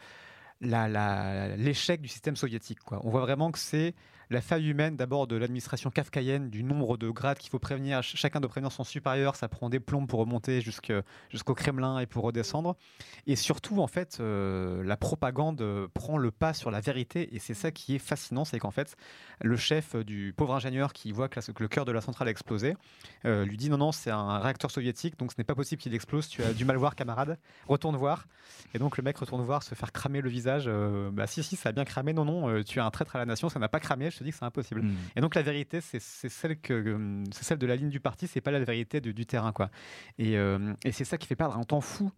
l'échec 0.60 2.00
du 2.00 2.08
système 2.08 2.36
soviétique. 2.36 2.80
Quoi. 2.80 3.00
On 3.04 3.10
voit 3.10 3.20
vraiment 3.22 3.50
que 3.50 3.58
c'est 3.58 3.94
la 4.30 4.40
faille 4.40 4.68
humaine 4.68 4.96
d'abord 4.96 5.26
de 5.26 5.36
l'administration 5.36 5.90
kafkaïenne, 5.90 6.50
du 6.50 6.62
nombre 6.62 6.96
de 6.96 7.08
grades 7.10 7.38
qu'il 7.38 7.50
faut 7.50 7.58
prévenir. 7.58 7.98
Ch- 8.02 8.16
Chacun 8.16 8.40
doit 8.40 8.48
prévenir 8.50 8.72
son 8.72 8.84
supérieur, 8.84 9.36
ça 9.36 9.48
prend 9.48 9.70
des 9.70 9.80
plombs 9.80 10.06
pour 10.06 10.20
remonter 10.20 10.60
jusqu'au 10.60 11.54
Kremlin 11.54 11.98
et 12.00 12.06
pour 12.06 12.24
redescendre. 12.24 12.76
Et 13.26 13.36
surtout, 13.36 13.80
en 13.80 13.86
fait, 13.86 14.18
euh, 14.20 14.82
la 14.82 14.96
propagande 14.96 15.60
euh, 15.60 15.86
prend 15.94 16.18
le 16.18 16.30
pas 16.30 16.54
sur 16.54 16.70
la 16.70 16.80
vérité. 16.80 17.34
Et 17.34 17.38
c'est 17.38 17.54
ça 17.54 17.70
qui 17.70 17.94
est 17.94 17.98
fascinant, 17.98 18.44
c'est 18.44 18.58
qu'en 18.58 18.70
fait, 18.70 18.96
le 19.42 19.56
chef 19.56 19.94
du 19.96 20.34
pauvre 20.36 20.54
ingénieur 20.54 20.92
qui 20.92 21.12
voit 21.12 21.28
que, 21.28 21.40
le 21.58 21.68
cœur 21.68 21.84
de 21.84 21.92
la 21.92 22.00
centrale 22.00 22.28
a 22.28 22.30
explosé, 22.30 22.76
euh, 23.24 23.44
lui 23.44 23.56
dit 23.56 23.70
non, 23.70 23.78
non, 23.78 23.92
c'est 23.92 24.10
un 24.10 24.38
réacteur 24.38 24.70
soviétique, 24.70 25.18
donc 25.18 25.32
ce 25.32 25.36
n'est 25.38 25.44
pas 25.44 25.54
possible 25.54 25.80
qu'il 25.80 25.94
explose. 25.94 26.28
Tu 26.28 26.42
as 26.42 26.52
du 26.52 26.64
mal 26.64 26.76
voir, 26.76 26.94
camarade. 26.96 27.38
Retourne 27.68 27.96
voir. 27.96 28.26
Et 28.74 28.78
donc 28.78 28.96
le 28.96 29.02
mec 29.02 29.16
retourne 29.18 29.42
voir, 29.44 29.62
se 29.62 29.74
faire 29.74 29.92
cramer 29.92 30.20
le 30.20 30.28
visage. 30.30 30.64
euh, 30.66 31.10
bah 31.12 31.26
si, 31.26 31.42
si, 31.42 31.56
ça 31.56 31.68
a 31.68 31.72
bien 31.72 31.84
cramé. 31.84 32.12
Non, 32.12 32.24
non, 32.24 32.48
euh, 32.48 32.62
tu 32.64 32.78
es 32.78 32.82
un 32.82 32.90
traître 32.90 33.14
à 33.16 33.18
la 33.18 33.26
nation, 33.26 33.48
ça 33.48 33.58
n'a 33.58 33.68
pas 33.68 33.80
cramé. 33.80 34.10
Je 34.16 34.20
te 34.20 34.24
dis 34.24 34.30
que 34.30 34.36
c'est 34.38 34.44
impossible. 34.44 34.82
Mm. 34.82 34.94
Et 35.16 35.20
donc 35.20 35.34
la 35.34 35.42
vérité, 35.42 35.80
c'est 35.82 36.00
celle 36.00 36.58
que 36.58 36.72
euh, 36.72 37.24
c'est 37.32 37.44
celle 37.44 37.58
de 37.58 37.66
la 37.66 37.76
ligne 37.76 37.90
du 37.90 38.00
parti, 38.00 38.26
c'est 38.26 38.40
pas 38.40 38.50
la 38.50 38.60
vérité 38.60 39.00
du, 39.00 39.12
du 39.12 39.26
terrain, 39.26 39.52
quoi. 39.52 39.70
Et, 40.18 40.38
euh, 40.38 40.72
et 40.84 40.92
c'est 40.92 41.04
ça 41.04 41.18
qui 41.18 41.26
fait 41.26 41.36
perdre 41.36 41.56
un 41.56 41.64
temps 41.64 41.80
fou. 41.82 42.10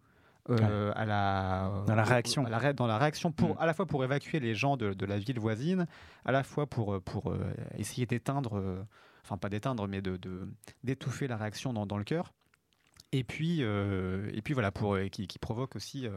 euh, 0.49 0.91
à 0.95 1.05
la, 1.05 1.83
Dans 1.85 1.93
la 1.95 2.03
réaction. 2.03 2.45
à 2.45 2.49
la 2.49 2.73
dans 2.73 2.87
la 2.87 2.97
réaction 2.97 3.31
pour 3.31 3.61
à 3.61 3.65
la 3.67 3.73
fois 3.73 3.85
pour 3.85 4.03
évacuer 4.03 4.39
les 4.39 4.55
gens 4.55 4.77
de, 4.77 4.93
de 4.93 5.05
la 5.05 5.19
ville 5.19 5.39
voisine 5.39 5.85
à 6.25 6.31
la 6.31 6.41
fois 6.43 6.65
pour 6.65 6.99
pour 7.03 7.35
essayer 7.77 8.07
d'éteindre 8.07 8.85
enfin 9.23 9.37
pas 9.37 9.49
d'éteindre 9.49 9.87
mais 9.87 10.01
de 10.01 10.17
de- 10.17 10.47
d'étouffer 10.83 11.27
la 11.27 11.37
réaction 11.37 11.71
dans, 11.73 11.85
dans 11.85 11.97
le 11.97 12.03
cœur 12.03 12.33
et 13.11 13.23
puis, 13.23 13.57
euh, 13.61 14.29
et 14.33 14.41
puis 14.41 14.53
voilà, 14.53 14.71
pour, 14.71 14.95
euh, 14.95 15.07
qui, 15.07 15.27
provoque 15.39 15.75
aussi 15.75 16.05
euh, 16.05 16.11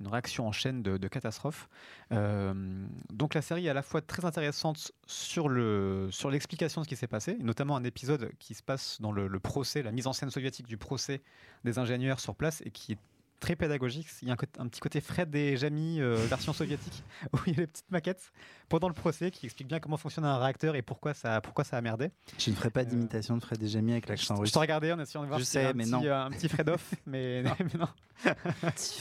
une 0.00 0.08
réaction 0.08 0.46
en 0.46 0.52
chaîne 0.52 0.82
de, 0.82 1.08
catastrophes. 1.08 1.68
Donc 2.10 3.34
la 3.34 3.42
série 3.42 3.66
est 3.66 3.70
à 3.70 3.74
la 3.74 3.82
fois 3.82 4.02
très 4.02 4.24
intéressante 4.24 4.92
sur 5.06 5.48
le 5.48 6.08
sur 6.10 6.30
l'explication 6.30 6.80
de 6.80 6.86
ce 6.86 6.88
qui 6.88 6.96
s'est 6.96 7.06
passé, 7.06 7.36
notamment 7.40 7.76
un 7.76 7.84
épisode 7.84 8.32
qui 8.38 8.54
se 8.54 8.62
passe 8.62 9.00
dans 9.00 9.12
le, 9.12 9.28
le 9.28 9.40
procès, 9.40 9.82
la 9.82 9.92
mise 9.92 10.06
en 10.06 10.12
scène 10.12 10.30
soviétique 10.30 10.66
du 10.66 10.76
procès 10.76 11.22
des 11.64 11.78
ingénieurs 11.78 12.20
sur 12.20 12.34
place 12.34 12.62
et 12.66 12.70
qui 12.70 12.92
est 12.92 12.98
très 13.44 13.56
pédagogique. 13.56 14.06
Il 14.22 14.28
y 14.28 14.30
a 14.30 14.36
un, 14.58 14.68
petit 14.68 14.80
côté 14.80 15.02
Fred 15.02 15.34
et 15.36 15.58
Jamie 15.58 16.00
euh, 16.00 16.16
version 16.28 16.54
soviétique 16.54 17.02
où 17.34 17.38
il 17.46 17.52
y 17.52 17.56
a 17.56 17.60
des 17.60 17.66
petites 17.66 17.90
maquettes 17.90 18.32
pendant 18.70 18.88
le 18.88 18.94
procès 18.94 19.30
qui 19.30 19.44
expliquent 19.44 19.68
bien 19.68 19.80
comment 19.80 19.98
fonctionne 19.98 20.24
un 20.24 20.38
réacteur 20.38 20.76
et 20.76 20.80
pourquoi 20.82 21.12
ça 21.12 21.42
pourquoi 21.42 21.62
ça 21.62 21.76
a 21.76 21.80
merdé. 21.82 22.10
Je 22.38 22.50
ne 22.50 22.54
ferai 22.56 22.70
pas 22.70 22.84
d'imitation 22.84 23.36
de 23.36 23.42
Fred 23.42 23.62
et 23.62 23.68
Jamie 23.68 23.92
avec 23.92 24.08
l'accent 24.08 24.36
russe. 24.36 24.48
Je 24.48 24.54
te 24.54 24.58
regardais 24.58 24.92
en 24.92 24.98
essayant 24.98 25.22
de 25.22 25.28
voir 25.28 25.38
Je 25.38 25.44
avait 25.44 25.68
sais, 25.68 25.74
mais 25.74 25.84
non. 25.84 26.02
euh, 26.02 26.24
un 26.24 26.30
petit 26.30 26.48
Fred 26.48 26.70
off, 26.70 26.94
mais, 27.06 27.42
mais 27.60 27.78
non. 27.78 27.88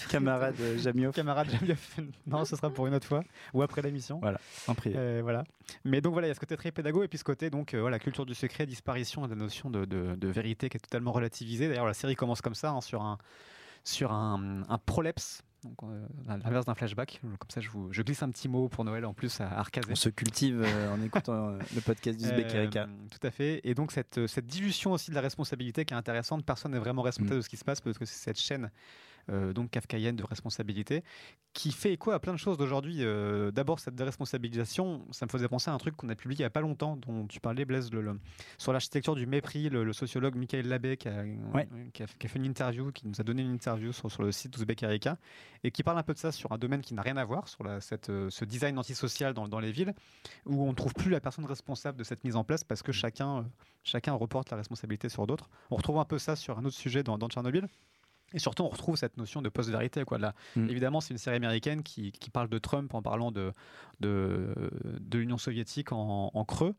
Camarade 0.09 0.55
euh, 0.59 0.77
Jamiov. 0.77 1.13
Camarade 1.13 1.49
Jamiov. 1.49 1.79
Non, 2.27 2.43
ce 2.43 2.57
sera 2.57 2.69
pour 2.69 2.87
une 2.87 2.95
autre 2.95 3.07
fois 3.07 3.23
ou 3.53 3.61
après 3.61 3.81
l'émission. 3.81 4.19
Voilà, 4.19 4.41
en 4.67 4.75
privé. 4.75 4.95
Euh, 4.97 5.21
voilà. 5.23 5.45
Mais 5.85 6.01
donc 6.01 6.11
voilà, 6.11 6.27
il 6.27 6.29
y 6.29 6.31
a 6.31 6.35
ce 6.35 6.39
côté 6.41 6.57
très 6.57 6.71
pédago 6.71 7.01
et 7.03 7.07
puis 7.07 7.17
ce 7.17 7.23
côté 7.23 7.49
donc 7.49 7.73
euh, 7.73 7.79
voilà 7.79 7.97
culture 7.97 8.25
du 8.25 8.33
secret, 8.33 8.65
disparition 8.65 9.23
de 9.23 9.29
la 9.29 9.35
notion 9.35 9.69
de, 9.69 9.85
de- 9.85 10.15
de 10.15 10.27
vérité 10.27 10.67
qui 10.67 10.75
est 10.75 10.81
totalement 10.81 11.13
relativisée. 11.13 11.69
D'ailleurs, 11.69 11.85
la 11.85 11.93
série 11.93 12.15
commence 12.15 12.41
comme 12.41 12.55
ça 12.55 12.71
hein, 12.71 12.81
sur 12.81 13.01
un 13.01 13.17
sur 13.83 14.11
un, 14.11 14.63
un 14.69 14.77
prolepse. 14.77 15.41
Donc, 15.63 15.77
euh, 15.83 16.05
à 16.27 16.35
l'inverse 16.37 16.65
d'un 16.65 16.75
flashback, 16.75 17.21
comme 17.21 17.49
ça 17.49 17.61
je, 17.61 17.69
vous, 17.69 17.87
je 17.93 18.01
glisse 18.01 18.21
un 18.21 18.29
petit 18.29 18.49
mot 18.49 18.67
pour 18.67 18.83
Noël 18.83 19.05
en 19.05 19.13
plus 19.13 19.39
à 19.39 19.47
Arcazé. 19.47 19.93
On 19.93 19.95
se 19.95 20.09
cultive 20.09 20.61
euh, 20.61 20.93
en 20.93 21.01
écoutant 21.01 21.51
euh, 21.51 21.59
le 21.73 21.79
podcast 21.79 22.19
du 22.19 22.25
Zbek. 22.25 22.77
Tout 23.09 23.25
à 23.27 23.31
fait. 23.31 23.61
Et 23.63 23.73
donc 23.73 23.93
cette, 23.93 24.27
cette 24.27 24.45
dilution 24.45 24.91
aussi 24.91 25.09
de 25.09 25.15
la 25.15 25.21
responsabilité 25.21 25.85
qui 25.85 25.93
est 25.93 25.97
intéressante. 25.97 26.43
Personne 26.45 26.73
n'est 26.73 26.79
vraiment 26.79 27.01
responsable 27.01 27.35
Mm. 27.35 27.37
de 27.37 27.41
ce 27.41 27.47
qui 27.49 27.55
se 27.55 27.63
passe 27.63 27.79
parce 27.79 27.97
que 27.97 28.03
c'est 28.03 28.13
cette 28.25 28.39
chaîne 28.39 28.71
donc 29.29 29.71
kafkaïenne 29.71 30.15
de 30.15 30.23
responsabilité 30.23 31.03
qui 31.53 31.71
fait 31.71 31.93
écho 31.93 32.11
à 32.11 32.19
plein 32.19 32.33
de 32.33 32.37
choses 32.37 32.57
d'aujourd'hui. 32.57 32.97
Euh, 33.03 33.51
D'abord 33.51 33.79
cette 33.79 33.95
déresponsabilisation, 33.95 35.05
ça 35.11 35.25
me 35.25 35.29
faisait 35.31 35.47
penser 35.47 35.69
à 35.69 35.73
un 35.73 35.77
truc 35.77 35.95
qu'on 35.95 36.09
a 36.09 36.15
publié 36.15 36.39
il 36.39 36.41
y 36.41 36.45
a 36.45 36.49
pas 36.49 36.61
longtemps, 36.61 36.97
dont 36.97 37.27
tu 37.27 37.39
parlais 37.39 37.63
Blaise, 37.65 37.91
le- 37.91 38.01
le- 38.01 38.19
sur 38.57 38.73
l'architecture 38.73 39.15
du 39.15 39.25
mépris, 39.27 39.69
le, 39.69 39.83
le 39.83 39.93
sociologue 39.93 40.35
Michael 40.35 40.67
Labbé 40.67 40.97
qui 40.97 41.07
a, 41.09 41.23
Ouais. 41.53 41.67
qui, 41.93 42.03
a, 42.03 42.07
qui 42.07 42.25
a 42.25 42.29
fait 42.29 42.39
une 42.39 42.45
interview, 42.45 42.91
qui 42.91 43.07
nous 43.07 43.19
a 43.21 43.23
donné 43.23 43.43
une 43.43 43.51
interview 43.53 43.91
sur, 43.91 44.11
sur 44.11 44.23
le 44.23 44.31
site 44.31 44.51
d'Ouzbek 44.53 44.83
et 45.63 45.71
qui 45.71 45.83
parle 45.83 45.97
un 45.97 46.03
peu 46.03 46.13
de 46.13 46.17
ça 46.19 46.31
sur 46.31 46.51
un 46.51 46.57
domaine 46.57 46.81
qui 46.81 46.93
n'a 46.93 47.01
rien 47.03 47.17
à 47.17 47.23
voir, 47.23 47.47
sur 47.47 47.63
la- 47.63 47.79
cette, 47.81 48.09
euh, 48.09 48.29
ce 48.29 48.43
design 48.45 48.77
antisocial 48.79 49.33
dans, 49.33 49.47
dans 49.47 49.59
les 49.59 49.71
villes, 49.71 49.93
où 50.45 50.63
on 50.63 50.69
ne 50.69 50.75
trouve 50.75 50.93
plus 50.93 51.09
la 51.11 51.19
personne 51.21 51.45
responsable 51.45 51.97
de 51.97 52.03
cette 52.03 52.23
mise 52.23 52.35
en 52.35 52.43
place 52.43 52.63
parce 52.63 52.81
que 52.81 52.91
chacun, 52.91 53.37
euh, 53.39 53.43
chacun 53.83 54.13
reporte 54.13 54.49
la 54.51 54.57
responsabilité 54.57 55.07
sur 55.09 55.27
d'autres. 55.27 55.49
On 55.71 55.75
retrouve 55.75 55.99
un 55.99 56.05
peu 56.05 56.17
ça 56.17 56.35
sur 56.35 56.57
un 56.57 56.65
autre 56.65 56.75
sujet 56.75 57.03
dans, 57.03 57.17
dans 57.17 57.27
Tchernobyl. 57.29 57.67
Et 58.33 58.39
surtout, 58.39 58.63
on 58.63 58.69
retrouve 58.69 58.97
cette 58.97 59.17
notion 59.17 59.41
de 59.41 59.49
post-vérité. 59.49 60.03
Quoi. 60.05 60.17
Là, 60.17 60.33
Mm. 60.55 60.69
Évidemment, 60.69 61.01
c'est 61.01 61.13
une 61.13 61.17
série 61.19 61.35
américaine 61.37 61.83
qui, 61.83 62.11
qui 62.11 62.29
parle 62.29 62.49
de 62.49 62.57
Trump 62.57 62.93
en 62.93 63.01
parlant 63.01 63.31
de, 63.31 63.51
de, 63.99 64.53
de 64.99 65.17
l'Union 65.17 65.37
soviétique 65.37 65.91
en, 65.91 66.31
en 66.33 66.45
creux 66.45 66.75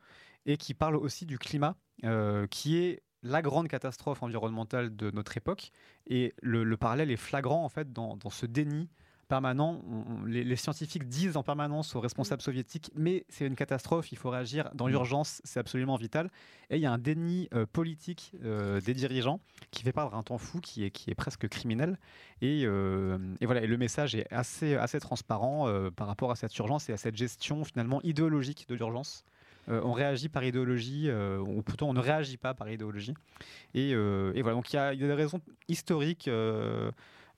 et 0.46 0.56
qui 0.56 0.74
parle 0.74 0.96
aussi 0.96 1.26
du 1.26 1.38
climat, 1.38 1.76
euh, 2.04 2.46
qui 2.48 2.76
est 2.76 3.02
la 3.22 3.40
grande 3.40 3.68
catastrophe 3.68 4.22
environnementale 4.22 4.94
de 4.94 5.10
notre 5.10 5.36
époque. 5.36 5.70
Et 6.06 6.34
le, 6.42 6.62
le 6.64 6.76
parallèle 6.76 7.10
est 7.10 7.16
flagrant 7.16 7.64
en 7.64 7.68
fait 7.68 7.92
dans, 7.92 8.16
dans 8.16 8.30
ce 8.30 8.44
déni 8.46 8.90
permanent. 9.26 9.82
On- 9.88 10.04
on- 10.12 10.24
les, 10.24 10.44
les 10.44 10.56
scientifiques 10.56 11.08
disent 11.08 11.36
en 11.36 11.42
permanence 11.42 11.94
aux 11.96 12.00
responsables 12.00 12.42
soviétiques, 12.42 12.90
mais 12.94 13.24
c'est 13.28 13.46
une 13.46 13.56
catastrophe, 13.56 14.12
il 14.12 14.18
faut 14.18 14.30
réagir 14.30 14.70
dans 14.74 14.86
l'urgence, 14.86 15.40
c'est 15.44 15.60
absolument 15.60 15.96
vital. 15.96 16.30
Et 16.70 16.76
il 16.76 16.82
y 16.82 16.86
a 16.86 16.92
un 16.92 16.98
déni 16.98 17.48
euh, 17.54 17.66
politique 17.66 18.32
euh, 18.44 18.80
des 18.80 18.94
dirigeants 18.94 19.40
qui 19.70 19.82
fait 19.82 19.92
perdre 19.92 20.14
un 20.16 20.22
temps 20.22 20.38
fou, 20.38 20.60
qui 20.60 20.84
est, 20.84 20.90
qui 20.90 21.10
est 21.10 21.14
presque 21.14 21.48
criminel. 21.48 21.98
Et, 22.40 22.62
euh, 22.64 23.18
et 23.40 23.46
voilà, 23.46 23.62
et 23.62 23.66
le 23.66 23.76
message 23.76 24.14
est 24.14 24.32
assez, 24.32 24.74
assez 24.76 25.00
transparent 25.00 25.68
par 25.96 26.06
rapport 26.06 26.30
à 26.30 26.36
cette 26.36 26.56
urgence 26.58 26.88
et 26.88 26.92
à 26.92 26.96
cette 26.96 27.16
gestion 27.16 27.64
finalement 27.64 28.00
idéologique 28.02 28.66
de 28.68 28.74
l'urgence. 28.74 29.24
Euh, 29.70 29.80
on 29.82 29.92
réagit 29.92 30.28
par 30.28 30.44
idéologie, 30.44 31.08
euh, 31.08 31.38
ou 31.38 31.62
plutôt 31.62 31.86
on 31.86 31.94
ne 31.94 32.00
réagit 32.00 32.36
pas 32.36 32.52
par 32.52 32.68
idéologie. 32.68 33.14
Et, 33.72 33.94
euh, 33.94 34.30
et 34.34 34.42
voilà, 34.42 34.56
donc 34.56 34.70
il 34.72 34.76
y, 34.76 34.78
a 34.78 34.92
il 34.92 35.00
y 35.00 35.04
a 35.04 35.06
des 35.06 35.14
raisons 35.14 35.40
historiques, 35.68 36.28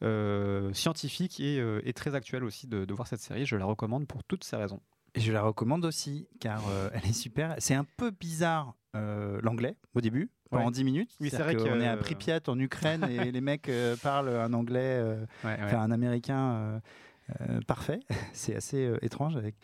euh, 0.02 0.72
scientifiques 0.72 1.40
et, 1.40 1.58
euh, 1.60 1.80
et 1.84 1.92
très 1.92 2.14
actuelles 2.14 2.44
aussi 2.44 2.66
de, 2.66 2.84
de 2.84 2.94
voir 2.94 3.08
cette 3.08 3.20
série. 3.20 3.46
Je 3.46 3.56
la 3.56 3.64
recommande 3.64 4.06
pour 4.06 4.24
toutes 4.24 4.44
ces 4.44 4.56
raisons. 4.56 4.80
Je 5.14 5.32
la 5.32 5.42
recommande 5.42 5.84
aussi 5.84 6.28
car 6.40 6.62
euh, 6.68 6.90
elle 6.94 7.06
est 7.08 7.12
super. 7.14 7.54
C'est 7.58 7.74
un 7.74 7.86
peu 7.96 8.10
bizarre 8.10 8.74
euh, 8.94 9.38
l'anglais 9.42 9.76
au 9.94 10.00
début, 10.00 10.30
pendant 10.50 10.66
Ouais. 10.66 10.72
10 10.72 10.84
minutes. 10.84 11.16
Oui, 11.20 11.30
c'est 11.30 11.42
vrai 11.42 11.54
qu'on 11.56 11.80
est 11.80 11.88
à 11.88 11.96
Pripyat 11.96 12.40
en 12.48 12.58
Ukraine 12.58 13.04
et 13.10 13.30
les 13.32 13.40
mecs 13.40 13.70
parlent 14.02 14.28
un 14.28 14.52
anglais, 14.52 15.02
Ouais, 15.44 15.58
un 15.58 15.90
américain 15.90 16.80
euh, 17.40 17.60
parfait. 17.66 18.00
C'est 18.32 18.54
assez 18.54 18.84
euh, 18.84 18.98
étrange, 19.04 19.36
avec... 19.36 19.54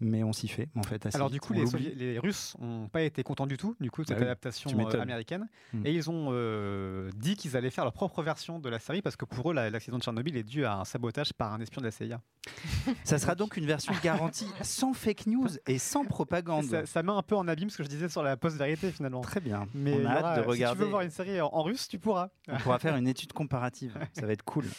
mais 0.00 0.22
on 0.24 0.32
s'y 0.32 0.48
fait 0.48 0.68
en 0.76 0.82
fait. 0.82 1.04
assez 1.06 1.16
Alors 1.16 1.30
du 1.30 1.40
coup, 1.40 1.52
les, 1.52 1.60
l'oublie. 1.62 1.84
Sovi- 1.90 1.94
les 1.94 2.18
Russes 2.18 2.56
n'ont 2.60 2.88
pas 2.88 3.02
été 3.02 3.22
contents 3.22 3.46
du 3.46 3.56
tout, 3.56 3.76
du 3.80 3.90
coup, 3.90 4.02
de 4.02 4.08
cette 4.08 4.16
Bah 4.16 4.22
oui, 4.22 4.28
adaptation 4.30 4.70
euh, 4.78 5.00
américaine. 5.00 5.48
Mm. 5.72 5.86
Et 5.86 5.92
ils 5.92 6.10
ont 6.10 6.28
euh, 6.32 7.10
dit 7.16 7.36
qu'ils 7.36 7.56
allaient 7.56 7.70
faire 7.70 7.84
leur 7.84 7.92
propre 7.92 8.22
version 8.22 8.58
de 8.58 8.68
la 8.68 8.78
série 8.78 9.02
parce 9.02 9.16
que 9.16 9.24
pour 9.24 9.50
eux, 9.50 9.54
la- 9.54 9.70
l'accident 9.70 9.98
de 9.98 10.02
Tchernobyl 10.02 10.36
est 10.36 10.42
dû 10.42 10.64
à 10.64 10.76
un 10.78 10.84
sabotage 10.84 11.32
par 11.32 11.52
un 11.52 11.60
espion 11.60 11.80
de 11.80 11.86
la 11.86 11.92
CIA. 11.92 12.20
Ça 13.04 13.18
sera 13.18 13.34
donc 13.34 13.56
une 13.56 13.66
version 13.66 13.94
garantie 14.02 14.48
sans 14.62 14.92
fake 14.92 15.26
news 15.26 15.48
et 15.66 15.78
sans 15.78 16.04
propagande. 16.04 16.64
Ça, 16.66 16.84
ça 16.86 17.02
met 17.02 17.12
un 17.12 17.22
peu 17.22 17.36
en 17.36 17.48
abîme 17.48 17.70
ce 17.70 17.78
que 17.78 17.84
je 17.84 17.88
disais 17.88 18.08
sur 18.08 18.22
la 18.22 18.36
post-vérité 18.36 18.90
finalement. 18.90 19.20
Très 19.22 19.40
bien. 19.40 19.66
Mais 19.74 19.94
on 19.94 20.06
a 20.06 20.18
aura- 20.20 20.28
hâte 20.32 20.36
de 20.36 20.40
Si 20.42 20.44
tu 20.44 20.50
regarder. 20.50 20.80
veux 20.84 20.86
voir 20.90 21.02
une 21.02 21.10
série 21.10 21.40
en, 21.40 21.46
en 21.52 21.62
russe, 21.62 21.88
tu 21.88 21.98
pourras. 21.98 22.28
On 22.48 22.56
pourra 22.58 22.78
faire 22.78 22.96
une 22.96 23.08
étude 23.08 23.32
comparative. 23.32 23.98
Ça 24.12 24.26
va 24.26 24.32
être 24.32 24.42
cool. 24.44 24.64
Ouais, 24.64 24.70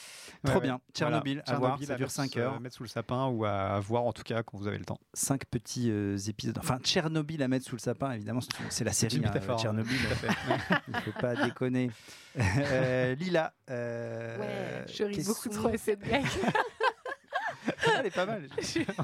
Trop 0.43 0.55
ouais. 0.55 0.61
bien. 0.61 0.79
Tchernobyl, 0.93 1.41
Voilà. 1.45 1.57
à 1.57 1.59
voir. 1.59 1.69
Tchernobyl 1.79 1.87
Ça 1.87 1.93
à 1.93 1.97
dure 1.97 2.05
mettre 2.05 2.13
5 2.29 2.37
heures. 2.37 2.53
à 2.55 2.59
mettre 2.59 2.75
sous 2.75 2.83
le 2.83 2.89
sapin 2.89 3.27
ou 3.27 3.45
à, 3.45 3.75
à 3.75 3.79
voir 3.79 4.03
en 4.03 4.13
tout 4.13 4.23
cas 4.23 4.43
quand 4.43 4.57
vous 4.57 4.67
avez 4.67 4.77
le 4.77 4.85
temps. 4.85 4.99
Cinq 5.13 5.45
petits 5.45 5.89
euh, 5.91 6.17
épisodes. 6.27 6.57
Enfin, 6.59 6.79
Tchernobyl 6.79 7.41
à 7.43 7.47
mettre 7.47 7.65
sous 7.65 7.75
le 7.75 7.79
sapin, 7.81 8.11
évidemment, 8.11 8.41
c'est- 8.69 8.83
la 8.83 8.93
série. 8.93 9.17
hein, 9.17 9.21
métaphore, 9.23 9.59
Tchernobyl, 9.59 9.97
fait. 9.97 10.27
il 10.87 10.95
faut 11.01 11.19
pas 11.19 11.35
déconner. 11.35 11.89
Euh, 12.37 13.15
Lila. 13.15 13.53
euh, 13.69 14.37
Ouais, 14.39 14.85
je 14.93 15.03
ris 15.03 15.23
beaucoup 15.25 15.49
trop 15.49 15.67
à 15.69 15.77
cette 15.77 15.99
blague. 15.99 16.25
Elle 17.99 18.05
est 18.07 18.11
pas 18.15 18.25
mal. 18.25 18.47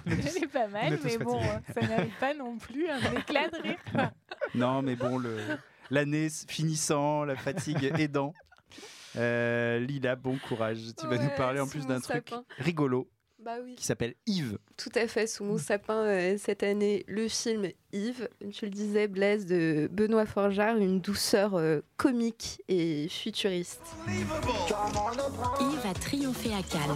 Elle 0.06 0.44
est 0.44 0.48
pas 0.48 0.68
mal, 0.68 1.00
mais 1.04 1.18
bon, 1.18 1.42
ça 1.74 1.82
n'avait 1.82 2.12
pas 2.20 2.34
non 2.34 2.58
plus 2.58 2.88
un 2.90 3.00
éclat 3.18 3.50
de 3.50 3.62
rire. 3.62 4.12
Non, 4.54 4.82
mais 4.82 4.96
bon, 4.96 5.18
le- 5.18 5.40
l'année 5.90 6.28
finissant, 6.48 7.24
la 7.24 7.36
fatigue 7.36 7.92
aidant. 7.98 8.34
Euh, 9.18 9.80
Lila, 9.80 10.16
bon 10.16 10.38
courage. 10.48 10.80
Tu 11.00 11.08
vas 11.08 11.18
nous 11.18 11.30
parler 11.36 11.60
en 11.60 11.68
plus 11.68 11.86
d'un 11.86 12.00
truc 12.00 12.30
sapin. 12.30 12.44
rigolo 12.60 13.10
Bah 13.40 13.56
oui. 13.64 13.76
qui 13.76 13.84
s'appelle 13.84 14.16
Yves. 14.26 14.58
Tout 14.78 14.92
à 14.96 15.08
fait, 15.08 15.28
sous 15.28 15.44
mon 15.44 15.58
sapin 15.58 15.96
euh, 16.06 16.36
cette 16.38 16.64
année, 16.64 17.04
le 17.08 17.28
film 17.28 17.68
Yves, 17.92 18.30
tu 18.54 18.66
le 18.66 18.72
disais, 18.72 19.08
Blaise 19.08 19.46
de 19.46 19.90
Benoît 19.92 20.26
Forjard, 20.26 20.78
une 20.78 21.02
douceur 21.02 21.56
euh, 21.56 21.82
comique 21.98 22.62
et 22.70 23.08
futuriste. 23.10 23.82
Yves 24.08 25.86
a 25.86 25.94
triomphé 25.94 26.54
à 26.54 26.62
Cannes. 26.64 26.96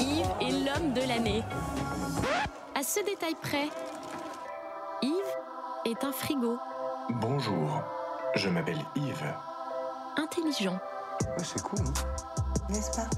Yves 0.00 0.32
est 0.40 0.52
l'homme 0.64 0.92
de 0.94 1.00
l'année. 1.06 1.42
À 2.74 2.82
ce 2.82 3.04
détail 3.04 3.34
près, 3.40 3.68
Yves 5.02 5.12
est 5.84 6.02
un 6.04 6.12
frigo 6.12 6.56
Bonjour, 7.20 7.82
je 8.34 8.48
m'appelle 8.48 8.78
Yves. 8.96 9.34
Intelligent. 10.16 10.78
c'est 11.38 11.62
cool, 11.62 11.84
N'est-ce 12.70 12.90
pas? 12.96 13.10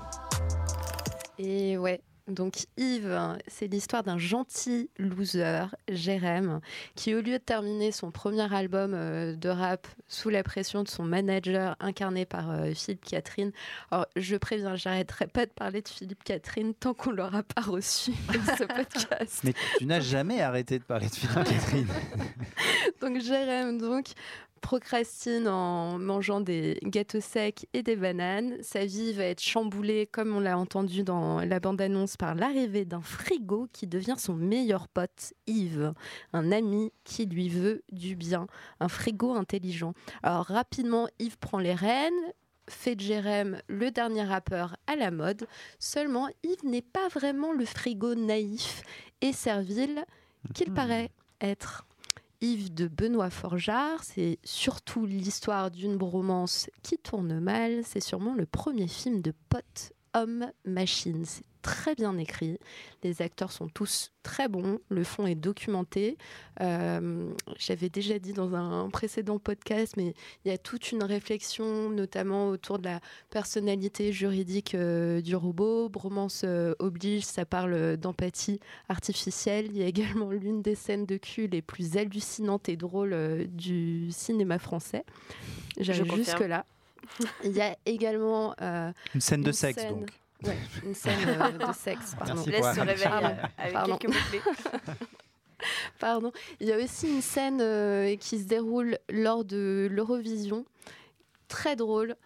Et 1.39 1.77
ouais, 1.77 2.01
donc 2.29 2.67
Yves, 2.77 3.13
hein, 3.13 3.39
c'est 3.47 3.69
l'histoire 3.69 4.03
d'un 4.03 4.19
gentil 4.19 4.91
loser, 4.99 5.67
Jérém, 5.89 6.61
qui 6.97 7.15
au 7.15 7.21
lieu 7.21 7.39
de 7.39 7.45
terminer 7.45 7.93
son 7.93 8.11
premier 8.11 8.53
album 8.53 8.95
euh, 8.95 9.37
de 9.37 9.49
rap 9.49 9.87
sous 10.09 10.29
la 10.29 10.43
pression 10.43 10.83
de 10.83 10.89
son 10.89 11.05
manager 11.05 11.77
incarné 11.79 12.25
par 12.27 12.51
euh, 12.51 12.73
Philippe 12.75 13.05
Catherine, 13.05 13.53
alors 13.93 14.07
je 14.17 14.35
préviens, 14.35 14.75
j'arrêterai 14.75 15.29
pas 15.29 15.47
de 15.47 15.53
parler 15.53 15.83
de 15.83 15.89
Philippe 15.89 16.25
Catherine 16.25 16.75
tant 16.75 16.95
qu'on 16.95 17.13
l'aura 17.13 17.45
pas 17.45 17.61
reçu 17.61 18.11
dans 18.27 18.57
ce 18.57 18.65
podcast. 18.65 19.43
Mais 19.45 19.55
tu 19.79 19.87
n'as 19.87 20.01
jamais 20.01 20.41
arrêté 20.43 20.81
de 20.81 20.85
parler 20.85 21.09
de 21.09 21.15
Philippe 21.15 21.35
Catherine. 21.45 21.89
donc 23.01 23.21
Jérém 23.21 23.79
donc 23.79 24.07
procrastine 24.61 25.49
en 25.49 25.99
mangeant 25.99 26.41
des 26.41 26.79
gâteaux 26.83 27.21
secs 27.21 27.67
et 27.73 27.83
des 27.83 27.97
bananes. 27.97 28.57
Sa 28.63 28.85
vie 28.85 29.13
va 29.13 29.25
être 29.25 29.43
chamboulée, 29.43 30.07
comme 30.07 30.35
on 30.35 30.41
l'a 30.41 30.59
entendu 30.59 31.03
dans 31.03 31.41
la 31.41 31.61
bande-annonce, 31.61 32.17
par 32.17 32.35
l'arrivée 32.35 32.85
d'un 32.85 33.01
frigo 33.01 33.69
qui 33.73 33.87
devient 33.87 34.17
son 34.19 34.35
meilleur 34.35 34.89
pote, 34.89 35.35
Yves, 35.47 35.93
un 36.33 36.53
ami 36.53 36.93
qui 37.05 37.27
lui 37.27 37.49
veut 37.49 37.83
du 37.93 38.17
bien, 38.17 38.47
un 38.81 38.89
frigo 38.89 39.35
intelligent. 39.35 39.95
Alors 40.23 40.47
rapidement, 40.47 41.09
Yves 41.19 41.39
prend 41.39 41.59
les 41.59 41.75
rênes, 41.75 42.13
fait 42.69 42.97
de 42.97 43.01
Jérém 43.01 43.61
le 43.69 43.91
dernier 43.91 44.25
rappeur 44.25 44.77
à 44.87 44.97
la 44.97 45.11
mode. 45.11 45.47
Seulement, 45.79 46.29
Yves 46.43 46.65
n'est 46.65 46.83
pas 46.83 47.09
vraiment 47.09 47.53
le 47.53 47.65
frigo 47.65 48.15
naïf 48.15 48.83
et 49.21 49.33
servile 49.33 50.05
qu'il 50.55 50.73
paraît 50.73 51.11
être. 51.41 51.87
Yves 52.41 52.75
de 52.75 52.87
Benoît 52.89 53.31
Forjard, 53.31 54.05
c'est 54.05 54.39
surtout 54.45 55.07
l'histoire 55.07 55.71
d'une 55.71 55.97
bromance 55.97 56.69
qui 56.83 56.99
tourne 56.99 57.41
mal. 57.41 57.83
C'est 57.85 58.01
sûrement 58.01 58.35
le 58.35 58.47
premier 58.47 58.89
film 58.89 59.23
de 59.23 59.33
pote 59.49 59.93
homme-machine. 60.15 61.25
C'est 61.25 61.45
très 61.67 61.97
bien 61.97 62.17
écrit. 62.17 62.59
Les 63.03 63.23
acteurs 63.23 63.51
sont 63.51 63.69
tous 63.69 64.13
très 64.23 64.47
bons. 64.47 64.79
Le 64.89 65.03
fond 65.03 65.27
est 65.27 65.35
documenté. 65.35 66.17
Euh, 66.61 67.29
J'avais 67.59 67.89
déjà 67.89 68.21
dit 68.21 68.33
dans 68.33 68.55
un 68.55 68.89
précédent 68.89 69.41
podcast, 69.41 69.95
mais 69.97 70.15
il 70.45 70.51
y 70.51 70.55
a 70.55 70.59
toute 70.59 70.93
une 70.93 71.03
réflexion, 71.03 71.91
notamment 71.91 72.49
autour 72.51 72.79
de 72.79 72.85
la 72.85 73.01
personnalité 73.31 74.13
juridique 74.13 74.77
euh, 74.77 75.21
du 75.21 75.35
robot. 75.35 75.89
Bromance 75.89 76.43
euh, 76.45 76.75
oblige, 76.79 77.25
ça 77.25 77.45
parle 77.45 77.97
d'empathie 77.97 78.61
artificielle. 78.89 79.67
Il 79.67 79.79
y 79.79 79.83
a 79.83 79.87
également 79.87 80.31
l'une 80.31 80.63
des 80.63 80.77
scènes 80.77 81.05
de 81.05 81.17
cul 81.17 81.49
les 81.49 81.63
plus 81.63 81.97
hallucinantes 81.97 82.69
et 82.69 82.77
drôles 82.77 83.13
euh, 83.13 83.45
du 83.49 84.13
cinéma 84.13 84.61
français. 84.61 85.05
J'arrive 85.79 86.15
jusque-là. 86.15 86.65
Il 87.45 87.53
y 87.53 87.61
a 87.61 87.77
également 87.87 88.55
euh, 88.61 88.93
Une 89.15 89.21
scène 89.21 89.43
de 89.43 89.53
sexe, 89.53 89.85
donc. 89.89 90.11
Ouais, 90.45 90.57
une 90.85 90.95
scène 90.95 91.19
euh, 91.27 91.51
de 91.69 91.73
sexe. 91.73 92.15
Pardon. 92.19 92.35
Merci 92.35 92.51
Laisse 92.51 92.73
se 92.73 92.77
la 92.77 92.85
réveiller 92.85 93.09
Pardon, 93.09 93.37
avec 93.59 93.73
pardon. 93.73 93.97
quelques. 93.97 94.15
Pardon. 95.99 96.33
Il 96.61 96.67
y 96.69 96.73
a 96.73 96.77
aussi 96.77 97.09
une 97.09 97.23
scène 97.23 97.61
euh, 97.63 98.17
qui 98.17 98.39
se 98.39 98.45
déroule 98.45 98.99
lors 99.09 99.45
de 99.45 99.89
l'Eurovision, 99.91 100.67
très 101.49 101.77
drôle. 101.77 102.17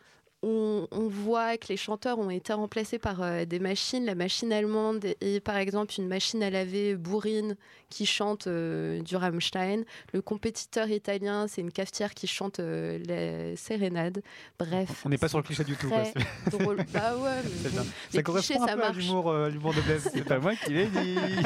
On, 0.42 0.86
on 0.90 1.06
voit 1.08 1.58
que 1.58 1.68
les 1.68 1.76
chanteurs 1.76 2.18
ont 2.18 2.30
été 2.30 2.52
remplacés 2.54 2.98
par 2.98 3.20
euh, 3.22 3.44
des 3.44 3.58
machines. 3.58 4.06
La 4.06 4.14
machine 4.14 4.52
allemande 4.54 5.04
est 5.20 5.40
par 5.44 5.56
exemple 5.56 5.92
une 5.98 6.08
machine 6.08 6.42
à 6.42 6.48
laver 6.48 6.96
bourrine 6.96 7.56
qui 7.90 8.06
chante 8.06 8.46
euh, 8.46 9.02
du 9.02 9.16
Rammstein. 9.16 9.82
Le 10.14 10.22
compétiteur 10.22 10.88
italien, 10.88 11.46
c'est 11.46 11.60
une 11.60 11.72
cafetière 11.72 12.14
qui 12.14 12.26
chante 12.26 12.58
euh, 12.60 12.98
les 12.98 13.54
sérénades. 13.56 14.22
Bref. 14.58 15.02
On 15.04 15.10
n'est 15.10 15.18
pas 15.18 15.28
sur 15.28 15.36
le 15.38 15.42
cliché 15.44 15.62
du 15.64 15.76
tout. 15.76 15.88
quoi. 15.90 16.04
Drôle. 16.50 16.78
Bah 16.92 17.16
ouais, 17.18 17.42
mais 17.64 17.70
bon, 17.70 17.84
Ça 18.10 18.22
correspond 18.22 18.54
clichés, 18.54 18.62
un 18.62 18.66
ça 18.66 18.76
peu 18.76 18.84
à 18.84 18.92
l'humour, 18.92 19.28
euh, 19.30 19.50
l'humour 19.50 19.74
de 19.74 19.80
Blaise. 19.82 20.08
C'est 20.10 20.24
pas 20.24 20.38
moi 20.38 20.54
qui 20.54 20.72
l'ai 20.72 20.86
dit. 20.86 21.16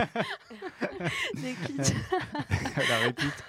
La 2.89 2.99
répite. 2.99 3.45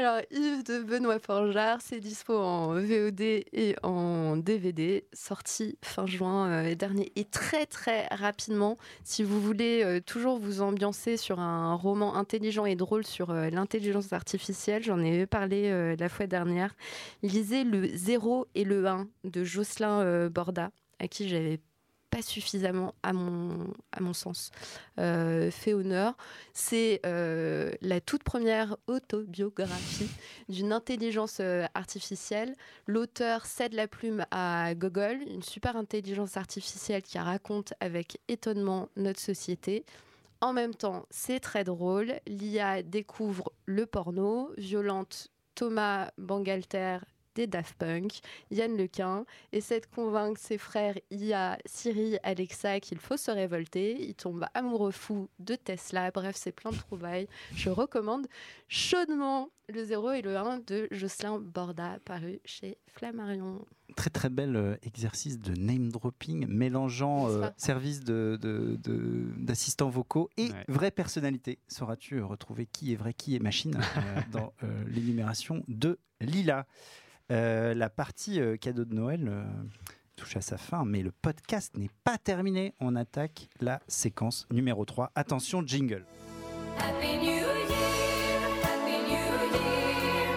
Alors, 0.00 0.22
Yves 0.30 0.64
de 0.64 0.82
Benoît 0.82 1.18
Forjard, 1.18 1.82
c'est 1.82 2.00
dispo 2.00 2.34
en 2.34 2.72
VOD 2.72 3.20
et 3.20 3.76
en 3.82 4.38
DVD, 4.38 5.04
sorti 5.12 5.76
fin 5.82 6.06
juin 6.06 6.48
euh, 6.48 6.74
dernier. 6.74 7.12
Et 7.16 7.26
très, 7.26 7.66
très 7.66 8.06
rapidement, 8.06 8.78
si 9.04 9.22
vous 9.22 9.42
voulez 9.42 9.82
euh, 9.84 10.00
toujours 10.00 10.38
vous 10.38 10.62
ambiancer 10.62 11.18
sur 11.18 11.38
un 11.38 11.74
roman 11.74 12.16
intelligent 12.16 12.64
et 12.64 12.76
drôle 12.76 13.04
sur 13.04 13.28
euh, 13.28 13.50
l'intelligence 13.50 14.14
artificielle, 14.14 14.82
j'en 14.82 15.00
ai 15.00 15.26
parlé 15.26 15.94
la 15.98 16.08
fois 16.08 16.26
dernière, 16.26 16.74
lisez 17.22 17.64
Le 17.64 17.86
0 17.94 18.46
et 18.54 18.64
le 18.64 18.86
1 18.86 19.06
de 19.24 19.44
Jocelyn 19.44 20.30
Borda, 20.30 20.70
à 20.98 21.08
qui 21.08 21.28
j'avais 21.28 21.60
pas 22.10 22.22
suffisamment, 22.22 22.94
à 23.02 23.12
mon, 23.12 23.72
à 23.92 24.00
mon 24.00 24.12
sens, 24.12 24.50
euh, 24.98 25.50
fait 25.50 25.74
honneur. 25.74 26.16
C'est 26.52 27.00
euh, 27.06 27.72
la 27.80 28.00
toute 28.00 28.24
première 28.24 28.76
autobiographie 28.88 30.10
d'une 30.48 30.72
intelligence 30.72 31.38
euh, 31.40 31.66
artificielle. 31.74 32.56
L'auteur 32.86 33.46
cède 33.46 33.74
la 33.74 33.86
plume 33.86 34.24
à 34.30 34.74
Google, 34.74 35.20
une 35.28 35.42
super 35.42 35.76
intelligence 35.76 36.36
artificielle 36.36 37.02
qui 37.02 37.18
raconte 37.18 37.74
avec 37.80 38.20
étonnement 38.28 38.88
notre 38.96 39.20
société. 39.20 39.84
En 40.40 40.52
même 40.52 40.74
temps, 40.74 41.06
c'est 41.10 41.38
très 41.38 41.64
drôle. 41.64 42.14
L'IA 42.26 42.82
découvre 42.82 43.52
le 43.66 43.86
porno, 43.86 44.50
violente 44.56 45.28
Thomas 45.54 46.10
Bangalter 46.16 46.98
des 47.34 47.46
Daft 47.46 47.74
Punk, 47.78 48.20
Yann 48.50 48.76
Lequin, 48.76 49.24
essaie 49.52 49.80
de 49.80 49.86
convaincre 49.86 50.40
ses 50.40 50.58
frères 50.58 50.96
IA, 51.10 51.58
Siri, 51.64 52.16
Alexa 52.22 52.80
qu'il 52.80 52.98
faut 52.98 53.16
se 53.16 53.30
révolter. 53.30 53.96
Il 54.02 54.14
tombe 54.14 54.44
amoureux 54.54 54.90
fou 54.90 55.28
de 55.38 55.54
Tesla. 55.54 56.10
Bref, 56.10 56.36
c'est 56.36 56.52
plein 56.52 56.70
de 56.72 56.76
trouvailles. 56.76 57.28
Je 57.54 57.70
recommande 57.70 58.26
chaudement 58.68 59.50
le 59.68 59.84
0 59.84 60.10
et 60.12 60.22
le 60.22 60.36
1 60.36 60.58
de 60.66 60.88
Jocelyn 60.90 61.38
Borda, 61.38 61.98
paru 62.04 62.40
chez 62.44 62.76
Flammarion. 62.88 63.64
Très 63.96 64.10
très 64.10 64.28
bel 64.28 64.56
euh, 64.56 64.76
exercice 64.82 65.38
de 65.38 65.52
name 65.54 65.90
dropping 65.90 66.46
mélangeant 66.48 67.28
euh, 67.28 67.48
service 67.56 68.00
de- 68.00 68.38
de- 68.40 68.76
de- 68.82 69.26
d'assistants 69.36 69.90
vocaux 69.90 70.30
et 70.36 70.48
vraie 70.68 70.90
personnalité. 70.92 71.58
Sauras-tu 71.68 72.20
retrouver 72.22 72.66
qui 72.66 72.92
est 72.92 72.96
vrai, 72.96 73.14
qui 73.14 73.34
est 73.36 73.40
machine 73.40 73.76
euh, 73.76 74.20
dans 74.32 74.52
euh, 74.62 74.84
l'énumération 74.88 75.62
de 75.68 75.98
Lila 76.20 76.66
La 77.30 77.88
partie 77.90 78.40
euh, 78.40 78.56
cadeau 78.56 78.84
de 78.84 78.94
Noël 78.94 79.28
euh, 79.28 79.44
touche 80.16 80.36
à 80.36 80.40
sa 80.40 80.58
fin, 80.58 80.84
mais 80.84 81.00
le 81.02 81.12
podcast 81.12 81.76
n'est 81.76 81.90
pas 82.04 82.18
terminé. 82.18 82.74
On 82.80 82.96
attaque 82.96 83.48
la 83.60 83.80
séquence 83.86 84.46
numéro 84.50 84.84
3. 84.84 85.12
Attention, 85.14 85.62
jingle. 85.64 86.04
Happy 86.78 87.16
New 87.18 87.30
Year, 87.30 87.46
Happy 88.62 88.96
New 89.06 89.12
Year, 89.12 89.70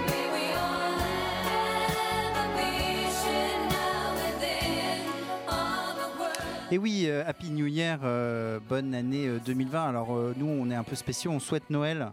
may 0.07 0.27
we 0.33 0.51
all 0.53 0.97
have 0.99 2.37
a 2.37 2.47
vision 2.57 3.69
now 3.69 4.13
and 4.27 4.39
then 4.39 5.07
of 5.47 5.97
a 5.97 6.19
world. 6.19 6.71
Et 6.71 6.77
oui, 6.77 7.05
euh, 7.07 7.23
Happy 7.25 7.49
New 7.49 7.67
Year, 7.67 7.99
euh, 8.03 8.59
bonne 8.69 8.93
année 8.93 9.27
euh, 9.27 9.39
2020. 9.45 9.83
Alors 9.89 10.15
euh, 10.15 10.33
nous, 10.37 10.47
on 10.47 10.69
est 10.69 10.75
un 10.75 10.83
peu 10.83 10.95
spéciaux, 10.95 11.31
on 11.31 11.39
souhaite 11.39 11.69
Noël, 11.69 12.11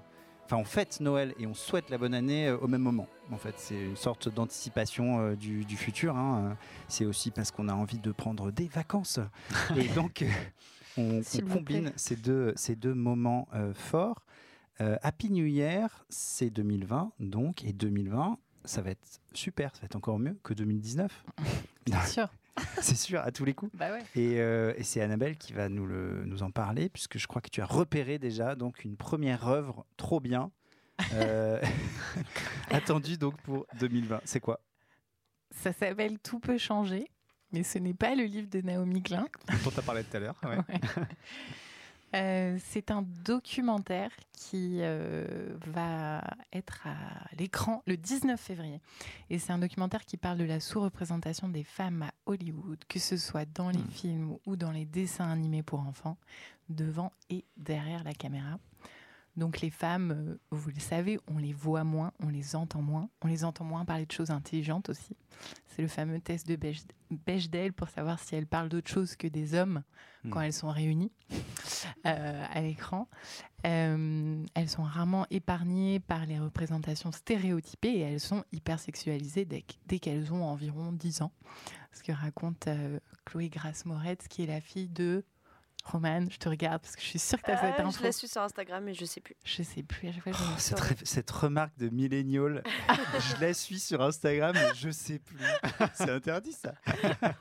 enfin 0.51 0.61
on 0.61 0.65
fête 0.65 0.99
Noël 0.99 1.33
et 1.39 1.47
on 1.47 1.55
souhaite 1.55 1.91
la 1.91 1.99
bonne 1.99 2.13
année 2.13 2.49
euh, 2.49 2.59
au 2.59 2.67
même 2.67 2.83
moment. 2.83 3.07
En 3.31 3.37
fait, 3.37 3.55
c'est 3.57 3.81
une 3.81 3.97
sorte 3.97 4.29
d'anticipation 4.29 5.21
euh, 5.21 5.37
du, 5.37 5.65
du 5.65 5.77
futur. 5.77 6.17
hein. 6.17 6.57
C'est 6.89 7.05
aussi 7.05 7.31
parce 7.31 7.53
qu'on 7.53 7.69
a 7.69 7.73
envie 7.73 8.01
de 8.01 8.11
prendre 8.11 8.51
des 8.51 8.67
vacances. 8.67 9.21
et 9.77 9.87
donc, 9.89 10.23
euh, 10.23 10.27
on, 10.97 11.23
combine 11.49 11.93
ces 11.95 12.17
deux, 12.17 12.53
ces 12.57 12.75
deux 12.75 12.95
moments 12.95 13.49
euh, 13.55 13.73
forts. 13.75 14.25
Euh, 14.81 14.97
Happy 15.03 15.31
New 15.31 15.47
Year, 15.47 16.05
c'est 16.09 16.51
2020, 16.51 17.13
donc, 17.21 17.65
et 17.65 17.73
2020, 17.73 18.39
ça 18.65 18.83
va 18.83 18.91
être 18.91 19.21
super, 19.35 19.75
ça 19.75 19.83
va 19.83 19.87
être 19.87 19.97
encore 19.97 20.19
mieux 20.19 20.37
que 20.43 20.53
2019. 20.55 21.25
Bien 21.87 22.05
sûr. 22.05 22.29
c'est 22.81 22.97
sûr, 22.97 23.21
à 23.21 23.31
tous 23.31 23.45
les 23.45 23.55
coups. 23.55 23.73
Bah 23.75 23.93
ouais. 23.93 24.03
Et, 24.15 24.41
euh, 24.41 24.75
et 24.77 24.83
c'est 24.83 25.01
Annabelle 25.01 25.37
qui 25.37 25.53
va 25.53 25.69
nous, 25.69 25.87
le, 25.87 26.25
nous 26.25 26.43
en 26.43 26.51
parler, 26.51 26.89
puisque 26.89 27.19
je 27.19 27.27
crois 27.27 27.41
que 27.43 27.51
tu 27.51 27.61
as 27.61 27.67
repéré 27.67 28.19
déjà 28.19 28.55
donc 28.55 28.85
une 28.85 28.97
première 28.97 29.49
œuvre 29.49 29.87
trop 29.97 30.21
bien, 30.21 30.51
euh, 31.15 31.61
attendue 32.71 33.17
donc 33.17 33.37
pour 33.43 33.67
2020. 33.79 34.21
C'est 34.25 34.41
quoi? 34.41 34.61
Ça 35.51 35.73
s'appelle 35.73 36.19
Tout 36.19 36.39
peut 36.41 36.59
changer, 36.59 37.07
mais 37.53 37.63
ce 37.63 37.79
n'est 37.79 37.95
pas 37.95 38.15
le 38.15 38.25
livre 38.25 38.49
de 38.49 38.61
Naomi 38.61 39.03
Klein. 39.03 39.27
Dont 39.65 39.71
tu 39.71 39.79
as 39.79 39.83
parlé 39.83 40.05
tout 40.05 40.17
à 40.17 40.21
l'heure. 40.21 40.37
ouais. 40.45 40.57
Ouais. 40.57 40.81
Euh, 42.15 42.59
c'est 42.65 42.91
un 42.91 43.03
documentaire 43.03 44.11
qui 44.33 44.79
euh, 44.81 45.55
va 45.67 46.23
être 46.53 46.87
à 46.87 46.97
l'écran 47.39 47.83
le 47.87 47.97
19 47.97 48.41
février. 48.41 48.81
Et 49.29 49.39
c'est 49.39 49.53
un 49.53 49.59
documentaire 49.59 50.05
qui 50.05 50.17
parle 50.17 50.39
de 50.39 50.45
la 50.45 50.61
sous-représentation 50.61 51.49
des 51.49 51.63
femmes 51.63 52.03
à 52.03 52.13
Hollywood, 52.27 52.83
que 52.89 52.99
ce 52.99 53.17
soit 53.17 53.45
dans 53.55 53.71
les 53.71 53.83
films 53.93 54.37
ou 54.47 54.57
dans 54.57 54.73
les 54.73 54.87
dessins 54.87 55.31
animés 55.31 55.63
pour 55.63 55.81
enfants, 55.81 56.17
devant 56.69 57.13
et 57.29 57.45
derrière 57.57 58.03
la 58.03 58.13
caméra. 58.13 58.59
Donc 59.37 59.61
les 59.61 59.71
femmes, 59.71 60.11
euh, 60.11 60.39
vous 60.51 60.71
le 60.71 60.81
savez, 60.81 61.19
on 61.29 61.39
les 61.39 61.53
voit 61.53 61.85
moins, 61.85 62.13
on 62.21 62.29
les 62.29 62.57
entend 62.57 62.83
moins. 62.83 63.09
On 63.23 63.29
les 63.29 63.45
entend 63.45 63.65
moins 63.65 63.85
parler 63.85 64.05
de 64.07 64.13
choses 64.13 64.31
intelligentes 64.31 64.89
aussi. 64.89 65.17
C'est 65.69 65.83
le 65.83 65.89
fameux 65.89 66.21
test 66.21 66.47
de 66.49 66.57
Bech- 66.57 66.85
Bechdel 67.11 67.73
pour 67.73 67.89
savoir 67.89 68.19
si 68.19 68.35
elles 68.35 68.47
parlent 68.47 68.69
d'autre 68.69 68.91
chose 68.91 69.17
que 69.17 69.29
des 69.29 69.55
hommes 69.55 69.83
quand 70.31 70.41
Hmm. 70.41 70.43
elles 70.43 70.53
sont 70.53 70.69
réunies 70.69 71.13
euh, 72.07 72.45
à 72.53 72.61
l'écran. 72.61 73.09
Euh, 73.67 74.45
elles 74.55 74.69
sont 74.69 74.83
rarement 74.83 75.27
épargnées 75.31 76.01
par 76.01 76.27
les 76.27 76.39
représentations 76.39 77.13
stéréotypées 77.13 77.93
et 77.97 78.01
elles 78.01 78.21
sont 78.21 78.45
hyper 78.53 78.79
sexualisées 78.81 79.45
dès, 79.47 79.65
dès 79.87 79.99
qu'elles 79.99 80.33
ont 80.33 80.45
environ 80.45 80.93
10 80.93 81.23
ans. 81.23 81.33
Ce 81.93 82.03
que 82.03 82.13
raconte 82.13 82.67
euh, 82.69 83.01
Chloé 83.25 83.49
Grace 83.49 83.85
Moretz, 83.87 84.29
qui 84.29 84.43
est 84.43 84.47
la 84.47 84.61
fille 84.61 84.89
de 84.89 85.25
Romane. 85.85 86.31
Je 86.31 86.37
te 86.39 86.49
regarde 86.49 86.81
parce 86.83 86.95
que 86.97 87.03
je 87.03 87.07
suis 87.07 87.19
sûre 87.19 87.39
que 87.41 87.47
tu 87.47 87.51
as 87.51 87.57
cette 87.61 87.75
Ah, 87.79 87.83
info. 87.87 87.99
je 88.01 88.05
la 88.05 88.13
suis 88.13 88.29
sur 88.29 88.43
Instagram, 88.43 88.85
mais 88.85 88.95
je 88.95 89.05
sais 89.05 89.21
plus. 89.21 89.35
Je 89.45 89.63
sais 89.63 89.83
plus. 89.83 90.09
À 90.09 90.13
chaque 90.13 90.23
fois, 90.23 90.33
je 90.33 90.39
Oh, 90.43 90.55
cette, 90.59 90.79
sors. 90.79 90.87
ré- 90.87 90.97
cette 91.05 91.31
remarque 91.31 91.77
de 91.79 91.89
millénial, 91.89 92.63
je 93.39 93.41
la 93.41 93.55
suis 93.55 93.79
sur 93.81 94.01
Instagram, 94.03 94.53
mais 94.55 94.75
je 94.75 94.91
sais 94.91 95.19
plus. 95.19 95.39
C'est 95.95 96.11
interdit 96.11 96.53
ça. 96.53 96.75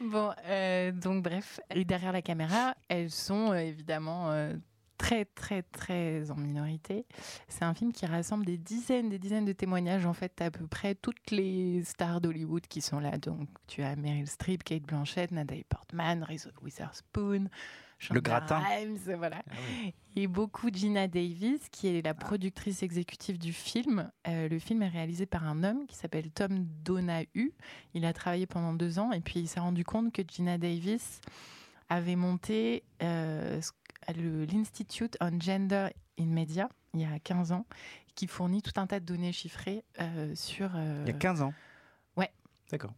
Bon, 0.00 0.32
euh, 0.46 0.90
donc 0.90 1.22
bref, 1.22 1.60
et 1.72 1.84
derrière 1.84 2.10
la 2.12 2.22
caméra, 2.22 2.74
elles 2.88 3.10
sont 3.10 3.52
euh, 3.52 3.58
évidemment 3.58 4.32
euh, 4.32 4.52
très, 5.02 5.24
très, 5.24 5.62
très 5.62 6.30
en 6.30 6.36
minorité. 6.36 7.04
C'est 7.48 7.64
un 7.64 7.74
film 7.74 7.92
qui 7.92 8.06
rassemble 8.06 8.46
des 8.46 8.56
dizaines, 8.56 9.08
des 9.08 9.18
dizaines 9.18 9.44
de 9.44 9.52
témoignages, 9.52 10.06
en 10.06 10.12
fait, 10.12 10.40
à 10.40 10.50
peu 10.52 10.66
près 10.68 10.94
toutes 10.94 11.30
les 11.32 11.82
stars 11.82 12.20
d'Hollywood 12.20 12.66
qui 12.68 12.80
sont 12.80 13.00
là. 13.00 13.18
Donc, 13.18 13.48
tu 13.66 13.82
as 13.82 13.96
Meryl 13.96 14.28
Streep, 14.28 14.62
Kate 14.62 14.84
Blanchett, 14.84 15.32
Natalie 15.32 15.64
Portman, 15.64 16.22
Reese 16.22 16.48
Witherspoon, 16.62 17.48
Shonda 17.98 18.20
gratin. 18.20 18.58
Rhimes, 18.60 19.16
voilà. 19.16 19.42
Et 20.14 20.26
beaucoup 20.28 20.68
Gina 20.72 21.08
Davis, 21.08 21.68
qui 21.70 21.88
est 21.88 22.02
la 22.02 22.14
productrice 22.14 22.82
exécutive 22.84 23.38
du 23.38 23.52
film. 23.52 24.10
Euh, 24.28 24.48
le 24.48 24.58
film 24.60 24.82
est 24.82 24.88
réalisé 24.88 25.26
par 25.26 25.44
un 25.48 25.64
homme 25.64 25.86
qui 25.86 25.96
s'appelle 25.96 26.30
Tom 26.30 26.64
Donahue. 26.84 27.52
Il 27.94 28.04
a 28.04 28.12
travaillé 28.12 28.46
pendant 28.46 28.72
deux 28.72 28.98
ans 29.00 29.10
et 29.12 29.20
puis 29.20 29.40
il 29.40 29.48
s'est 29.48 29.60
rendu 29.60 29.84
compte 29.84 30.12
que 30.12 30.22
Gina 30.26 30.58
Davis 30.58 31.20
avait 31.88 32.16
monté 32.16 32.84
euh, 33.02 33.60
ce- 33.60 33.70
le- 33.72 33.81
l'Institute 34.52 35.16
on 35.20 35.38
Gender 35.40 35.88
in 36.18 36.26
Media 36.26 36.68
il 36.94 37.00
y 37.00 37.04
a 37.04 37.18
15 37.18 37.52
ans, 37.52 37.64
qui 38.14 38.26
fournit 38.26 38.60
tout 38.60 38.72
un 38.76 38.86
tas 38.86 39.00
de 39.00 39.04
données 39.06 39.32
chiffrées 39.32 39.82
euh, 40.00 40.34
sur... 40.34 40.72
euh, 40.76 41.04
Il 41.06 41.12
y 41.12 41.16
a 41.16 41.18
15 41.18 41.40
ans? 41.42 41.54
Ouais, 42.18 42.30
D'accord. 42.70 42.92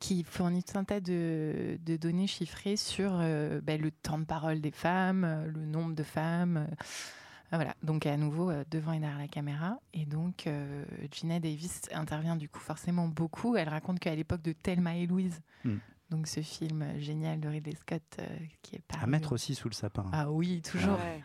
qui 0.00 0.24
fournit 0.24 0.64
tout 0.64 0.76
un 0.76 0.82
tas 0.84 1.00
de, 1.00 1.78
de 1.84 1.96
données 1.96 2.26
chiffrées 2.26 2.76
sur 2.76 3.12
euh, 3.20 3.60
ben, 3.60 3.80
le 3.80 3.92
temps 3.92 4.18
de 4.18 4.24
parole 4.24 4.60
des 4.60 4.72
femmes, 4.72 5.44
le 5.46 5.64
nombre 5.64 5.94
de 5.94 6.02
femmes. 6.02 6.66
voilà, 7.52 7.74
donc 7.84 8.04
à 8.06 8.16
nouveau 8.16 8.50
devant 8.68 8.92
et 8.94 8.98
derrière 8.98 9.18
la 9.18 9.28
caméra. 9.28 9.78
Et 9.92 10.06
donc 10.06 10.48
Gina 11.12 11.38
Davis 11.38 11.82
intervient 11.92 12.34
du 12.34 12.48
coup 12.48 12.58
forcément 12.58 13.06
beaucoup. 13.06 13.54
Elle 13.56 13.68
raconte 13.68 14.00
qu'à 14.00 14.14
l'époque 14.16 14.42
de 14.42 14.52
Thelma 14.52 14.96
et 14.96 15.06
Louise, 15.06 15.40
Hmm. 15.64 15.78
Donc 16.10 16.26
ce 16.28 16.40
film 16.40 16.84
génial 16.98 17.40
de 17.40 17.48
Ridley 17.48 17.74
Scott 17.74 18.02
euh, 18.20 18.26
qui 18.62 18.76
est 18.76 18.82
À 18.92 18.98
paru 18.98 19.10
mettre 19.10 19.32
aussi 19.32 19.54
sous 19.54 19.68
le 19.68 19.74
sapin. 19.74 20.04
ah 20.12 20.30
oui, 20.30 20.62
toujours. 20.62 20.98
Ouais. 20.98 21.22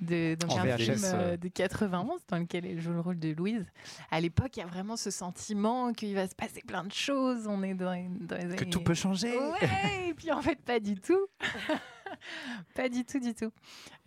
De, 0.00 0.34
donc 0.34 0.50
En 0.52 0.58
un 0.60 0.64
VHS, 0.76 0.78
film 0.82 1.00
euh, 1.04 1.32
euh. 1.32 1.36
de 1.36 1.48
91 1.48 2.20
dans 2.28 2.38
lequel 2.38 2.66
elle 2.66 2.80
joue 2.80 2.92
le 2.92 3.00
rôle 3.00 3.18
de 3.18 3.30
Louise. 3.32 3.64
À 4.10 4.20
l'époque, 4.20 4.56
il 4.56 4.60
y 4.60 4.62
a 4.62 4.66
vraiment 4.66 4.96
ce 4.96 5.10
sentiment 5.10 5.92
qu'il 5.92 6.14
va 6.14 6.26
se 6.26 6.34
passer 6.34 6.62
plein 6.66 6.84
de 6.84 6.92
choses. 6.92 7.46
On 7.46 7.62
est 7.62 7.74
dans, 7.74 7.94
dans 8.20 8.36
les 8.36 8.56
Que 8.56 8.62
années- 8.62 8.70
tout 8.70 8.80
peut 8.82 8.94
changer. 8.94 9.36
Ouais, 9.38 10.08
et 10.08 10.14
puis 10.14 10.32
en 10.32 10.40
fait, 10.42 10.60
pas 10.62 10.80
du 10.80 10.96
tout. 10.96 11.26
pas 12.74 12.88
du 12.88 13.04
tout, 13.04 13.20
du 13.20 13.34
tout. 13.34 13.52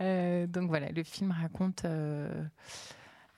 Euh, 0.02 0.48
donc 0.48 0.68
voilà, 0.70 0.90
le 0.92 1.04
film 1.04 1.32
raconte. 1.32 1.86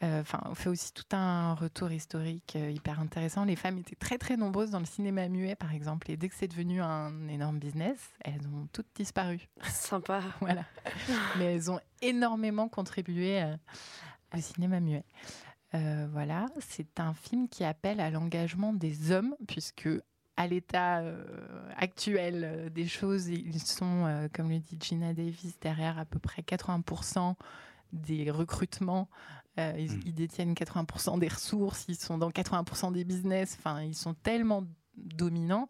Euh, 0.03 0.21
Enfin, 0.21 0.41
on 0.45 0.55
fait 0.55 0.69
aussi 0.69 0.93
tout 0.93 1.15
un 1.15 1.53
retour 1.53 1.91
historique 1.91 2.55
euh, 2.55 2.71
hyper 2.71 2.99
intéressant. 2.99 3.45
Les 3.45 3.55
femmes 3.55 3.77
étaient 3.77 3.95
très 3.95 4.17
très 4.17 4.37
nombreuses 4.37 4.71
dans 4.71 4.79
le 4.79 4.85
cinéma 4.85 5.27
muet, 5.29 5.55
par 5.55 5.73
exemple, 5.73 6.09
et 6.11 6.17
dès 6.17 6.29
que 6.29 6.35
c'est 6.35 6.47
devenu 6.47 6.81
un 6.81 7.27
énorme 7.27 7.59
business, 7.59 7.97
elles 8.21 8.47
ont 8.47 8.67
toutes 8.71 8.89
disparu. 8.95 9.39
Sympa. 9.63 10.21
voilà. 10.39 10.65
Mais 11.37 11.55
elles 11.55 11.71
ont 11.71 11.79
énormément 12.01 12.69
contribué 12.69 13.41
euh, 13.41 13.55
au 14.35 14.39
cinéma 14.39 14.79
muet. 14.79 15.03
Euh, 15.75 16.07
voilà, 16.11 16.47
c'est 16.59 16.99
un 16.99 17.13
film 17.13 17.47
qui 17.47 17.63
appelle 17.63 17.99
à 17.99 18.09
l'engagement 18.09 18.73
des 18.73 19.11
hommes, 19.11 19.35
puisque 19.47 19.89
à 20.35 20.47
l'état 20.47 20.99
euh, 20.99 21.23
actuel 21.75 22.71
des 22.73 22.87
choses, 22.87 23.27
ils 23.27 23.59
sont, 23.59 24.05
euh, 24.05 24.27
comme 24.33 24.49
le 24.49 24.59
dit 24.59 24.77
Gina 24.79 25.13
Davis, 25.13 25.59
derrière 25.59 25.99
à 25.99 26.05
peu 26.05 26.17
près 26.17 26.41
80% 26.41 27.35
des 27.91 28.31
recrutements. 28.31 29.09
Euh, 29.59 29.73
ils, 29.77 30.07
ils 30.07 30.13
détiennent 30.13 30.53
80% 30.53 31.19
des 31.19 31.27
ressources, 31.27 31.85
ils 31.87 31.95
sont 31.95 32.17
dans 32.17 32.29
80% 32.29 32.93
des 32.93 33.03
business. 33.03 33.55
Enfin, 33.59 33.81
ils 33.81 33.95
sont 33.95 34.13
tellement 34.13 34.63
dominants 34.95 35.69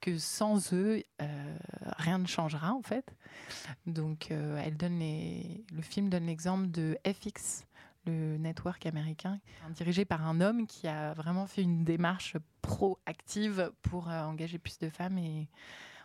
que 0.00 0.18
sans 0.18 0.72
eux, 0.72 1.02
euh, 1.20 1.56
rien 1.96 2.18
ne 2.18 2.26
changera 2.26 2.72
en 2.72 2.82
fait. 2.82 3.14
Donc, 3.86 4.30
euh, 4.30 4.60
elle 4.64 4.76
donne 4.76 4.98
les... 4.98 5.64
le 5.72 5.82
film 5.82 6.08
donne 6.08 6.26
l'exemple 6.26 6.68
de 6.68 6.96
FX, 7.04 7.64
le 8.06 8.36
network 8.38 8.86
américain, 8.86 9.40
dirigé 9.70 10.04
par 10.04 10.26
un 10.26 10.40
homme 10.40 10.66
qui 10.66 10.86
a 10.86 11.14
vraiment 11.14 11.46
fait 11.46 11.62
une 11.62 11.84
démarche 11.84 12.36
proactive 12.62 13.72
pour 13.82 14.08
engager 14.08 14.58
plus 14.58 14.78
de 14.78 14.88
femmes 14.88 15.18
et 15.18 15.48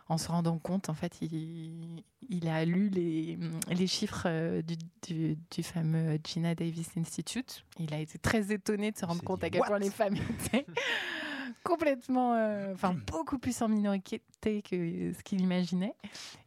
en 0.08 0.18
se 0.18 0.28
rendant 0.28 0.58
compte, 0.58 0.88
en 0.90 0.94
fait, 0.94 1.18
il, 1.22 2.02
il 2.28 2.48
a 2.48 2.64
lu 2.66 2.88
les, 2.90 3.38
les 3.70 3.86
chiffres 3.86 4.24
euh, 4.26 4.60
du, 4.62 4.76
du- 5.06 5.36
du 5.50 5.62
fameux 5.62 6.18
Gina 6.22 6.54
Davis 6.54 6.90
Institute. 6.98 7.64
Il 7.78 7.92
a 7.94 7.98
été 7.98 8.18
très 8.18 8.52
étonné 8.52 8.90
de 8.92 8.98
se 8.98 9.06
rendre 9.06 9.22
compte 9.22 9.42
à 9.44 9.50
quel 9.50 9.62
point 9.62 9.78
les 9.78 9.90
femmes 9.90 10.16
étaient 10.16 10.66
complètement, 11.64 12.34
euh, 12.34 12.74
enfin 12.74 12.94
beaucoup 13.06 13.38
plus 13.38 13.60
en 13.62 13.68
minorité 13.68 14.20
que 14.62 15.12
ce 15.12 15.22
qu'il 15.22 15.40
imaginait. 15.40 15.94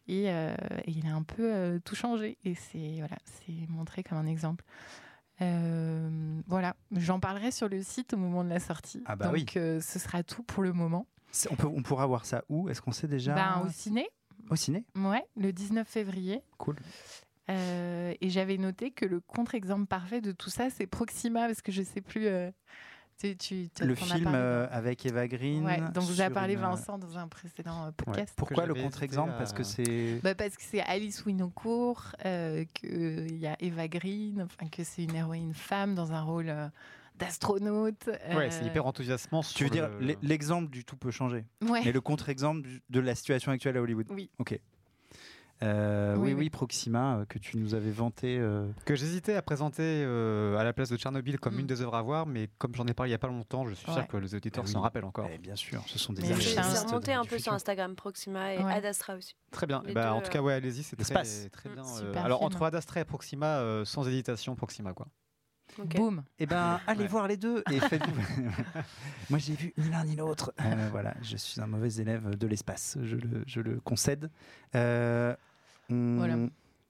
Et, 0.08 0.26
euh, 0.30 0.56
et 0.86 0.92
il 0.92 1.08
a 1.08 1.16
un 1.16 1.24
peu 1.24 1.54
euh, 1.54 1.80
tout 1.84 1.96
changé. 1.96 2.38
Et 2.46 2.54
c'est 2.54 2.96
voilà, 3.00 3.18
c'est 3.26 3.68
montré 3.70 4.04
comme 4.04 4.18
un 4.20 4.28
exemple. 4.28 4.64
Euh, 5.42 6.42
voilà, 6.48 6.76
j'en 6.92 7.20
parlerai 7.20 7.52
sur 7.52 7.70
le 7.70 7.84
site 7.84 8.14
au 8.14 8.18
moment 8.18 8.44
de 8.44 8.50
la 8.50 8.60
sortie. 8.60 9.04
Ah 9.06 9.16
bah 9.16 9.26
Donc 9.28 9.34
oui. 9.34 9.46
euh, 9.58 9.80
ce 9.82 10.00
sera 10.00 10.24
tout 10.24 10.44
pour 10.44 10.64
le 10.64 10.74
moment. 10.74 11.06
On, 11.52 11.56
peut, 11.56 11.68
on 11.68 11.82
pourra 11.84 12.06
voir 12.08 12.26
ça 12.26 12.44
où? 12.50 12.70
Est-ce 12.70 12.82
qu'on 12.82 12.92
sait 12.92 13.08
déjà? 13.08 13.34
Ben, 13.36 13.64
au 13.66 13.70
ciné, 13.72 14.08
Au 14.50 14.56
ciné? 14.56 14.86
Ouais, 14.96 15.24
le 15.36 15.52
19 15.54 15.88
février. 15.88 16.42
Cool. 16.58 16.76
Euh, 17.50 18.14
et 18.20 18.30
j'avais 18.30 18.58
noté 18.58 18.92
que 18.92 19.06
le 19.06 19.20
contre-exemple 19.22 19.86
parfait 19.86 20.20
de 20.22 20.32
tout 20.32 20.50
ça, 20.50 20.70
c'est 20.70 20.86
Proxima, 20.88 21.48
parce 21.48 21.62
que 21.62 21.72
je 21.72 21.82
sais 21.82 22.02
plus. 22.02 22.28
euh, 22.28 22.52
tu, 23.20 23.36
tu, 23.38 23.70
tu- 23.74 23.84
Le 23.86 23.96
film 23.96 24.28
euh, 24.34 24.68
avec 24.70 25.06
Eva 25.06 25.28
Green. 25.28 25.64
Ouais, 25.66 25.82
dont 25.94 26.02
vous 26.02 26.20
avez 26.22 26.30
sur 26.30 26.34
parlé 26.34 26.54
une, 26.54 26.60
Vincent 26.60 26.98
dans 26.98 27.18
un 27.18 27.28
précédent 27.28 27.92
podcast. 27.94 28.34
Pourquoi 28.36 28.66
le 28.66 28.74
contre-exemple? 28.76 29.32
Parce 29.38 29.54
que 29.54 29.64
c'est. 29.64 30.20
Bah, 30.24 30.36
parce 30.36 30.56
que 30.56 30.62
c'est 30.64 30.82
Alice 30.82 31.26
Winocourt, 31.26 32.04
euh, 32.26 32.64
qu'il 32.74 33.38
y 33.38 33.48
a 33.48 33.56
Eva 33.60 33.88
Green, 33.88 34.42
enfin, 34.44 34.68
que 34.70 34.84
c'est 34.84 35.04
une 35.04 35.16
héroïne 35.16 35.54
femme 35.54 35.96
dans 35.96 36.12
un 36.14 36.22
rôle 36.22 36.54
euh, 37.22 37.26
d'astronaute. 37.26 38.08
Ouais, 38.36 38.50
c'est 38.52 38.64
euh, 38.64 38.68
hyper 38.68 38.86
enthousiasmant. 38.86 39.42
Tu 39.42 39.64
veux 39.64 39.70
dire 39.70 39.90
le- 40.00 40.08
l'e- 40.08 40.18
l'exemple 40.22 40.70
du 40.72 40.84
tout 40.86 40.98
peut 40.98 41.12
changer 41.12 41.46
Ouais. 41.68 41.82
Mais 41.86 41.92
le 41.92 42.02
contre-exemple 42.02 42.68
de 42.90 43.00
la 43.00 43.16
situation 43.16 43.52
actuelle 43.52 43.78
à 43.78 43.82
Hollywood 43.82 44.08
Oui. 44.10 44.30
Ok. 44.40 44.60
Euh, 45.64 46.16
oui, 46.18 46.36
Oui. 46.36 46.52
Proxima, 46.52 47.18
euh, 47.18 47.26
que 47.26 47.40
tu 47.40 47.58
nous 47.58 47.74
avais 47.74 47.90
vanté. 47.90 48.38
euh, 48.38 48.68
que 48.86 48.94
j'hésitais 48.96 49.34
à 49.34 49.42
présenter 49.42 49.82
euh, 50.06 50.56
à 50.56 50.64
la 50.64 50.72
place 50.72 50.90
de 50.90 50.98
Tchernobyl 50.98 51.40
comme 51.40 51.56
Mm. 51.56 51.60
une 51.62 51.66
des 51.66 51.82
œuvres 51.82 51.96
à 51.96 52.02
voir, 52.04 52.28
mais 52.28 52.48
comme 52.60 52.76
j'en 52.76 52.86
ai 52.86 52.94
parlé 52.94 53.10
il 53.10 53.14
n'y 53.14 53.16
a 53.16 53.18
pas 53.18 53.28
longtemps, 53.28 53.66
je 53.66 53.74
suis 53.74 53.88
Ouais. 53.90 53.96
sûr 53.96 54.08
que 54.08 54.18
les 54.18 54.36
auditeurs 54.36 54.66
oui. 54.66 54.70
s'en 54.70 54.82
rappellent 54.82 55.04
encore. 55.06 55.28
eh 55.34 55.40
bien 55.40 55.56
sûr, 55.56 55.82
ce 55.88 55.98
sont 55.98 56.14
des 56.14 56.32
artistes 56.32 56.60
remonté 56.86 57.14
un 57.14 57.26
peu 57.26 57.40
sur. 57.40 57.54
Instagram, 57.54 57.96
Proxima 57.96 58.54
et 58.54 58.60
Ouais. 58.64 58.72
Ad 58.72 58.86
Astra 58.86 59.16
aussi. 59.16 59.36
Très 59.50 59.66
bien. 59.66 59.82
Bah, 59.96 60.04
deux, 60.04 60.10
en 60.10 60.22
tout 60.22 60.30
cas, 60.30 60.38
euh, 60.40 60.44
ouais, 60.44 60.54
allez-y, 60.54 60.84
c'est 60.84 60.96
très, 60.96 61.24
très 61.50 61.70
Mm. 61.70 61.74
bien. 61.74 61.84
euh, 62.04 62.14
alors, 62.24 62.38
film. 62.42 62.46
entre 62.48 62.62
Ad 62.64 62.76
Astra 62.76 63.00
et 63.02 63.06
Proxima, 63.06 63.58
euh, 63.58 63.84
sans 63.84 64.08
hésitation, 64.08 64.56
Proxima, 64.56 64.94
quoi. 64.94 65.08
Ok. 65.80 65.96
Boum. 65.96 66.24
Eh 66.40 66.46
ben, 66.46 66.80
allez 66.88 67.08
voir 67.08 67.28
les 67.28 67.38
deux 67.38 67.64
et 67.72 67.80
faites 67.80 68.04
Moi, 69.30 69.40
j'ai 69.40 69.54
vu 69.54 69.74
ni 69.78 69.90
l'un 69.90 70.04
ni 70.04 70.16
l'autre. 70.16 70.54
Euh, 70.62 70.88
voilà, 70.92 71.14
je 71.22 71.38
suis 71.38 71.60
un 71.62 71.68
mauvais 71.68 71.94
élève 71.96 72.36
de 72.38 72.48
l'espace, 72.48 72.98
je 73.04 73.16
le, 73.16 73.44
je 73.46 73.62
le 73.62 73.80
concède. 73.80 74.30
Euh, 74.76 75.36
Voilà. 75.90 76.36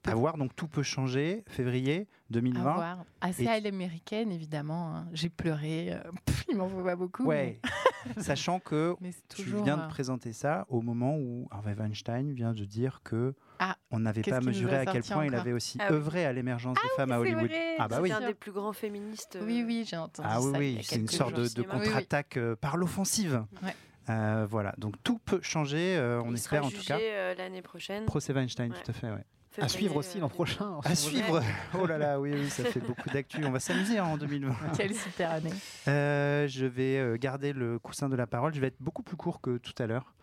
À 0.08 0.16
voir, 0.16 0.38
donc 0.38 0.56
tout 0.56 0.68
peut 0.68 0.84
changer. 0.84 1.44
Février 1.48 2.08
2020. 2.30 2.60
À 2.70 2.74
voir. 2.74 2.98
Assez 3.22 3.44
Et- 3.44 3.50
à 3.50 3.60
l'américaine, 3.60 4.32
évidemment. 4.32 4.96
hein. 4.96 5.08
J'ai 5.14 5.30
pleuré. 5.30 5.92
euh, 5.94 6.00
pff, 6.26 6.46
il 6.50 6.58
m'en 6.58 6.68
faut 6.70 6.82
pas 6.84 6.96
beaucoup. 6.96 7.26
Ouais. 7.26 7.60
Sachant 8.18 8.60
que 8.60 8.96
c'est 9.02 9.28
tu 9.36 9.44
toujours, 9.44 9.64
viens 9.66 9.76
de 9.78 9.82
euh, 9.82 9.88
présenter 9.88 10.32
ça 10.32 10.66
au 10.70 10.82
moment 10.82 11.18
où 11.18 11.48
Harvey 11.52 11.74
Weinstein 11.78 12.32
vient 12.34 12.54
de 12.54 12.64
dire 12.64 13.02
que 13.04 13.34
Ah, 13.60 13.76
on 13.92 14.00
n'avait 14.00 14.22
pas 14.22 14.40
mesuré 14.40 14.78
à 14.78 14.86
quel 14.86 15.04
point 15.04 15.26
il 15.26 15.36
avait 15.36 15.52
aussi 15.52 15.78
Ah 15.82 15.92
œuvré 15.92 16.26
à 16.26 16.32
l'émergence 16.32 16.78
des 16.82 16.90
femmes 16.96 17.12
à 17.12 17.20
Hollywood. 17.20 17.48
vrai, 17.50 17.76
ah 17.80 17.88
bah 17.90 18.00
oui. 18.02 18.10
C'est 18.10 18.16
un 18.24 18.28
des 18.28 18.34
plus 18.34 18.52
grands 18.54 18.72
féministes. 18.74 19.36
euh, 19.36 19.46
Oui, 19.46 19.64
oui, 19.68 19.86
j'ai 19.86 19.98
entendu 19.98 20.28
Ah 20.32 20.40
oui, 20.42 20.52
ça. 20.54 20.58
oui, 20.58 20.80
c'est 20.84 20.96
une 20.96 21.08
sorte 21.10 21.34
de, 21.34 21.42
au 21.42 21.44
de 21.44 21.50
cinéma. 21.50 21.74
Oui, 21.74 21.80
oui. 21.82 21.86
contre-attaque 21.88 22.38
euh, 22.38 22.56
par 22.56 22.78
l'offensive. 22.78 23.44
Ouais. 23.62 23.76
Euh, 24.10 24.48
voilà, 24.50 24.74
donc 24.78 24.94
tout 25.04 25.18
peut 25.20 25.42
changer, 25.42 25.98
euh, 25.98 26.22
on 26.24 26.30
il 26.30 26.36
espère 26.36 26.64
sera 26.64 26.68
en 26.68 26.72
tout 26.80 26.86
cas. 26.88 26.98
euh, 26.98 27.36
l'année 27.36 27.62
prochaine. 27.62 28.06
Procès 28.06 28.32
Weinstein, 28.32 28.72
Ouais. 28.72 28.78
tout 28.82 28.92
à 28.92 28.94
fait, 28.94 29.10
ouais. 29.12 29.26
À 29.60 29.68
suivre 29.68 29.96
aussi 29.96 30.18
euh, 30.18 30.22
l'an 30.22 30.30
prochain. 30.30 30.80
À 30.84 30.96
suivre 30.96 31.42
Oh 31.80 31.86
là 31.86 31.98
là, 31.98 32.20
oui, 32.20 32.32
oui, 32.34 32.50
ça 32.50 32.64
fait 32.64 32.80
beaucoup 32.80 33.10
d'actu. 33.10 33.44
On 33.46 33.52
va 33.52 33.60
s'amuser 33.60 33.98
hein, 33.98 34.06
en 34.06 34.18
2020. 34.18 34.56
Quelle 34.78 34.96
super 34.96 35.32
année. 35.32 35.54
Euh, 35.88 36.48
je 36.48 36.66
vais 36.66 36.98
euh, 36.98 37.18
garder 37.18 37.54
le 37.54 37.80
coussin 37.80 38.10
de 38.10 38.16
la 38.16 38.28
parole. 38.28 38.54
Je 38.54 38.62
vais 38.62 38.68
être 38.68 38.82
beaucoup 38.82 39.04
plus 39.04 39.18
court 39.18 39.42
que 39.42 39.58
tout 39.58 39.74
à 39.82 39.88
l'heure, 39.88 40.14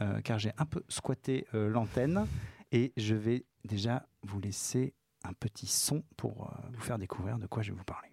euh, 0.00 0.20
car 0.20 0.38
j'ai 0.38 0.52
un 0.58 0.66
peu 0.66 0.82
squatté 0.88 1.46
euh, 1.54 1.68
l'antenne. 1.68 2.26
Et 2.70 2.92
je 2.96 3.14
vais 3.14 3.44
déjà 3.64 4.06
vous 4.22 4.40
laisser 4.40 4.94
un 5.24 5.32
petit 5.32 5.66
son 5.66 6.02
pour 6.16 6.46
euh, 6.46 6.68
vous 6.72 6.80
faire 6.80 6.98
découvrir 6.98 7.38
de 7.38 7.46
quoi 7.46 7.62
je 7.62 7.72
vais 7.72 7.78
vous 7.78 7.84
parler. 7.84 8.11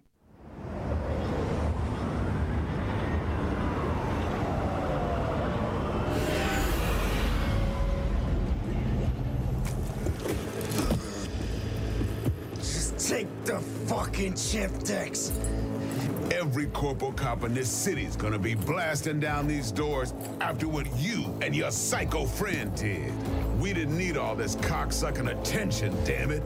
Take 13.10 13.44
the 13.44 13.58
fucking 13.88 14.34
chip 14.34 14.70
decks. 14.84 15.32
Every 16.30 16.66
corporal 16.66 17.10
cop 17.10 17.42
in 17.42 17.52
this 17.52 17.68
city 17.68 18.04
is 18.04 18.14
gonna 18.14 18.38
be 18.38 18.54
blasting 18.54 19.18
down 19.18 19.48
these 19.48 19.72
doors 19.72 20.14
after 20.40 20.68
what 20.68 20.86
you 20.96 21.36
and 21.42 21.52
your 21.52 21.72
psycho 21.72 22.24
friend 22.24 22.72
did. 22.76 23.12
We 23.58 23.72
didn't 23.72 23.98
need 23.98 24.16
all 24.16 24.36
this 24.36 24.54
cocksucking 24.54 25.28
attention, 25.28 25.92
damn 26.04 26.30
it. 26.30 26.44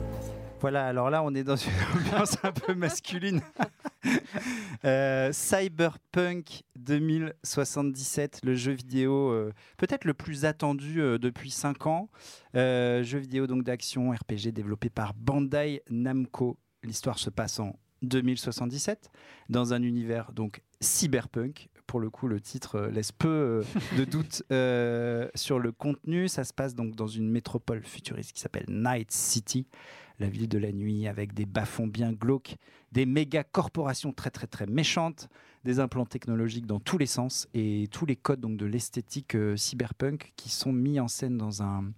Voilà, 0.61 0.87
alors 0.87 1.09
là, 1.09 1.21
on 1.23 1.33
est 1.35 1.43
dans 1.43 1.55
une 1.55 1.71
ambiance 1.95 2.37
un 2.43 2.51
peu 2.51 2.73
masculine. 2.73 3.41
Euh, 4.83 5.31
Cyberpunk 5.31 6.61
2077, 6.75 8.41
le 8.43 8.53
jeu 8.53 8.71
vidéo 8.73 9.31
euh, 9.31 9.51
peut-être 9.77 10.05
le 10.05 10.13
plus 10.13 10.45
attendu 10.45 11.01
euh, 11.01 11.17
depuis 11.17 11.49
5 11.49 11.87
ans. 11.87 12.09
Jeu 12.53 13.17
vidéo 13.17 13.47
donc 13.47 13.63
d'action 13.63 14.11
RPG 14.11 14.51
développé 14.53 14.91
par 14.91 15.15
Bandai 15.15 15.81
Namco. 15.89 16.59
L'histoire 16.83 17.17
se 17.17 17.31
passe 17.31 17.59
en 17.59 17.79
2077 18.03 19.09
dans 19.49 19.73
un 19.73 19.81
univers 19.81 20.31
donc 20.33 20.61
cyberpunk. 20.81 21.69
Pour 21.87 21.99
le 21.99 22.09
coup, 22.09 22.27
le 22.27 22.41
titre 22.41 22.89
laisse 22.91 23.11
peu 23.11 23.63
de 23.97 24.05
doute 24.05 24.43
euh, 24.51 25.29
sur 25.35 25.59
le 25.59 25.71
contenu. 25.71 26.27
Ça 26.27 26.43
se 26.43 26.53
passe 26.53 26.73
donc 26.73 26.95
dans 26.95 27.07
une 27.07 27.29
métropole 27.29 27.83
futuriste 27.83 28.33
qui 28.33 28.41
s'appelle 28.41 28.65
Night 28.67 29.11
City, 29.11 29.67
la 30.19 30.27
ville 30.27 30.47
de 30.47 30.57
la 30.57 30.71
nuit 30.71 31.07
avec 31.07 31.33
des 31.33 31.45
bas-fonds 31.45 31.87
bien 31.87 32.13
glauques, 32.13 32.55
des 32.91 33.05
méga 33.05 33.43
corporations 33.43 34.13
très 34.13 34.29
très 34.29 34.47
très 34.47 34.65
méchantes, 34.65 35.29
des 35.63 35.79
implants 35.79 36.05
technologiques 36.05 36.65
dans 36.65 36.79
tous 36.79 36.97
les 36.97 37.05
sens 37.05 37.47
et 37.53 37.87
tous 37.91 38.05
les 38.05 38.15
codes 38.15 38.39
donc 38.39 38.57
de 38.57 38.65
l'esthétique 38.65 39.35
euh, 39.35 39.57
cyberpunk 39.57 40.33
qui 40.35 40.49
sont 40.49 40.71
mis 40.71 40.99
en 40.99 41.07
scène 41.07 41.37
dans 41.37 41.63
un 41.63 41.91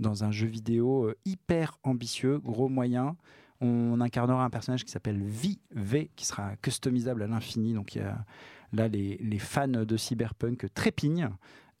dans 0.00 0.24
un 0.24 0.30
jeu 0.30 0.46
vidéo 0.46 1.04
euh, 1.04 1.16
hyper 1.24 1.78
ambitieux, 1.84 2.38
gros 2.38 2.68
moyen. 2.68 3.16
On 3.60 4.00
incarnera 4.00 4.44
un 4.44 4.50
personnage 4.50 4.84
qui 4.84 4.90
s'appelle 4.90 5.22
V, 5.22 6.10
qui 6.16 6.26
sera 6.26 6.56
customisable 6.56 7.22
à 7.22 7.28
l'infini. 7.28 7.74
Donc 7.74 7.94
y 7.94 8.00
a 8.00 8.24
là 8.72 8.88
les, 8.88 9.18
les 9.18 9.38
fans 9.38 9.68
de 9.68 9.96
cyberpunk 9.96 10.66
trépignent. 10.74 11.30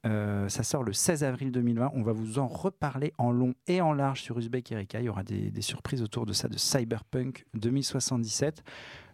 Euh, 0.04 0.48
ça 0.48 0.64
sort 0.64 0.82
le 0.82 0.92
16 0.92 1.22
avril 1.24 1.52
2020. 1.52 1.92
On 1.94 2.02
va 2.02 2.12
vous 2.12 2.38
en 2.38 2.46
reparler 2.46 3.12
en 3.18 3.30
long 3.30 3.54
et 3.68 3.80
en 3.80 3.92
large 3.92 4.22
sur 4.22 4.38
Uzbek 4.38 4.72
Erika. 4.72 5.00
Il 5.00 5.04
y 5.04 5.08
aura 5.08 5.22
des, 5.22 5.50
des 5.50 5.62
surprises 5.62 6.02
autour 6.02 6.26
de 6.26 6.32
ça, 6.32 6.48
de 6.48 6.58
Cyberpunk 6.58 7.46
2077. 7.54 8.64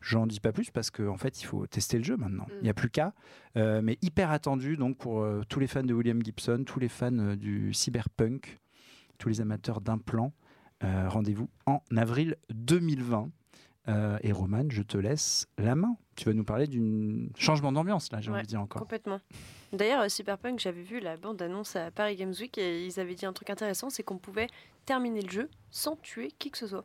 J'en 0.00 0.26
dis 0.26 0.40
pas 0.40 0.52
plus 0.52 0.70
parce 0.70 0.90
qu'en 0.90 1.08
en 1.08 1.16
fait, 1.18 1.42
il 1.42 1.44
faut 1.44 1.66
tester 1.66 1.98
le 1.98 2.04
jeu 2.04 2.16
maintenant. 2.16 2.46
Il 2.58 2.62
n'y 2.62 2.70
a 2.70 2.74
plus 2.74 2.90
qu'à. 2.90 3.12
Euh, 3.56 3.82
mais 3.82 3.98
hyper 4.00 4.30
attendu 4.30 4.76
donc 4.76 4.96
pour 4.96 5.20
euh, 5.20 5.42
tous 5.48 5.60
les 5.60 5.66
fans 5.66 5.82
de 5.82 5.92
William 5.92 6.22
Gibson, 6.22 6.62
tous 6.64 6.78
les 6.78 6.88
fans 6.88 7.36
du 7.36 7.74
cyberpunk, 7.74 8.58
tous 9.18 9.28
les 9.28 9.40
amateurs 9.40 9.80
d'implants. 9.80 10.32
Rendez-vous 10.80 11.50
en 11.66 11.82
avril 11.96 12.36
2020. 12.50 13.30
Euh, 13.88 14.18
et 14.22 14.32
Roman, 14.32 14.64
je 14.68 14.82
te 14.82 14.98
laisse 14.98 15.46
la 15.56 15.74
main. 15.74 15.96
Tu 16.16 16.24
vas 16.26 16.34
nous 16.34 16.44
parler 16.44 16.66
d'un 16.66 17.28
changement 17.36 17.72
d'ambiance, 17.72 18.12
là, 18.12 18.20
j'ai 18.20 18.30
Ouais, 18.30 18.36
envie 18.36 18.44
de 18.44 18.48
dire 18.48 18.60
encore. 18.60 18.82
Complètement. 18.82 19.20
D'ailleurs, 19.72 20.02
euh, 20.02 20.08
Cyberpunk, 20.08 20.58
j'avais 20.58 20.82
vu 20.82 21.00
la 21.00 21.16
bande-annonce 21.16 21.74
à 21.76 21.90
Paris 21.90 22.16
Games 22.16 22.34
Week 22.38 22.56
et 22.58 22.84
ils 22.84 23.00
avaient 23.00 23.14
dit 23.14 23.24
un 23.26 23.32
truc 23.32 23.50
intéressant, 23.50 23.88
c'est 23.90 24.02
qu'on 24.02 24.18
pouvait 24.18 24.48
terminer 24.84 25.22
le 25.22 25.30
jeu 25.30 25.48
sans 25.70 25.96
tuer 25.96 26.32
qui 26.38 26.50
que 26.50 26.58
ce 26.58 26.66
soit. 26.66 26.84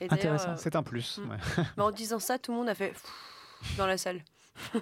Et 0.00 0.06
Intéressant, 0.10 0.50
euh, 0.50 0.56
c'est 0.58 0.76
un 0.76 0.82
plus. 0.82 1.18
mm. 1.18 1.30
ouais. 1.30 1.36
bah, 1.76 1.84
en 1.84 1.90
disant 1.90 2.18
ça, 2.18 2.38
tout 2.38 2.52
le 2.52 2.58
monde 2.58 2.68
a 2.68 2.74
fait 2.74 2.88
Pfff 2.90 3.76
dans 3.78 3.86
la 3.86 3.96
salle. 3.96 4.22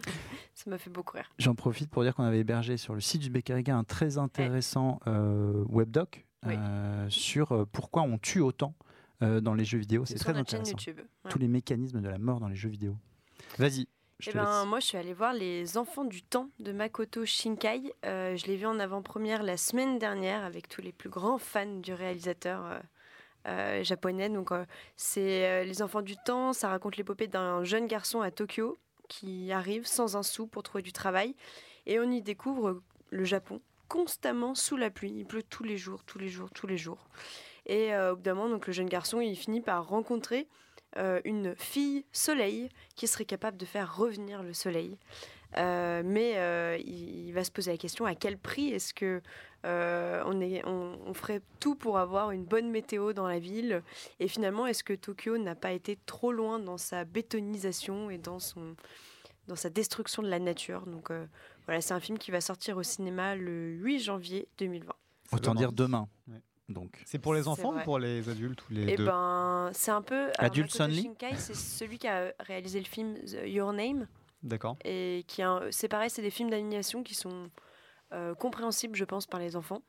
ça 0.55 0.69
m'a 0.71 0.79
fait 0.79 0.91
beaucoup 0.91 1.17
rire. 1.17 1.31
J'en 1.39 1.55
profite 1.55 1.89
pour 1.91 2.03
dire 2.03 2.15
qu'on 2.15 2.25
avait 2.25 2.41
hébergé 2.41 2.77
sur 2.77 2.95
le 2.95 3.01
site 3.01 3.23
du 3.23 3.31
Becqueriga 3.31 3.77
un 3.77 3.85
très 3.85 4.19
intéressant 4.19 5.01
euh, 5.07 5.65
webdoc 5.69 6.27
Oui. 6.47 6.55
euh, 6.57 7.07
sur 7.11 7.53
euh, 7.53 7.65
pourquoi 7.71 8.03
on 8.03 8.19
tue 8.19 8.41
autant 8.41 8.75
euh, 8.81 8.92
dans 9.23 9.55
les 9.55 9.65
jeux 9.65 9.79
vidéo. 9.79 10.05
C'est 10.05 10.17
très 10.17 10.37
intéressant. 10.37 10.71
YouTube, 10.71 10.99
ouais. 10.99 11.31
Tous 11.31 11.39
les 11.39 11.49
mécanismes 11.49 12.01
de 12.01 12.09
la 12.09 12.19
mort 12.19 12.41
dans 12.41 12.49
les 12.49 12.57
jeux 12.57 12.69
vidéo. 12.69 12.97
Vas-y, 13.59 13.87
je 14.23 14.31
Eh 14.31 14.35
ben, 14.35 14.65
moi, 14.67 14.79
je 14.79 14.87
suis 14.87 14.99
allée 14.99 15.15
voir 15.15 15.33
Les 15.33 15.77
Enfants 15.77 16.05
du 16.05 16.23
Temps 16.23 16.49
de 16.61 16.71
Makoto 16.71 17.25
Shinkai. 17.25 17.93
Euh, 18.07 18.37
je 18.37 18.47
l'ai 18.47 18.57
vu 18.57 18.67
en 18.67 18.79
avant-première 18.79 19.43
la 19.43 19.57
semaine 19.57 19.99
dernière 19.99 20.45
avec 20.45 20.69
tous 20.69 20.81
les 20.81 20.93
plus 20.93 21.11
grands 21.11 21.39
fans 21.39 21.81
du 21.81 21.93
réalisateur 21.93 22.65
euh, 22.65 22.79
euh, 23.49 23.83
japonais. 23.83 24.29
Donc, 24.29 24.53
euh, 24.53 24.65
c'est 24.97 25.49
euh, 25.49 25.65
Les 25.65 25.83
Enfants 25.83 26.03
du 26.03 26.17
Temps. 26.17 26.53
Ça 26.53 26.69
raconte 26.69 26.97
l'épopée 26.97 27.27
d'un 27.27 27.65
jeune 27.65 27.89
garçon 27.89 28.21
à 28.21 28.31
Tokyo 28.31 28.79
qui 29.09 29.51
arrive 29.51 29.87
sans 29.87 30.17
un 30.17 30.23
sou 30.23 30.47
pour 30.47 30.63
trouver 30.63 30.83
du 30.83 30.93
travail. 30.93 31.35
Et 31.87 31.99
on 31.99 32.09
y 32.09 32.23
découvre 32.23 32.81
le 33.11 33.25
Japon 33.25 33.61
constamment 33.89 34.55
sous 34.55 34.77
la 34.77 34.91
pluie. 34.91 35.13
Il 35.17 35.27
pleut 35.27 35.43
tous 35.43 35.65
les 35.65 35.77
jours, 35.77 36.05
tous 36.05 36.19
les 36.19 36.29
jours, 36.29 36.49
tous 36.51 36.69
les 36.69 36.79
jours. 36.79 37.09
Et 37.67 37.95
euh, 37.95 38.13
au 38.13 38.17
bout 38.17 38.23
d'un 38.23 38.35
moment, 38.35 38.49
donc, 38.49 38.67
le 38.67 38.73
jeune 38.73 38.89
garçon, 38.89 39.21
il 39.21 39.37
finit 39.37 39.61
par 39.61 39.87
rencontrer 39.89 40.49
euh, 40.99 41.21
une 41.25 41.55
fille 41.57 42.05
soleil 42.13 42.69
qui 42.97 43.07
serait 43.07 43.25
capable 43.25 43.57
de 43.57 43.65
faire 43.65 43.97
revenir 43.97 44.43
le 44.43 44.53
soleil. 44.53 44.99
Euh, 45.59 46.03
mais 46.05 46.39
euh, 46.39 46.79
il, 46.79 47.27
il 47.27 47.33
va 47.33 47.45
se 47.45 47.51
poser 47.51 47.71
la 47.73 47.77
question 47.77 48.07
à 48.07 48.15
quel 48.15 48.39
prix 48.39 48.71
est-ce 48.71 48.95
que 48.95 49.21
euh, 49.67 50.23
on, 50.27 50.41
est, 50.41 50.65
on, 50.67 50.99
on 51.07 51.15
ferait 51.15 51.43
tout 51.61 51.75
pour 51.75 51.99
avoir 51.99 52.31
une 52.31 52.45
bonne 52.45 52.71
météo 52.71 53.13
dans 53.13 53.27
la 53.27 53.39
ville? 53.39 53.83
Et 54.19 54.29
finalement, 54.29 54.67
est-ce 54.67 54.83
que 54.83 54.95
Tokyo 54.95 55.37
n'a 55.39 55.55
pas 55.55 55.73
été 55.73 55.99
trop 56.07 56.33
loin 56.33 56.59
dans 56.59 56.79
sa 56.79 57.05
bétonisation 57.05 58.11
et 58.11 58.19
dans, 58.19 58.39
son, 58.39 58.77
dans 59.47 59.57
sa 59.57 59.69
destruction 59.69 60.23
de 60.23 60.29
la 60.29 60.39
nature? 60.39 60.87
Donc 60.87 61.11
euh, 61.11 61.27
voilà, 61.67 61.81
c'est 61.81 61.95
un 61.95 62.01
film 62.01 62.19
qui 62.19 62.31
va 62.31 62.41
sortir 62.41 62.77
au 62.79 62.83
cinéma 62.83 63.37
le 63.37 63.73
8 63.73 64.01
janvier 64.01 64.49
2020. 64.59 64.93
Autant 65.33 65.55
dire 65.55 65.73
demain. 65.73 66.09
Ouais. 66.29 66.41
Donc. 66.69 67.03
C'est 67.07 67.19
pour 67.19 67.35
les 67.35 67.49
enfants 67.49 67.75
ou 67.77 67.81
pour 67.83 67.99
les 67.99 68.29
adultes 68.29 68.63
ou 68.69 68.73
les 68.73 68.93
Et 68.93 68.97
deux 68.97 69.05
ben, 69.05 69.71
c'est 69.73 69.91
un 69.91 70.01
peu. 70.03 70.31
alors, 70.39 70.53
Adults 70.53 70.65
Makoto 70.79 70.85
only 70.85 71.03
Shinkai, 71.03 71.37
c'est 71.37 71.55
celui 71.55 71.99
qui 71.99 72.07
a 72.09 72.33
réalisé 72.41 72.79
le 72.79 72.87
film 72.87 73.15
The- 73.25 73.47
Your 73.47 73.73
Name. 73.73 74.07
D'accord. 74.43 74.77
Et 74.85 75.25
qui 75.29 75.43
un- 75.43 75.63
c'est 75.71 75.89
pareil, 75.89 76.09
c'est 76.11 76.23
des 76.23 76.31
films 76.31 76.51
d'animation 76.51 77.03
qui 77.03 77.15
sont 77.15 77.51
euh, 78.13 78.35
compréhensibles, 78.35 78.95
je 78.97 79.05
pense, 79.05 79.27
par 79.27 79.41
les 79.41 79.57
enfants, 79.57 79.83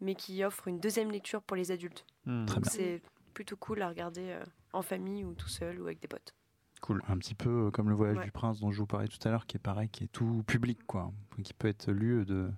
mais 0.00 0.14
qui 0.14 0.44
offrent 0.44 0.68
une 0.68 0.80
deuxième 0.80 1.10
lecture 1.10 1.42
pour 1.42 1.56
les 1.56 1.70
adultes. 1.72 2.04
Très 2.24 2.32
Donc 2.44 2.60
bien. 2.62 2.70
c'est 2.70 3.02
plutôt 3.34 3.56
cool 3.56 3.80
à 3.82 3.88
regarder 3.88 4.30
euh, 4.30 4.44
en 4.72 4.82
famille 4.82 5.24
ou 5.24 5.34
tout 5.34 5.48
seul 5.48 5.80
ou 5.80 5.84
avec 5.84 6.00
des 6.00 6.08
potes. 6.08 6.34
Cool. 6.82 7.02
Un 7.08 7.16
petit 7.18 7.34
peu 7.34 7.66
euh, 7.66 7.70
comme 7.70 7.88
le 7.88 7.94
voyage 7.94 8.18
Ouais. 8.18 8.24
du 8.24 8.32
prince 8.32 8.60
dont 8.60 8.70
je 8.70 8.78
vous 8.78 8.86
parlais 8.86 9.08
tout 9.08 9.18
à 9.26 9.30
l'heure, 9.30 9.46
qui 9.46 9.56
est 9.56 9.60
pareil, 9.60 9.88
qui 9.88 10.04
est 10.04 10.08
tout 10.12 10.42
public, 10.46 10.78
quoi, 10.86 11.10
qui 11.42 11.54
peut 11.54 11.68
être 11.68 11.90
lu 11.90 12.24
de, 12.24 12.50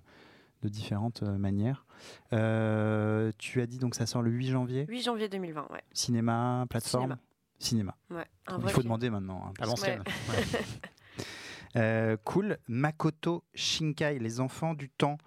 de 0.63 0.69
différentes 0.69 1.21
euh, 1.23 1.37
manières. 1.37 1.85
Euh, 2.31 3.31
tu 3.37 3.61
as 3.61 3.65
dit 3.67 3.77
donc 3.79 3.95
ça 3.95 4.05
sort 4.05 4.21
le 4.21 4.31
8 4.31 4.47
janvier. 4.47 4.85
8 4.87 5.01
janvier 5.03 5.29
2020, 5.29 5.67
ouais. 5.71 5.83
Cinéma, 5.93 6.65
plateforme 6.69 7.17
Cinéma. 7.59 7.95
Cinéma. 8.09 8.17
Ouais, 8.21 8.25
un 8.47 8.57
Il 8.57 8.61
faut 8.63 8.67
film. 8.69 8.83
demander 8.83 9.09
maintenant. 9.09 9.43
hein, 9.45 9.51
À 9.59 9.65
parce 9.65 9.81
que- 9.81 9.87
l'ancienne. 9.87 10.03
Ouais. 10.29 10.59
Euh, 11.75 12.17
cool. 12.23 12.59
Makoto 12.67 13.43
Shinkai, 13.55 14.19
Les 14.19 14.39
Enfants 14.39 14.75
du 14.75 14.89
Temps. 14.91 15.17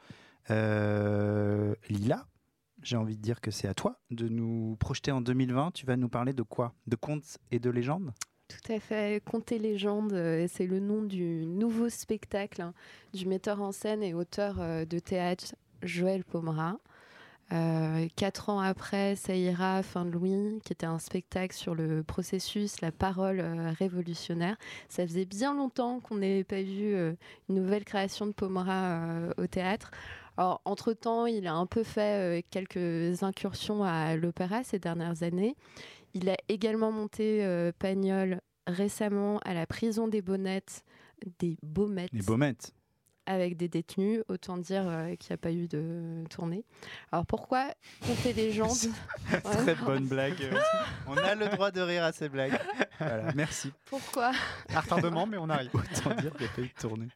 Euh, 0.51 1.74
Lila, 1.89 2.28
j'ai 2.82 2.97
envie 2.97 3.16
de 3.16 3.20
dire 3.20 3.41
que 3.41 3.51
c'est 3.51 3.66
à 3.66 3.74
toi 3.74 3.99
de 4.12 4.28
nous 4.28 4.76
projeter 4.78 5.11
en 5.11 5.20
2020. 5.20 5.72
Tu 5.72 5.87
vas 5.87 5.97
nous 5.97 6.09
parler 6.09 6.32
de 6.32 6.43
quoi? 6.45 6.72
De 6.87 6.95
contes 6.95 7.39
et 7.51 7.59
de 7.59 7.68
légendes? 7.68 8.12
Tout 8.49 8.72
à 8.72 8.78
fait. 8.78 9.22
Conter 9.24 9.59
légende, 9.59 10.12
euh, 10.12 10.47
c'est 10.49 10.66
le 10.66 10.78
nom 10.78 11.03
du 11.03 11.44
nouveau 11.47 11.88
spectacle 11.88 12.62
hein, 12.62 12.74
du 13.12 13.26
metteur 13.26 13.61
en 13.61 13.72
scène 13.72 14.05
et 14.05 14.14
auteur 14.14 14.57
euh, 14.61 14.84
de 14.84 15.01
théâtre 15.01 15.57
Joël 15.82 16.24
Pomera. 16.24 16.78
Euh, 17.53 18.07
quatre 18.14 18.49
ans 18.49 18.61
après, 18.61 19.16
ça 19.16 19.34
ira, 19.34 19.82
fin 19.82 20.05
de 20.05 20.11
Louis, 20.11 20.61
qui 20.64 20.72
était 20.72 20.86
un 20.86 21.01
spectacle 21.01 21.55
sur 21.55 21.74
le 21.74 22.05
processus, 22.05 22.80
la 22.80 22.92
parole 22.92 23.40
révolutionnaire. 23.78 24.57
Ça 24.88 25.07
faisait 25.07 25.26
bien 25.26 25.55
longtemps 25.55 26.01
qu'on 26.01 26.16
n'avait 26.16 26.44
pas 26.44 26.62
vu 26.62 26.97
une 27.49 27.55
nouvelle 27.55 27.84
création 27.84 28.26
de 28.26 28.32
Pomera 28.32 29.01
au 29.38 29.47
théâtre. 29.47 29.92
Alors, 30.36 30.61
entre-temps, 30.64 31.26
il 31.26 31.47
a 31.47 31.55
un 31.55 31.66
peu 31.66 31.84
fait 31.84 32.44
quelques 32.51 33.22
incursions 33.22 33.84
à 33.84 34.16
l'opéra 34.16 34.64
ces 34.64 34.80
dernières 34.80 35.22
années. 35.22 35.55
Il 36.15 36.29
a 36.31 36.37
également 36.49 36.91
monté 36.93 37.45
euh, 37.45 37.73
Pagnol 37.79 38.41
récemment 38.67 39.39
à 39.45 39.55
la 39.55 39.67
prison 39.67 40.09
des 40.09 40.23
Bonnettes, 40.23 40.85
des 41.39 41.57
Baumettes, 41.63 42.11
Les 42.13 42.23
baumettes. 42.23 42.73
avec 43.27 43.57
des 43.57 43.69
détenus. 43.69 44.23
Autant 44.29 44.57
dire 44.57 44.89
euh, 44.89 45.15
qu'il 45.17 45.31
n'y 45.31 45.35
a 45.35 45.39
pas 45.39 45.53
eu 45.53 45.69
de 45.69 46.25
tournée. 46.31 46.65
Alors, 47.13 47.27
pourquoi 47.27 47.69
compter 48.07 48.33
les 48.33 48.53
gens 48.53 48.73
Très 49.45 49.75
bonne 49.75 50.07
blague. 50.07 50.51
On 51.07 51.17
a 51.17 51.35
le 51.35 51.49
droit 51.49 51.71
de 51.71 51.81
rire 51.81 52.03
à 52.05 52.13
ces 52.13 52.29
blagues. 52.29 52.59
Voilà, 52.99 53.33
merci. 53.35 53.73
Pourquoi 53.87 54.33
À 54.75 54.81
retardement, 54.81 55.27
mais 55.27 55.37
on 55.37 55.49
arrive. 55.51 55.71
Autant 55.75 56.15
dire 56.15 56.33
qu'il 56.33 56.47
n'y 56.47 56.53
a 56.53 56.55
pas 56.55 56.63
eu 56.63 56.69
de 56.69 56.81
tournée. 56.81 57.09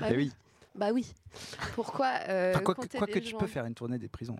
Bah 0.00 0.06
Eh 0.12 0.16
oui. 0.16 0.32
Bah 0.74 0.90
oui. 0.92 1.12
Pourquoi 1.74 2.12
euh, 2.28 2.52
Enfin, 2.54 2.60
quoi 2.62 2.74
que, 2.74 2.80
compter 2.82 2.98
quoi 2.98 3.06
que 3.06 3.14
les 3.14 3.20
tu 3.22 3.30
gens 3.30 3.38
peux 3.38 3.46
faire 3.46 3.64
une 3.66 3.74
tournée 3.74 3.98
des 3.98 4.08
prisons. 4.08 4.36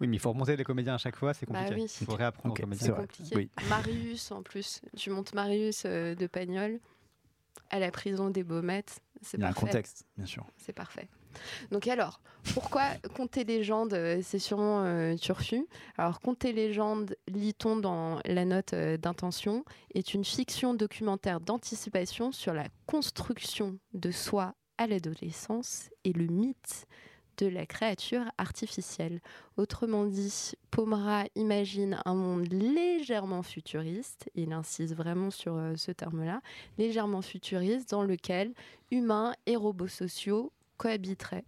Oui, 0.00 0.06
mais 0.08 0.16
il 0.16 0.20
faut 0.20 0.30
remonter 0.30 0.56
les 0.56 0.64
comédiens 0.64 0.94
à 0.94 0.98
chaque 0.98 1.16
fois, 1.16 1.32
c'est 1.34 1.48
Bah 1.48 1.60
compliqué. 1.60 1.82
oui. 1.82 1.96
Il 2.00 2.06
faut 2.06 2.14
réapprendre 2.16 2.52
Ok, 2.52 2.60
aux 2.60 2.62
comédiens. 2.62 2.86
c'est 2.86 2.92
vrai. 2.92 3.00
compliqué. 3.06 3.36
Oui. 3.36 3.50
Marius 3.68 4.30
en 4.30 4.42
plus. 4.42 4.80
Tu 4.96 5.10
montes 5.10 5.34
Marius 5.34 5.84
euh, 5.86 6.14
de 6.14 6.26
Pagnol 6.26 6.78
à 7.70 7.78
la 7.78 7.90
prison 7.90 8.30
des 8.30 8.44
Baumettes. 8.44 9.00
C'est 9.22 9.38
Il 9.38 9.40
y 9.40 9.44
a 9.44 9.48
un 9.48 9.52
parfait. 9.52 9.66
contexte, 9.66 10.04
bien 10.16 10.26
sûr. 10.26 10.46
C'est 10.58 10.72
parfait. 10.74 11.08
Donc 11.70 11.86
alors, 11.88 12.20
pourquoi 12.54 12.82
Conter 13.14 13.44
légende, 13.44 13.92
euh, 13.94 14.20
c'est 14.22 14.38
sûrement 14.38 14.84
euh, 14.84 15.16
turfu. 15.16 15.66
Alors 15.98 16.20
Conter 16.20 16.52
légende, 16.52 17.14
lit-on 17.28 17.76
dans 17.76 18.20
la 18.24 18.44
note 18.44 18.72
euh, 18.72 18.96
d'intention, 18.96 19.64
est 19.94 20.14
une 20.14 20.24
fiction 20.24 20.72
documentaire 20.74 21.40
d'anticipation 21.40 22.32
sur 22.32 22.54
la 22.54 22.66
construction 22.86 23.78
de 23.94 24.10
soi 24.10 24.54
à 24.78 24.86
l'adolescence 24.86 25.90
et 26.04 26.12
le 26.12 26.26
mythe 26.26 26.86
de 27.38 27.46
la 27.46 27.66
créature 27.66 28.24
artificielle. 28.38 29.20
Autrement 29.56 30.04
dit, 30.04 30.52
Pomera 30.70 31.24
imagine 31.34 32.00
un 32.04 32.14
monde 32.14 32.52
légèrement 32.52 33.42
futuriste, 33.42 34.30
il 34.34 34.52
insiste 34.52 34.94
vraiment 34.94 35.30
sur 35.30 35.56
euh, 35.56 35.74
ce 35.76 35.92
terme-là, 35.92 36.40
légèrement 36.78 37.22
futuriste 37.22 37.90
dans 37.90 38.02
lequel 38.02 38.52
humains 38.90 39.34
et 39.46 39.56
robots 39.56 39.88
sociaux 39.88 40.52
cohabiteraient. 40.76 41.44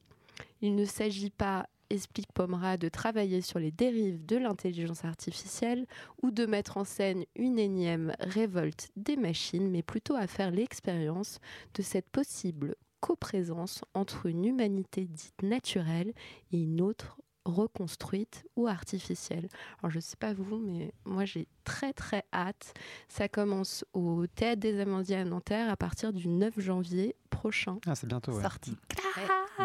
Il 0.61 0.75
ne 0.75 0.85
s'agit 0.85 1.31
pas, 1.31 1.69
explique 1.91 2.33
Pomera, 2.33 2.77
de 2.77 2.89
travailler 2.89 3.41
sur 3.41 3.59
les 3.59 3.71
dérives 3.71 4.25
de 4.27 4.37
l'intelligence 4.37 5.05
artificielle 5.05 5.87
ou 6.23 6.31
de 6.31 6.47
mettre 6.47 6.77
en 6.77 6.85
scène 6.85 7.25
une 7.37 7.59
énième 7.59 8.15
révolte 8.21 8.91
des 8.97 9.17
machines, 9.17 9.71
mais 9.71 9.83
plutôt 9.83 10.15
à 10.15 10.27
faire 10.27 10.51
l'expérience 10.51 11.39
de 11.75 11.83
cette 11.83 12.09
possible 12.09 12.77
coprésence 13.01 13.85
entre 13.95 14.27
une 14.27 14.45
humanité 14.45 15.07
dite 15.07 15.43
naturelle 15.43 16.13
et 16.53 16.59
une 16.63 16.81
autre 16.81 17.19
reconstruite 17.45 18.45
ou 18.57 18.67
artificielle. 18.67 19.49
Alors 19.81 19.91
je 19.91 19.97
ne 19.97 20.03
sais 20.03 20.17
pas 20.17 20.35
vous, 20.35 20.59
mais 20.59 20.93
moi 21.07 21.25
j'ai 21.25 21.49
très 21.65 21.93
très 21.95 22.25
hâte. 22.33 22.75
Ça 23.09 23.27
commence 23.29 23.85
au 23.95 24.27
Théâtre 24.27 24.61
des 24.61 24.79
Amandiers 24.81 25.17
à 25.17 25.25
Nanterre 25.25 25.71
à 25.71 25.77
partir 25.77 26.13
du 26.13 26.29
9 26.29 26.61
janvier 26.61 27.17
prochain. 27.31 27.79
Ah, 27.87 27.95
c'est 27.95 28.07
bientôt, 28.07 28.33
ouais. 28.33 28.43
Sorti. 28.43 28.77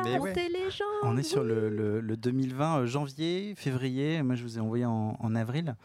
Mais 0.05 0.17
Montez 0.17 0.41
ouais. 0.43 0.49
les 0.49 0.71
gens 0.71 0.85
On 1.03 1.17
est 1.17 1.23
sur 1.23 1.43
le, 1.43 1.69
le- 1.69 2.01
le 2.01 2.17
2020, 2.17 2.79
euh, 2.79 2.85
janvier, 2.87 3.53
février. 3.55 4.23
Moi, 4.23 4.35
je 4.35 4.43
vous 4.43 4.57
ai 4.57 4.61
envoyé 4.61 4.85
en, 4.85 5.15
en 5.19 5.35
avril. 5.35 5.75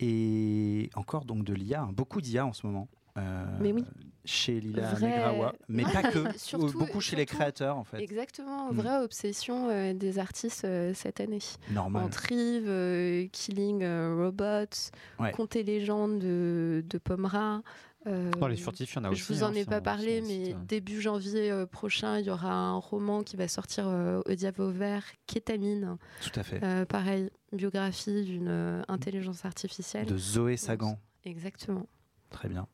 Et 0.00 0.90
encore 0.96 1.24
donc 1.24 1.44
de 1.44 1.54
l'IA, 1.54 1.82
hein, 1.82 1.90
beaucoup 1.92 2.20
d'IA 2.20 2.44
en 2.46 2.52
ce 2.52 2.66
moment. 2.66 2.88
euh, 3.16 3.44
Mais 3.60 3.72
oui. 3.72 3.84
Chez 4.24 4.58
Lila 4.60 4.92
Vrai- 4.94 5.08
Negrawa. 5.08 5.54
Mais 5.68 5.82
pas 5.82 6.02
que. 6.02 6.18
surtout- 6.38 6.78
beaucoup 6.78 7.00
chez 7.00 7.16
les 7.16 7.26
créateurs, 7.26 7.76
en 7.76 7.84
fait. 7.84 8.00
Exactement, 8.00 8.72
Mm. 8.72 8.76
vraie 8.76 9.02
obsession 9.04 9.68
euh, 9.70 9.92
des 9.92 10.18
artistes 10.18 10.64
euh, 10.64 10.92
cette 10.94 11.20
année. 11.20 11.40
Normal. 11.70 12.04
Entre 12.04 12.32
Yves, 12.32 12.64
euh, 12.68 13.26
Killing 13.32 13.82
euh, 13.82 14.14
Robots, 14.16 14.90
Ouais. 15.20 15.32
Conter 15.32 15.62
légendes 15.62 16.18
de, 16.20 16.82
de 16.88 16.98
Pomera. 16.98 17.62
euh, 18.06 18.30
Dans 18.32 18.48
les 18.48 18.56
furtifs, 18.56 18.94
il 18.94 18.96
y 18.96 18.98
en 19.00 19.04
a 19.04 19.08
Je 19.08 19.12
aussi, 19.22 19.32
vous 19.32 19.42
en 19.42 19.48
hein, 19.48 19.54
ai 19.54 19.64
pas 19.64 19.80
parlé, 19.80 20.22
mais 20.22 20.54
début 20.66 21.00
janvier 21.00 21.50
euh, 21.50 21.66
prochain, 21.66 22.18
il 22.18 22.26
y 22.26 22.30
aura 22.30 22.52
un 22.52 22.76
roman 22.78 23.22
qui 23.22 23.36
va 23.36 23.46
sortir 23.48 23.86
euh, 23.88 24.20
au 24.26 24.34
Diable 24.34 24.70
Vert, 24.70 25.04
Kétamine. 25.26 25.96
Tout 26.22 26.38
à 26.38 26.42
fait. 26.42 26.62
Euh, 26.64 26.84
pareil, 26.86 27.30
biographie 27.52 28.24
d'une 28.24 28.48
euh, 28.48 28.82
intelligence 28.88 29.44
artificielle. 29.44 30.06
De 30.06 30.16
Zoé 30.18 30.56
Sagan. 30.56 30.98
Exactement. 31.24 31.86
Très 32.30 32.48
bien. 32.48 32.66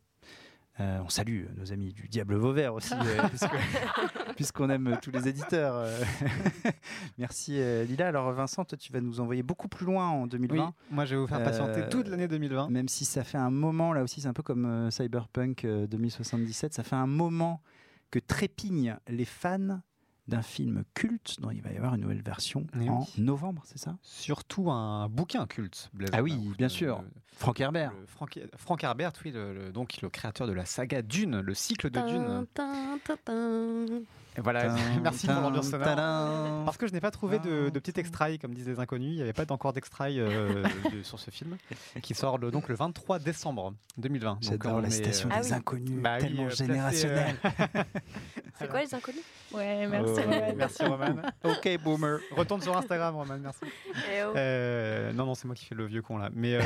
Euh, 0.80 1.00
on 1.04 1.08
salue 1.10 1.44
nos 1.58 1.72
amis 1.72 1.92
du 1.92 2.08
Diable 2.08 2.36
Vauvert 2.36 2.72
aussi, 2.74 2.94
euh, 2.94 3.28
puisque- 3.28 3.50
puisqu'on 4.36 4.70
aime 4.70 4.98
tous 5.02 5.10
les 5.10 5.28
éditeurs. 5.28 5.74
euh. 5.76 6.00
Merci 7.18 7.56
euh, 7.60 7.84
Lila. 7.84 8.08
Alors 8.08 8.32
Vincent, 8.32 8.64
toi, 8.64 8.78
tu 8.78 8.92
vas 8.92 9.00
nous 9.00 9.20
envoyer 9.20 9.42
beaucoup 9.42 9.68
plus 9.68 9.84
loin 9.84 10.08
en 10.08 10.26
2020. 10.26 10.54
Oui, 10.66 10.72
moi, 10.90 11.04
je 11.04 11.14
vais 11.14 11.20
vous 11.20 11.26
faire 11.26 11.42
patienter 11.44 11.88
toute 11.90 12.08
l'année 12.08 12.28
2020. 12.28 12.70
Même 12.70 12.88
si 12.88 13.04
ça 13.04 13.24
fait 13.24 13.38
un 13.38 13.50
moment, 13.50 13.92
là 13.92 14.02
aussi, 14.02 14.20
c'est 14.22 14.28
un 14.28 14.32
peu 14.32 14.42
comme 14.42 14.64
euh, 14.64 14.90
Cyberpunk 14.90 15.64
euh, 15.64 15.86
2077, 15.86 16.72
ça 16.74 16.82
fait 16.82 16.96
un 16.96 17.06
moment 17.06 17.60
que 18.10 18.18
trépignent 18.18 18.96
les 19.08 19.24
fans 19.24 19.80
d'un 20.30 20.42
film 20.42 20.84
culte 20.94 21.36
dont 21.40 21.50
il 21.50 21.60
va 21.60 21.70
y 21.72 21.76
avoir 21.76 21.94
une 21.94 22.00
nouvelle 22.00 22.22
version 22.22 22.66
Eh 22.80 22.88
en 22.88 23.06
novembre, 23.18 23.62
c'est 23.66 23.78
ça? 23.78 23.96
Surtout 24.02 24.70
un 24.70 25.08
bouquin 25.08 25.46
culte. 25.46 25.90
Blaise 25.92 26.10
Ah 26.14 26.22
oui, 26.22 26.34
bien 26.56 26.66
le- 26.66 26.72
sûr. 26.72 27.02
le- 27.02 27.08
Frank 27.36 27.60
Herbert. 27.60 27.92
le 27.98 28.06
Frank, 28.06 28.38
Frank 28.56 28.82
Herbert, 28.84 29.12
oui, 29.24 29.32
le, 29.32 29.52
le- 29.54 29.72
donc 29.72 30.00
le 30.02 30.08
créateur 30.08 30.46
de 30.46 30.52
la 30.52 30.64
saga 30.64 31.02
Dune, 31.02 31.40
le 31.40 31.54
cycle 31.54 31.90
de 31.90 32.00
Dune. 32.00 32.46
Voilà, 34.42 34.74
merci 35.02 35.26
pour 35.26 35.40
l'ambiance 35.40 35.68
sonore. 35.70 35.86
tadam. 35.86 36.64
Parce 36.64 36.76
que 36.76 36.86
je 36.86 36.92
n'ai 36.92 37.00
pas 37.00 37.10
trouvé 37.10 37.38
de, 37.38 37.68
de 37.68 37.78
petit 37.78 37.98
extrait, 38.00 38.38
comme 38.38 38.54
disent 38.54 38.68
les 38.68 38.78
inconnus. 38.80 39.10
Il 39.12 39.16
n'y 39.16 39.22
avait 39.22 39.32
pas 39.32 39.44
encore 39.52 39.72
d'extrait 39.72 40.12
euh, 40.16 40.62
de- 40.92 41.02
sur 41.02 41.18
ce 41.18 41.30
film, 41.30 41.56
qui 42.02 42.14
sort 42.14 42.38
le, 42.38 42.50
donc 42.50 42.68
le 42.68 42.74
23 42.74 43.18
décembre 43.18 43.74
2020. 43.98 44.30
Donc, 44.32 44.42
J'adore 44.42 44.74
on 44.74 44.80
la 44.80 44.90
citation 44.90 45.28
euh, 45.32 45.40
des 45.40 45.52
inconnus, 45.52 46.00
bah 46.02 46.14
oui, 46.16 46.20
tellement 46.26 46.42
euh, 46.42 46.46
placé, 46.46 46.66
générationnelle. 46.66 47.36
euh, 47.44 47.82
C'est 48.58 48.68
quoi 48.68 48.80
les 48.82 48.94
inconnus? 48.94 49.22
Ouais, 49.52 49.86
merci. 49.86 50.20
Roman. 50.20 50.52
merci 50.56 50.84
Roman. 50.84 51.14
ok, 51.44 51.78
boomer. 51.82 52.18
Retourne 52.32 52.60
sur 52.60 52.76
Instagram, 52.76 53.16
Roman, 53.16 53.38
merci. 53.38 53.60
Eh 54.12 54.22
oh. 54.24 54.32
Euh, 54.36 55.12
non, 55.12 55.26
non, 55.26 55.34
c'est 55.34 55.46
moi 55.46 55.54
qui 55.54 55.64
fais 55.64 55.74
le 55.74 55.86
vieux 55.86 56.02
con 56.02 56.18
là. 56.18 56.28
Mais 56.34 56.54
euh, 56.56 56.60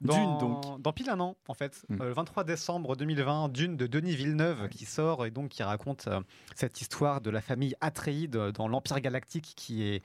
dans, 0.00 0.14
Dune, 0.14 0.38
donc. 0.38 0.80
Dans 0.80 0.92
pile 0.92 1.10
un 1.10 1.20
an, 1.20 1.36
en 1.48 1.54
fait, 1.54 1.82
Mm. 1.88 2.00
euh, 2.00 2.04
le 2.06 2.12
23 2.12 2.44
décembre 2.44 2.96
2020, 2.96 3.50
Dune 3.50 3.76
de 3.76 3.86
Denis 3.86 4.14
Villeneuve 4.16 4.68
qui 4.68 4.86
sort 4.86 5.26
et 5.26 5.30
donc 5.30 5.50
qui 5.50 5.62
raconte 5.62 6.06
euh, 6.08 6.20
cette 6.54 6.80
histoire 6.80 7.20
de 7.20 7.30
la 7.30 7.40
famille 7.40 7.74
Atréide 7.80 8.36
euh, 8.36 8.52
dans 8.52 8.68
l'Empire 8.68 9.00
galactique 9.00 9.52
qui 9.56 9.82
est, 9.82 10.02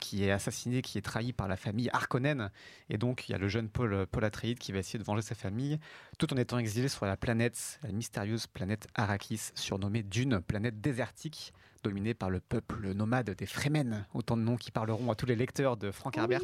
qui 0.00 0.24
est 0.24 0.30
assassiné, 0.30 0.82
qui 0.82 0.98
est 0.98 1.02
trahi 1.02 1.32
par 1.32 1.48
la 1.48 1.56
famille 1.56 1.88
Harkonnen. 1.92 2.50
Et 2.90 2.98
donc, 2.98 3.28
il 3.28 3.32
y 3.32 3.34
a 3.34 3.38
le 3.38 3.48
jeune 3.48 3.68
Paul, 3.68 4.06
Paul 4.06 4.24
Atréide 4.24 4.58
qui 4.58 4.72
va 4.72 4.78
essayer 4.80 4.98
de 4.98 5.04
venger 5.04 5.22
sa 5.22 5.34
famille 5.34 5.78
tout 6.18 6.32
en 6.32 6.36
étant 6.36 6.58
exilé 6.58 6.88
sur 6.88 7.06
la 7.06 7.16
planète, 7.16 7.80
la 7.82 7.92
mystérieuse 7.92 8.46
planète 8.46 8.86
Arrakis, 8.94 9.50
surnommée 9.54 10.02
Dune, 10.02 10.40
planète 10.40 10.80
désertique 10.80 11.52
dominée 11.82 12.14
par 12.14 12.30
le 12.30 12.40
peuple 12.40 12.92
nomade 12.92 13.30
des 13.30 13.46
Fremen, 13.46 14.06
autant 14.14 14.36
de 14.36 14.42
noms 14.42 14.56
qui 14.56 14.70
parleront 14.70 15.10
à 15.10 15.14
tous 15.14 15.26
les 15.26 15.36
lecteurs 15.36 15.76
de 15.76 15.90
Frank 15.90 16.16
Herbert. 16.16 16.40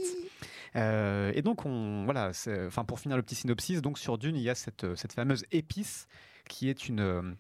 Euh, 0.77 1.33
et 1.35 1.43
donc, 1.43 1.67
on, 1.67 2.05
voilà, 2.05 2.33
enfin, 2.67 2.85
pour 2.85 3.01
finir 3.01 3.17
le 3.17 3.23
petit 3.23 3.35
synopsis, 3.35 3.81
donc 3.83 3.99
sur 3.99 4.19
Dune, 4.19 4.37
il 4.37 4.43
y 4.43 4.51
a 4.51 4.55
cette, 4.55 4.95
cette 4.97 5.13
fameuse 5.13 5.45
épice 5.53 6.07
qui 6.49 6.69
est 6.69 6.89
une, 6.89 7.37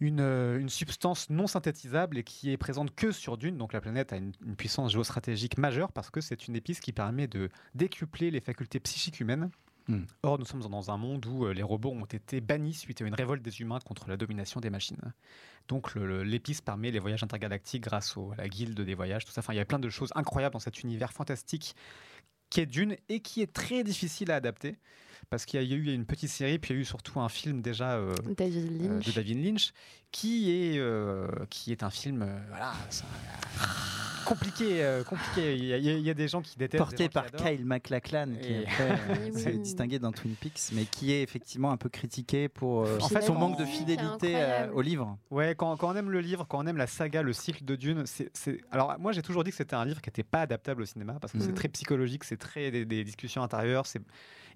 une, 0.00 0.20
une 0.20 0.68
substance 0.68 1.30
non 1.30 1.46
synthétisable 1.46 2.18
et 2.18 2.24
qui 2.24 2.50
est 2.50 2.56
présente 2.56 2.94
que 2.94 3.12
sur 3.12 3.36
Dune. 3.36 3.56
Donc 3.56 3.72
la 3.72 3.80
planète 3.80 4.12
a 4.12 4.16
une, 4.16 4.32
une 4.44 4.56
puissance 4.56 4.92
géostratégique 4.92 5.58
majeure 5.58 5.92
parce 5.92 6.10
que 6.10 6.20
c'est 6.20 6.48
une 6.48 6.56
épice 6.56 6.80
qui 6.80 6.92
permet 6.92 7.26
de 7.26 7.48
décupler 7.74 8.30
les 8.30 8.40
facultés 8.40 8.80
psychiques 8.80 9.20
humaines. 9.20 9.50
Hmm. 9.88 10.04
Or, 10.22 10.38
nous 10.38 10.44
sommes 10.44 10.60
dans 10.60 10.90
un 10.90 10.96
monde 10.98 11.24
où 11.26 11.46
euh, 11.46 11.52
les 11.54 11.62
robots 11.62 11.92
ont 11.92 12.04
été 12.04 12.40
bannis 12.42 12.74
suite 12.74 13.00
à 13.00 13.06
une 13.06 13.14
révolte 13.14 13.42
des 13.42 13.60
humains 13.62 13.78
contre 13.80 14.06
la 14.08 14.16
domination 14.18 14.60
des 14.60 14.68
machines. 14.70 15.00
Donc 15.68 15.94
le- 15.94 16.06
le- 16.06 16.22
l'épice 16.24 16.60
permet 16.60 16.90
les 16.90 16.98
voyages 16.98 17.22
intergalactiques 17.22 17.84
grâce 17.84 18.16
au- 18.16 18.32
à 18.32 18.36
la 18.36 18.48
guilde 18.48 18.78
des 18.80 18.94
voyages, 18.94 19.24
tout 19.24 19.32
ça. 19.32 19.40
Enfin, 19.40 19.54
il 19.54 19.56
y 19.56 19.60
a 19.60 19.64
plein 19.64 19.78
de 19.78 19.88
choses 19.88 20.10
incroyables 20.14 20.52
dans 20.52 20.58
cet 20.58 20.82
univers 20.82 21.12
fantastique 21.12 21.74
qui 22.50 22.60
est 22.60 22.66
Dune 22.66 22.96
et 23.08 23.20
qui 23.20 23.40
est 23.42 23.52
très 23.52 23.82
difficile 23.84 24.30
à 24.30 24.36
adapter 24.36 24.76
parce 25.30 25.44
qu'il 25.46 25.62
y 25.62 25.72
a 25.72 25.76
eu 25.76 25.92
une 25.92 26.06
petite 26.06 26.30
série, 26.30 26.58
puis 26.58 26.72
il 26.72 26.76
y 26.76 26.78
a 26.78 26.82
eu 26.82 26.84
surtout 26.84 27.20
un 27.20 27.28
film 27.28 27.60
déjà 27.60 27.96
euh, 27.96 28.14
David 28.36 28.82
euh, 28.82 28.98
de 29.00 29.10
David 29.10 29.44
Lynch 29.44 29.72
qui 30.12 30.50
est, 30.50 30.78
euh, 30.78 31.28
qui 31.50 31.72
est 31.72 31.82
un 31.82 31.90
film 31.90 32.22
euh, 32.22 32.38
voilà, 32.48 32.72
ça- 32.90 33.04
compliqué, 34.28 34.84
euh, 34.84 35.02
compliqué. 35.04 35.56
Il 35.56 35.64
y, 35.64 35.72
a, 35.72 35.76
il 35.78 36.06
y 36.06 36.14
des 36.14 36.28
gens 36.28 36.42
qui 36.42 36.56
détestent. 36.58 36.78
Porté 36.78 37.08
par. 37.08 37.26
Kyle 37.30 37.64
MacLachlan, 37.64 38.28
qui 38.40 38.48
Et- 38.52 38.66
après, 38.66 38.90
euh, 39.10 39.30
Oui, 39.34 39.40
s'est 39.40 39.52
distingué 39.52 39.98
dans 39.98 40.12
Twin 40.12 40.34
Peaks, 40.34 40.70
mais 40.72 40.84
qui 40.84 41.12
est 41.12 41.22
effectivement 41.22 41.70
un 41.70 41.76
peu 41.76 41.88
critiqué 41.88 42.48
pour 42.48 42.84
euh, 42.84 42.98
En 43.00 43.08
fait, 43.08 43.22
son 43.22 43.34
on- 43.34 43.38
manque 43.38 43.58
de 43.58 43.64
fidélité 43.64 44.34
euh, 44.36 44.70
au 44.72 44.80
livre. 44.80 45.16
Ouais, 45.30 45.54
quand, 45.56 45.76
quand 45.76 45.92
on 45.92 45.96
aime 45.96 46.10
le 46.10 46.20
livre, 46.20 46.46
quand 46.48 46.58
on 46.62 46.66
aime 46.66 46.76
la 46.76 46.86
saga, 46.86 47.22
le 47.22 47.32
cycle 47.32 47.64
de 47.64 47.76
Dune, 47.76 48.04
c'est. 48.06 48.30
c'est- 48.34 48.60
Alors, 48.70 48.96
moi, 48.98 49.12
j'ai 49.12 49.22
toujours 49.22 49.44
dit 49.44 49.50
que 49.50 49.56
c'était 49.56 49.76
un 49.76 49.84
livre 49.84 50.00
qui 50.00 50.08
n'était 50.08 50.22
pas 50.22 50.42
adaptable 50.42 50.82
au 50.82 50.86
cinéma 50.86 51.14
parce 51.20 51.32
que 51.32 51.40
c'est 51.40 51.52
Mm. 51.52 51.54
très 51.54 51.68
psychologique, 51.68 52.24
c'est 52.24 52.36
très 52.36 52.70
des, 52.70 52.84
des 52.84 53.04
discussions 53.04 53.42
intérieures. 53.42 53.86
c'est- 53.86 54.02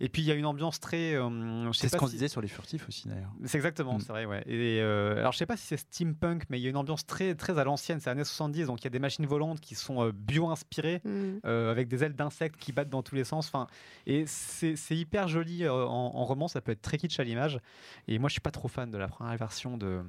Et 0.00 0.08
puis, 0.08 0.22
il 0.22 0.24
y 0.26 0.32
a 0.32 0.34
une 0.34 0.46
ambiance 0.46 0.80
très. 0.80 1.14
euh, 1.14 1.72
C'est 1.72 1.88
ce 1.88 1.96
qu'on 1.96 2.06
si- 2.06 2.12
disait 2.14 2.28
sur 2.28 2.40
les 2.40 2.48
furtifs 2.48 2.88
aussi 2.88 3.08
d'ailleurs. 3.08 3.32
C'est 3.44 3.58
exactement, 3.58 3.94
Mm. 3.98 4.00
c'est 4.00 4.08
vrai, 4.12 4.24
ouais. 4.26 4.42
Et 4.46 4.80
euh, 4.80 5.16
alors, 5.18 5.32
je 5.32 5.38
sais 5.38 5.46
pas 5.46 5.56
si 5.56 5.66
c'est 5.66 5.76
steampunk, 5.76 6.44
mais 6.50 6.58
il 6.58 6.62
y 6.62 6.66
a 6.66 6.70
une 6.70 6.76
ambiance 6.76 7.06
très, 7.06 7.34
très 7.34 7.58
à 7.58 7.64
l'ancienne, 7.64 8.00
c'est 8.00 8.10
années 8.10 8.24
70, 8.24 8.66
donc 8.66 8.80
il 8.80 8.84
y 8.84 8.86
a 8.86 8.90
des 8.90 8.98
machines 8.98 9.26
volantes 9.26 9.60
qui 9.60 9.74
sont 9.74 10.02
euh, 10.04 10.12
bio-inspirées, 10.12 11.00
Mm. 11.04 11.38
euh, 11.44 11.70
avec 11.70 11.88
des 11.88 12.02
ailes 12.04 12.14
d'insectes 12.16 12.56
qui 12.58 12.72
battent 12.72 12.88
dans 12.90 13.02
tous 13.02 13.14
les 13.14 13.24
sens. 13.24 13.46
Enfin, 13.48 13.66
et 14.06 14.24
c'est 14.26 14.76
c'est 14.76 14.96
hyper 14.96 15.28
joli 15.28 15.64
euh, 15.64 15.72
en, 15.72 16.12
en 16.14 16.24
roman, 16.24 16.48
ça 16.48 16.60
peut 16.60 16.72
être 16.72 16.82
très 16.82 16.98
kitsch 16.98 17.18
à 17.20 17.24
l'image. 17.24 17.60
Et 18.08 18.18
moi, 18.18 18.28
je 18.28 18.32
suis 18.32 18.40
pas 18.40 18.50
trop 18.50 18.68
fan 18.68 18.90
de 18.90 18.98
la 18.98 19.08
première 19.08 19.36
version 19.36 19.76
de, 19.76 20.00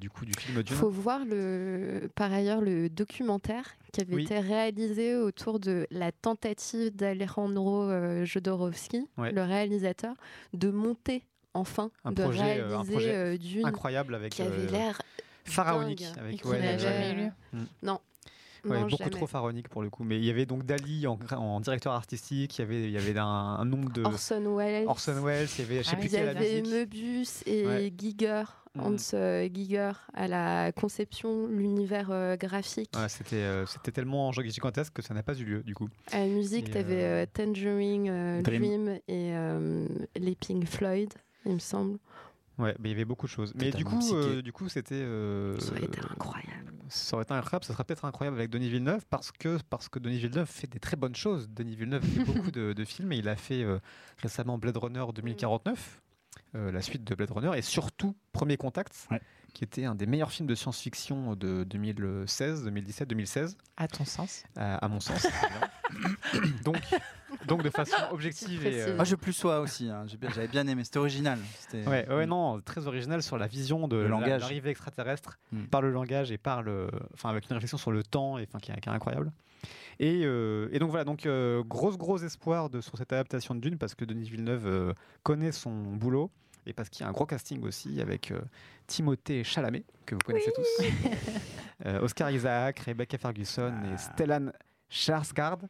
du 0.00 0.10
coup 0.10 0.24
du 0.24 0.32
film 0.38 0.62
Dune. 0.62 0.76
faut 0.76 0.90
voir 0.90 1.20
le, 1.24 2.10
par 2.14 2.32
ailleurs 2.32 2.60
le 2.60 2.88
documentaire 2.88 3.64
qui 3.94 4.00
avait 4.00 4.14
Oui. 4.16 4.22
été 4.24 4.40
réalisé 4.40 5.14
autour 5.16 5.60
de 5.60 5.86
la 5.90 6.10
tentative 6.10 6.94
d'Alejandro 6.94 7.82
euh, 7.84 8.24
Jodorowsky, 8.24 9.06
Ouais. 9.16 9.30
le 9.30 9.42
réalisateur, 9.42 10.14
de 10.52 10.68
monter 10.70 11.22
enfin, 11.54 11.90
un 12.04 12.10
de 12.10 12.22
projet, 12.22 12.42
réaliser 12.42 12.74
euh, 12.74 12.78
un 12.78 12.84
projet 12.84 13.14
euh, 13.14 13.38
Dune, 13.38 13.64
incroyable 13.66 14.14
avec 14.16 14.32
qui 14.32 14.42
avait 14.42 14.66
l'air 14.66 15.00
pharaonique, 15.44 16.04
avec 16.18 16.44
ouais, 16.44 16.78
jamais 16.78 17.14
lu. 17.14 17.30
Non. 17.82 18.00
Ouais, 18.64 18.80
Non, 18.80 18.86
beaucoup 18.86 18.96
jamais. 18.98 19.10
trop 19.10 19.26
pharaonique 19.26 19.68
pour 19.68 19.82
le 19.82 19.90
coup. 19.90 20.04
Mais 20.04 20.16
il 20.18 20.24
y 20.24 20.30
avait 20.30 20.46
donc 20.46 20.64
Dali 20.64 21.06
en, 21.06 21.60
directeur 21.60 21.92
artistique, 21.92 22.58
il 22.58 22.62
y 22.62 22.64
avait, 22.64 22.84
il 22.84 22.90
y 22.90 22.96
avait 22.96 23.18
un, 23.18 23.24
un 23.26 23.64
nombre 23.64 23.90
de. 23.92 24.02
Orson 24.04 24.56
Welles. 24.56 24.86
Orson 24.88 25.22
Welles, 25.22 25.48
il 25.58 25.60
y 25.60 25.64
avait, 25.64 25.82
je 25.82 25.88
sais 25.88 25.90
Ah 25.94 25.96
plus 25.96 26.06
Il 26.06 26.10
qui 26.10 26.14
y 26.16 26.18
à 26.18 26.24
la 26.32 26.38
avait. 26.40 26.62
Möbius 26.62 27.42
et 27.46 27.66
Ouais. 27.66 27.92
Giger, 27.96 28.44
Mm. 28.76 28.80
Hans 28.80 28.96
euh, 29.14 29.48
Giger, 29.54 29.92
à 30.14 30.26
la 30.26 30.72
conception, 30.72 31.46
l'univers 31.46 32.08
euh, 32.10 32.34
graphique. 32.36 32.90
Ouais, 32.96 33.08
c'était, 33.08 33.36
euh, 33.36 33.64
c'était 33.66 33.92
tellement 33.92 34.32
gigantesque 34.32 34.94
que 34.94 35.00
ça 35.02 35.14
n'a 35.14 35.22
pas 35.22 35.34
eu 35.38 35.44
lieu 35.44 35.62
du 35.62 35.76
coup. 35.76 35.88
À 36.10 36.18
la 36.18 36.26
musique, 36.26 36.72
tu 36.72 36.76
avais 36.78 37.04
euh, 37.04 37.24
Tangerine 37.32 38.08
euh, 38.10 38.42
Dream. 38.42 38.60
Dream. 38.62 38.88
et 39.06 39.30
euh, 39.36 39.86
les 40.16 40.34
Pink 40.34 40.66
Floyd, 40.66 41.14
il 41.46 41.52
me 41.52 41.58
semble. 41.60 41.98
Ouais, 42.58 42.74
mais 42.80 42.88
il 42.88 42.92
y 42.92 42.94
avait 42.96 43.04
beaucoup 43.04 43.26
de 43.26 43.30
choses. 43.30 43.52
Mais 43.54 43.70
du 43.70 43.84
coup, 43.84 44.00
euh, 44.12 44.42
du 44.42 44.52
coup, 44.52 44.68
c'était. 44.68 44.96
euh, 44.96 45.56
Ça 45.60 45.70
aurait 45.70 45.84
été 45.84 46.00
incroyable. 46.10 46.72
Ça 46.94 47.16
aurait 47.16 47.24
été 47.24 47.34
incroyable. 47.34 47.64
Ça 47.64 47.72
serait 47.72 47.84
peut-être 47.84 48.04
incroyable 48.04 48.38
avec 48.38 48.50
Denis 48.50 48.68
Villeneuve 48.68 49.04
parce 49.10 49.32
que 49.32 49.58
parce 49.68 49.88
que 49.88 49.98
Denis 49.98 50.18
Villeneuve 50.18 50.48
fait 50.48 50.68
des 50.68 50.78
très 50.78 50.96
bonnes 50.96 51.16
choses. 51.16 51.48
Denis 51.50 51.74
Villeneuve 51.74 52.04
fait 52.04 52.24
beaucoup 52.24 52.50
de, 52.50 52.72
de 52.72 52.84
films 52.84 53.12
et 53.12 53.18
il 53.18 53.28
a 53.28 53.36
fait 53.36 53.62
euh, 53.62 53.78
récemment 54.18 54.58
Blade 54.58 54.76
Runner 54.76 55.04
2049, 55.12 56.02
euh, 56.54 56.70
la 56.70 56.80
suite 56.82 57.04
de 57.04 57.14
Blade 57.14 57.30
Runner 57.32 57.50
et 57.56 57.62
surtout 57.62 58.14
Premier 58.32 58.56
Contact, 58.56 59.08
qui 59.54 59.64
était 59.64 59.84
un 59.84 59.94
des 59.94 60.06
meilleurs 60.06 60.30
films 60.30 60.48
de 60.48 60.54
science-fiction 60.54 61.34
de 61.34 61.64
2016, 61.64 62.64
2017, 62.64 63.08
2016. 63.08 63.56
À 63.76 63.88
ton 63.88 64.04
sens 64.04 64.44
À, 64.56 64.76
à 64.76 64.88
mon 64.88 65.00
sens. 65.00 65.26
donc, 66.64 66.80
donc 67.48 67.62
de 67.62 67.70
façon 67.70 67.96
objective 68.12 68.66
et. 68.66 68.82
euh, 68.82 68.96
Moi, 68.96 69.04
je 69.04 69.14
plus 69.16 69.32
sois 69.32 69.60
aussi. 69.60 69.88
hein. 69.88 70.06
J'avais 70.34 70.48
bien 70.48 70.66
aimé. 70.66 70.84
C'était 70.84 70.98
original. 70.98 71.38
Ouais, 71.86 72.06
ouais, 72.08 72.26
non, 72.26 72.60
très 72.60 72.86
original 72.86 73.22
sur 73.22 73.38
la 73.38 73.46
vision 73.46 73.88
de 73.88 73.96
l'arrivée 74.42 74.70
extraterrestre 74.70 75.38
Mm. 75.52 75.64
par 75.64 75.82
le 75.82 75.90
langage 75.90 76.30
et 76.32 76.38
par 76.38 76.62
le, 76.62 76.88
enfin 77.12 77.28
avec 77.30 77.44
une 77.48 77.54
réflexion 77.54 77.78
sur 77.78 77.90
le 77.92 78.02
temps, 78.02 78.38
et 78.38 78.46
enfin 78.48 78.58
qui, 78.58 78.70
est- 78.72 78.80
qui 78.80 78.88
est 78.88 78.92
incroyable. 78.92 79.30
Et, 80.00 80.22
euh, 80.24 80.68
et 80.72 80.78
donc 80.78 80.90
voilà, 80.90 81.04
donc 81.04 81.24
euh, 81.26 81.62
grosse 81.62 81.96
gros 81.96 82.18
espoir 82.18 82.68
de 82.70 82.80
sur 82.80 82.98
cette 82.98 83.12
adaptation 83.12 83.54
de 83.54 83.60
Dune 83.60 83.78
parce 83.78 83.94
que 83.94 84.04
Denis 84.04 84.28
Villeneuve 84.28 84.66
euh, 84.66 84.92
connaît 85.22 85.52
son 85.52 85.70
boulot 85.70 86.30
et 86.66 86.72
parce 86.72 86.88
qu'il 86.88 87.02
y 87.02 87.06
a 87.06 87.08
un 87.08 87.12
gros 87.12 87.26
casting 87.26 87.62
aussi 87.64 88.00
avec 88.00 88.30
euh, 88.32 88.40
Timothée 88.86 89.44
Chalamet 89.44 89.84
que 90.06 90.14
vous 90.16 90.20
connaissez 90.24 90.52
tous, 90.54 90.84
Euh, 91.86 92.00
Oscar 92.00 92.30
Isaac, 92.30 92.78
Rebecca 92.80 93.18
Ferguson 93.18 93.72
et 93.92 93.98
Stellan 93.98 94.52
Skarsgård. 94.90 95.60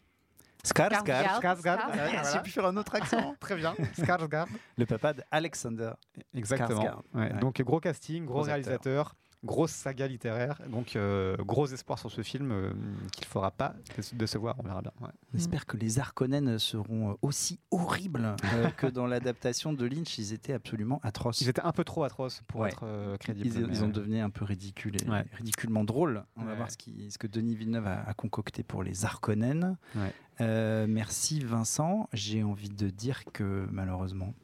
Skarsgård. 0.64 1.40
Skarsgård. 1.40 1.78
Ouais, 1.92 2.22
J'ai 2.32 2.40
pu 2.40 2.50
faire 2.50 2.66
un 2.66 2.76
autre 2.76 2.94
accent. 2.94 3.34
Très 3.40 3.54
bien. 3.56 3.74
Skarsgård. 3.98 4.46
Le 4.76 4.86
papa 4.86 5.12
d'Alexander. 5.12 5.90
Exactement. 6.34 6.80
Skarsgård. 6.82 7.02
Ouais, 7.14 7.32
Ouais. 7.32 7.38
Donc 7.40 7.60
gros 7.62 7.80
casting, 7.80 8.24
gros, 8.24 8.34
Gros 8.34 8.42
acteur. 8.48 8.54
réalisateur, 8.54 9.14
grosse 9.44 9.70
saga 9.72 10.06
littéraire. 10.06 10.60
Donc 10.70 10.96
euh, 10.96 11.36
gros 11.38 11.66
espoir 11.66 11.98
sur 11.98 12.10
ce 12.10 12.22
film 12.22 12.50
euh, 12.50 12.70
qu'il 13.12 13.24
ne 13.26 13.30
fera 13.30 13.50
pas 13.50 13.74
de, 13.96 14.16
de 14.16 14.26
se 14.26 14.38
voir. 14.38 14.56
On 14.58 14.62
verra 14.62 14.80
bien. 14.82 14.92
ouais. 15.00 15.08
On 15.32 15.36
espère 15.36 15.66
que 15.66 15.76
les 15.76 15.98
Harkonnen 15.98 16.58
seront 16.58 17.10
euh, 17.10 17.14
aussi 17.22 17.60
horribles 17.70 18.34
euh, 18.54 18.70
que 18.76 18.86
dans 18.86 19.06
l'adaptation 19.06 19.72
de 19.72 19.84
Lynch. 19.86 20.18
Ils 20.18 20.32
étaient 20.32 20.52
absolument 20.54 21.00
atroces. 21.02 21.40
Ils 21.40 21.48
étaient 21.48 21.62
un 21.62 21.72
peu 21.72 21.84
trop 21.84 22.04
atroces 22.04 22.42
pour 22.48 22.62
Ouais. 22.62 22.68
être 22.70 22.84
euh, 22.84 23.16
crédibles. 23.18 23.46
Ils, 23.54 23.66
mais, 23.66 23.72
ils 23.76 23.84
ont 23.84 23.88
devenu 23.88 24.18
un 24.20 24.30
peu 24.30 24.44
ridicules 24.44 24.96
et 25.02 25.08
Ouais. 25.08 25.24
ridiculement 25.34 25.84
drôles. 25.84 26.24
On 26.36 26.44
va 26.44 26.54
voir 26.54 26.70
ce, 26.70 26.76
qui- 26.76 27.10
ce 27.10 27.18
que 27.18 27.26
Denis 27.26 27.54
Villeneuve 27.54 27.86
a, 27.86 28.02
a 28.08 28.14
concocté 28.14 28.62
pour 28.62 28.82
les 28.82 29.04
Harkonnen. 29.04 29.76
Ouais. 29.94 30.12
Euh, 30.40 30.86
merci 30.88 31.40
Vincent. 31.40 32.08
J'ai 32.12 32.42
envie 32.42 32.70
de 32.70 32.88
dire 32.90 33.22
que 33.32 33.66
malheureusement, 33.70 34.34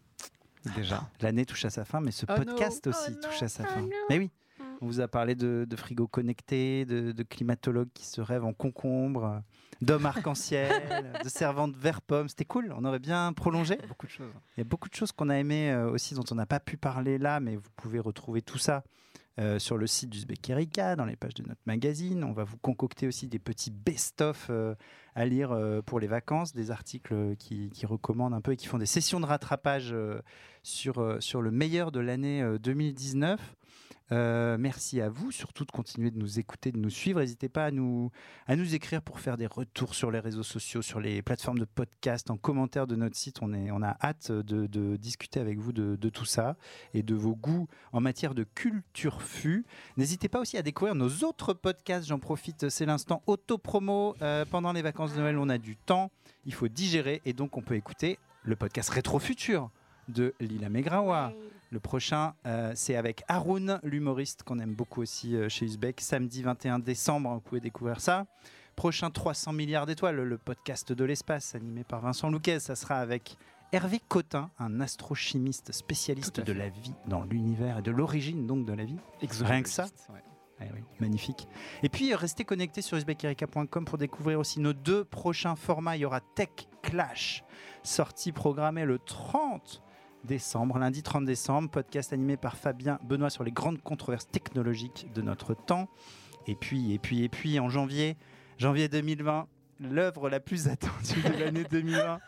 déjà, 0.77 1.09
l'année 1.21 1.47
touche 1.47 1.65
à 1.65 1.71
sa 1.71 1.85
fin, 1.85 2.01
mais 2.01 2.11
ce 2.11 2.27
Oh 2.29 2.35
podcast 2.37 2.87
aussi 2.87 3.11
Oh 3.17 3.27
touche 3.27 3.43
à 3.43 3.49
sa 3.49 3.65
Oh 3.65 3.67
fin. 3.67 3.89
Mais 4.09 4.19
oui, 4.19 4.31
on 4.81 4.87
vous 4.87 5.01
a 5.01 5.09
parlé 5.09 5.35
de, 5.35 5.67
de 5.69 5.77
frigo 5.77 6.07
connectés, 6.07 6.85
de, 6.85 7.13
de 7.13 7.23
climatologues 7.23 7.93
qui 7.93 8.07
se 8.07 8.21
rêvent 8.21 8.45
en 8.45 8.53
concombre, 8.53 9.43
d'hommes 9.81 10.07
arc-en-ciel, 10.07 10.71
de 11.25 11.29
servantes 11.29 11.77
vert 11.77 12.03
pomme. 12.03 12.29
C'était 12.29 12.45
cool, 12.45 12.75
on 12.77 12.85
aurait 12.85 12.99
bien 12.99 13.33
prolongé. 13.33 13.79
beaucoup 13.89 14.07
de 14.07 14.13
choses. 14.13 14.33
Il 14.57 14.61
y 14.61 14.63
a 14.63 14.65
beaucoup 14.65 14.89
de 14.89 14.95
choses 14.95 15.13
qu'on 15.13 15.29
a 15.29 15.35
aimées 15.35 15.71
euh, 15.71 15.91
aussi, 15.91 16.15
dont 16.15 16.25
on 16.31 16.35
n'a 16.35 16.47
pas 16.47 16.61
pu 16.61 16.77
parler 16.77 17.19
là, 17.19 17.41
mais 17.41 17.57
vous 17.57 17.71
pouvez 17.77 17.99
retrouver 17.99 18.43
tout 18.43 18.59
ça 18.59 18.83
euh, 19.39 19.59
sur 19.59 19.77
le 19.77 19.87
site 19.87 20.11
d'Uzbek 20.11 20.51
Erika, 20.51 20.97
dans 20.97 21.05
les 21.05 21.17
pages 21.17 21.35
de 21.35 21.43
notre 21.47 21.61
magazine. 21.65 22.25
On 22.25 22.33
va 22.33 22.45
vous 22.45 22.59
concocter 22.59 23.07
aussi 23.07 23.29
des 23.29 23.39
petits 23.39 23.71
best-of 23.71 24.49
euh, 24.51 24.75
à 25.15 25.25
lire 25.25 25.53
euh, 25.53 25.83
pour 25.83 26.01
les 26.01 26.09
vacances, 26.09 26.53
des 26.53 26.71
articles 26.71 27.37
qui, 27.37 27.71
qui 27.71 27.87
recommandent 27.87 28.35
un 28.35 28.41
peu 28.41 28.53
et 28.53 28.57
qui 28.57 28.67
font 28.67 28.79
des 28.79 28.87
sessions 28.87 29.21
de 29.21 29.27
rattrapage 29.27 29.95
sur, 30.63 31.17
sur 31.21 31.43
le 31.43 31.51
meilleur 31.51 31.93
de 31.93 32.01
l'année 32.01 32.43
euh, 32.43 32.59
2019. 32.59 33.57
Euh, 34.13 34.57
merci 34.59 35.01
à 35.01 35.09
vous, 35.09 35.31
surtout 35.31 35.65
de 35.65 35.71
continuer 35.71 36.11
de 36.11 36.19
nous 36.19 36.39
écouter, 36.39 36.73
de 36.73 36.79
nous 36.79 36.91
suivre. 36.91 37.21
N'hésitez 37.21 37.49
pas 37.49 37.67
à 37.67 37.71
nous, 37.71 38.11
à 38.47 38.57
nous 38.57 38.75
écrire 38.75 39.03
pour 39.03 39.21
faire 39.21 39.37
des 39.37 39.47
retours 39.47 39.95
sur 39.95 40.11
les 40.11 40.19
réseaux 40.19 40.43
sociaux, 40.43 40.83
sur 40.83 41.01
les 41.01 41.23
plateformes 41.23 41.59
de 41.59 41.65
podcast, 41.65 42.31
en 42.31 42.37
commentaire 42.37 42.87
de 42.87 42.97
notre 42.97 43.17
site. 43.17 43.39
On, 43.43 43.53
est, 43.53 43.71
on 43.71 43.83
a 43.83 43.97
hâte 44.03 44.33
de, 44.33 44.97
discuter 44.97 45.41
avec 45.41 45.59
vous 45.59 45.73
de, 45.73 45.97
de 45.97 46.09
tout 46.09 46.25
ça 46.25 46.57
et 46.95 47.03
de 47.03 47.15
vos 47.15 47.37
goûts 47.37 47.69
en 47.93 48.01
matière 48.01 48.35
de 48.35 48.45
culture 48.45 49.23
fut. 49.23 49.65
N'hésitez 49.97 50.29
pas 50.29 50.41
aussi 50.41 50.57
à 50.57 50.63
découvrir 50.63 50.95
nos 50.95 51.11
autres 51.25 51.53
podcasts. 51.53 52.09
J'en 52.09 52.19
profite, 52.19 52.69
c'est 52.69 52.87
l'instant 52.87 53.23
auto-promo. 53.27 54.17
Euh, 54.23 54.45
pendant 54.45 54.73
les 54.73 54.83
vacances 54.83 55.15
de 55.15 55.21
Noël, 55.21 55.39
on 55.39 55.49
a 55.49 55.59
du 55.59 55.77
temps, 55.77 56.11
il 56.45 56.55
faut 56.55 56.69
digérer 56.69 57.23
et 57.25 57.33
donc 57.33 57.57
on 57.57 57.63
peut 57.63 57.77
écouter 57.77 58.19
le 58.43 58.57
podcast 58.57 58.91
Rétro 58.91 59.19
Futur 59.19 59.71
de 60.09 60.35
Lila 60.41 60.69
Megrawa. 60.69 61.33
Le 61.73 61.79
prochain, 61.79 62.35
euh, 62.47 62.73
c'est 62.75 62.97
avec 62.97 63.23
Haroun, 63.29 63.79
l'humoriste 63.85 64.43
qu'on 64.43 64.59
aime 64.59 64.75
beaucoup 64.75 65.03
aussi 65.03 65.37
euh, 65.37 65.49
chez 65.49 65.67
Uzbek. 65.67 66.01
Samedi 66.01 66.43
21 66.43 66.81
décembre, 66.81 67.33
vous 67.33 67.41
pouvez 67.41 67.61
découvrir 67.61 68.01
ça. 68.01 68.27
Prochain 68.75 69.09
300 69.11 69.53
milliards 69.53 69.87
d'étoiles, 69.87 70.17
le 70.17 70.37
podcast 70.37 70.93
de 70.93 71.05
l'espace 71.05 71.55
animé 71.55 71.85
par 71.85 72.01
Vincent 72.01 72.29
Louquet. 72.29 72.59
Ça 72.59 72.75
sera 72.75 72.97
avec 72.97 73.37
Hervé 73.71 74.01
Cotin, 74.09 74.51
un 74.59 74.81
astrochimiste 74.81 75.71
spécialiste 75.71 76.41
de 76.41 76.53
la 76.53 76.71
vie 76.71 76.93
dans 77.07 77.23
l'univers 77.23 77.79
et 77.79 77.83
de 77.83 77.93
l'origine 77.93 78.49
donc 78.49 78.67
de 78.67 78.73
la 78.73 78.85
vie. 78.85 78.99
Rien 79.21 79.63
que 79.63 79.69
ça. 79.69 79.85
Ouais. 80.09 80.25
Eh 80.63 80.73
oui, 80.75 80.83
magnifique. 80.99 81.47
Et 81.85 81.89
puis, 81.89 82.13
restez 82.17 82.45
connectés 82.45 82.83
sur 82.83 82.97
usbekerika.com 82.97 83.85
pour 83.85 83.97
découvrir 83.97 84.41
aussi 84.41 84.59
nos 84.59 84.73
deux 84.73 85.05
prochains 85.05 85.55
formats. 85.55 85.97
Il 85.97 86.01
y 86.01 86.05
aura 86.05 86.21
Tech 86.21 86.51
Clash, 86.83 87.45
sortie 87.85 88.33
programmée 88.33 88.85
le 88.85 88.99
30 88.99 89.83
décembre, 90.25 90.79
lundi 90.79 91.03
30 91.03 91.25
décembre, 91.25 91.71
podcast 91.71 92.13
animé 92.13 92.37
par 92.37 92.57
Fabien 92.57 92.99
Benoît 93.05 93.31
sur 93.31 93.45
les 93.45 93.53
grandes 93.53 93.81
controverses 93.83 94.29
technologiques 94.29 95.09
de 95.15 95.23
notre 95.23 95.55
temps. 95.55 95.89
Et 96.47 96.55
puis, 96.55 96.93
et 96.93 96.99
puis, 96.99 97.23
et 97.23 97.29
puis, 97.29 97.59
en 97.61 97.69
janvier, 97.69 98.17
janvier 98.59 98.89
2020, 98.89 99.47
l'œuvre 99.81 100.29
la 100.29 100.41
plus 100.41 100.69
attendue 100.69 101.23
de 101.23 101.43
l'année 101.43 101.65
2020, 101.71 102.19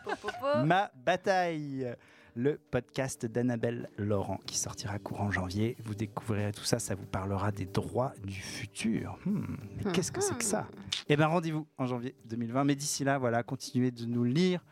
Ma 0.65 0.91
Bataille, 0.95 1.95
le 2.35 2.59
podcast 2.71 3.25
d'Annabelle 3.25 3.89
Laurent 3.97 4.39
qui 4.45 4.57
sortira 4.57 4.97
courant 4.99 5.31
janvier. 5.31 5.77
Vous 5.83 5.95
découvrirez 5.95 6.51
tout 6.51 6.63
ça, 6.63 6.79
ça 6.79 6.95
vous 6.95 7.05
parlera 7.05 7.51
des 7.51 7.65
droits 7.65 8.13
du 8.23 8.39
futur. 8.41 9.19
Hmm, 9.25 9.55
mais 9.77 9.91
qu'est-ce 9.91 10.11
que 10.11 10.21
c'est 10.21 10.37
que 10.37 10.43
ça? 10.43 10.67
Eh 11.09 11.15
bien, 11.15 11.27
rendez-vous 11.27 11.67
en 11.77 11.85
janvier 11.85 12.15
2020. 12.25 12.63
Mais 12.63 12.75
d'ici 12.75 13.03
là, 13.03 13.17
voilà, 13.17 13.43
continuez 13.43 13.91
de 13.91 14.05
nous 14.05 14.23
lire, 14.23 14.63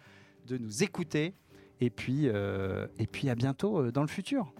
de 0.47 0.57
nous 0.57 0.83
écouter. 0.83 1.35
Et 1.81 1.89
puis, 1.89 2.29
euh, 2.29 2.85
et 2.99 3.07
puis 3.07 3.29
à 3.29 3.35
bientôt 3.35 3.79
euh, 3.79 3.91
dans 3.91 4.01
le 4.01 4.07
futur. 4.07 4.53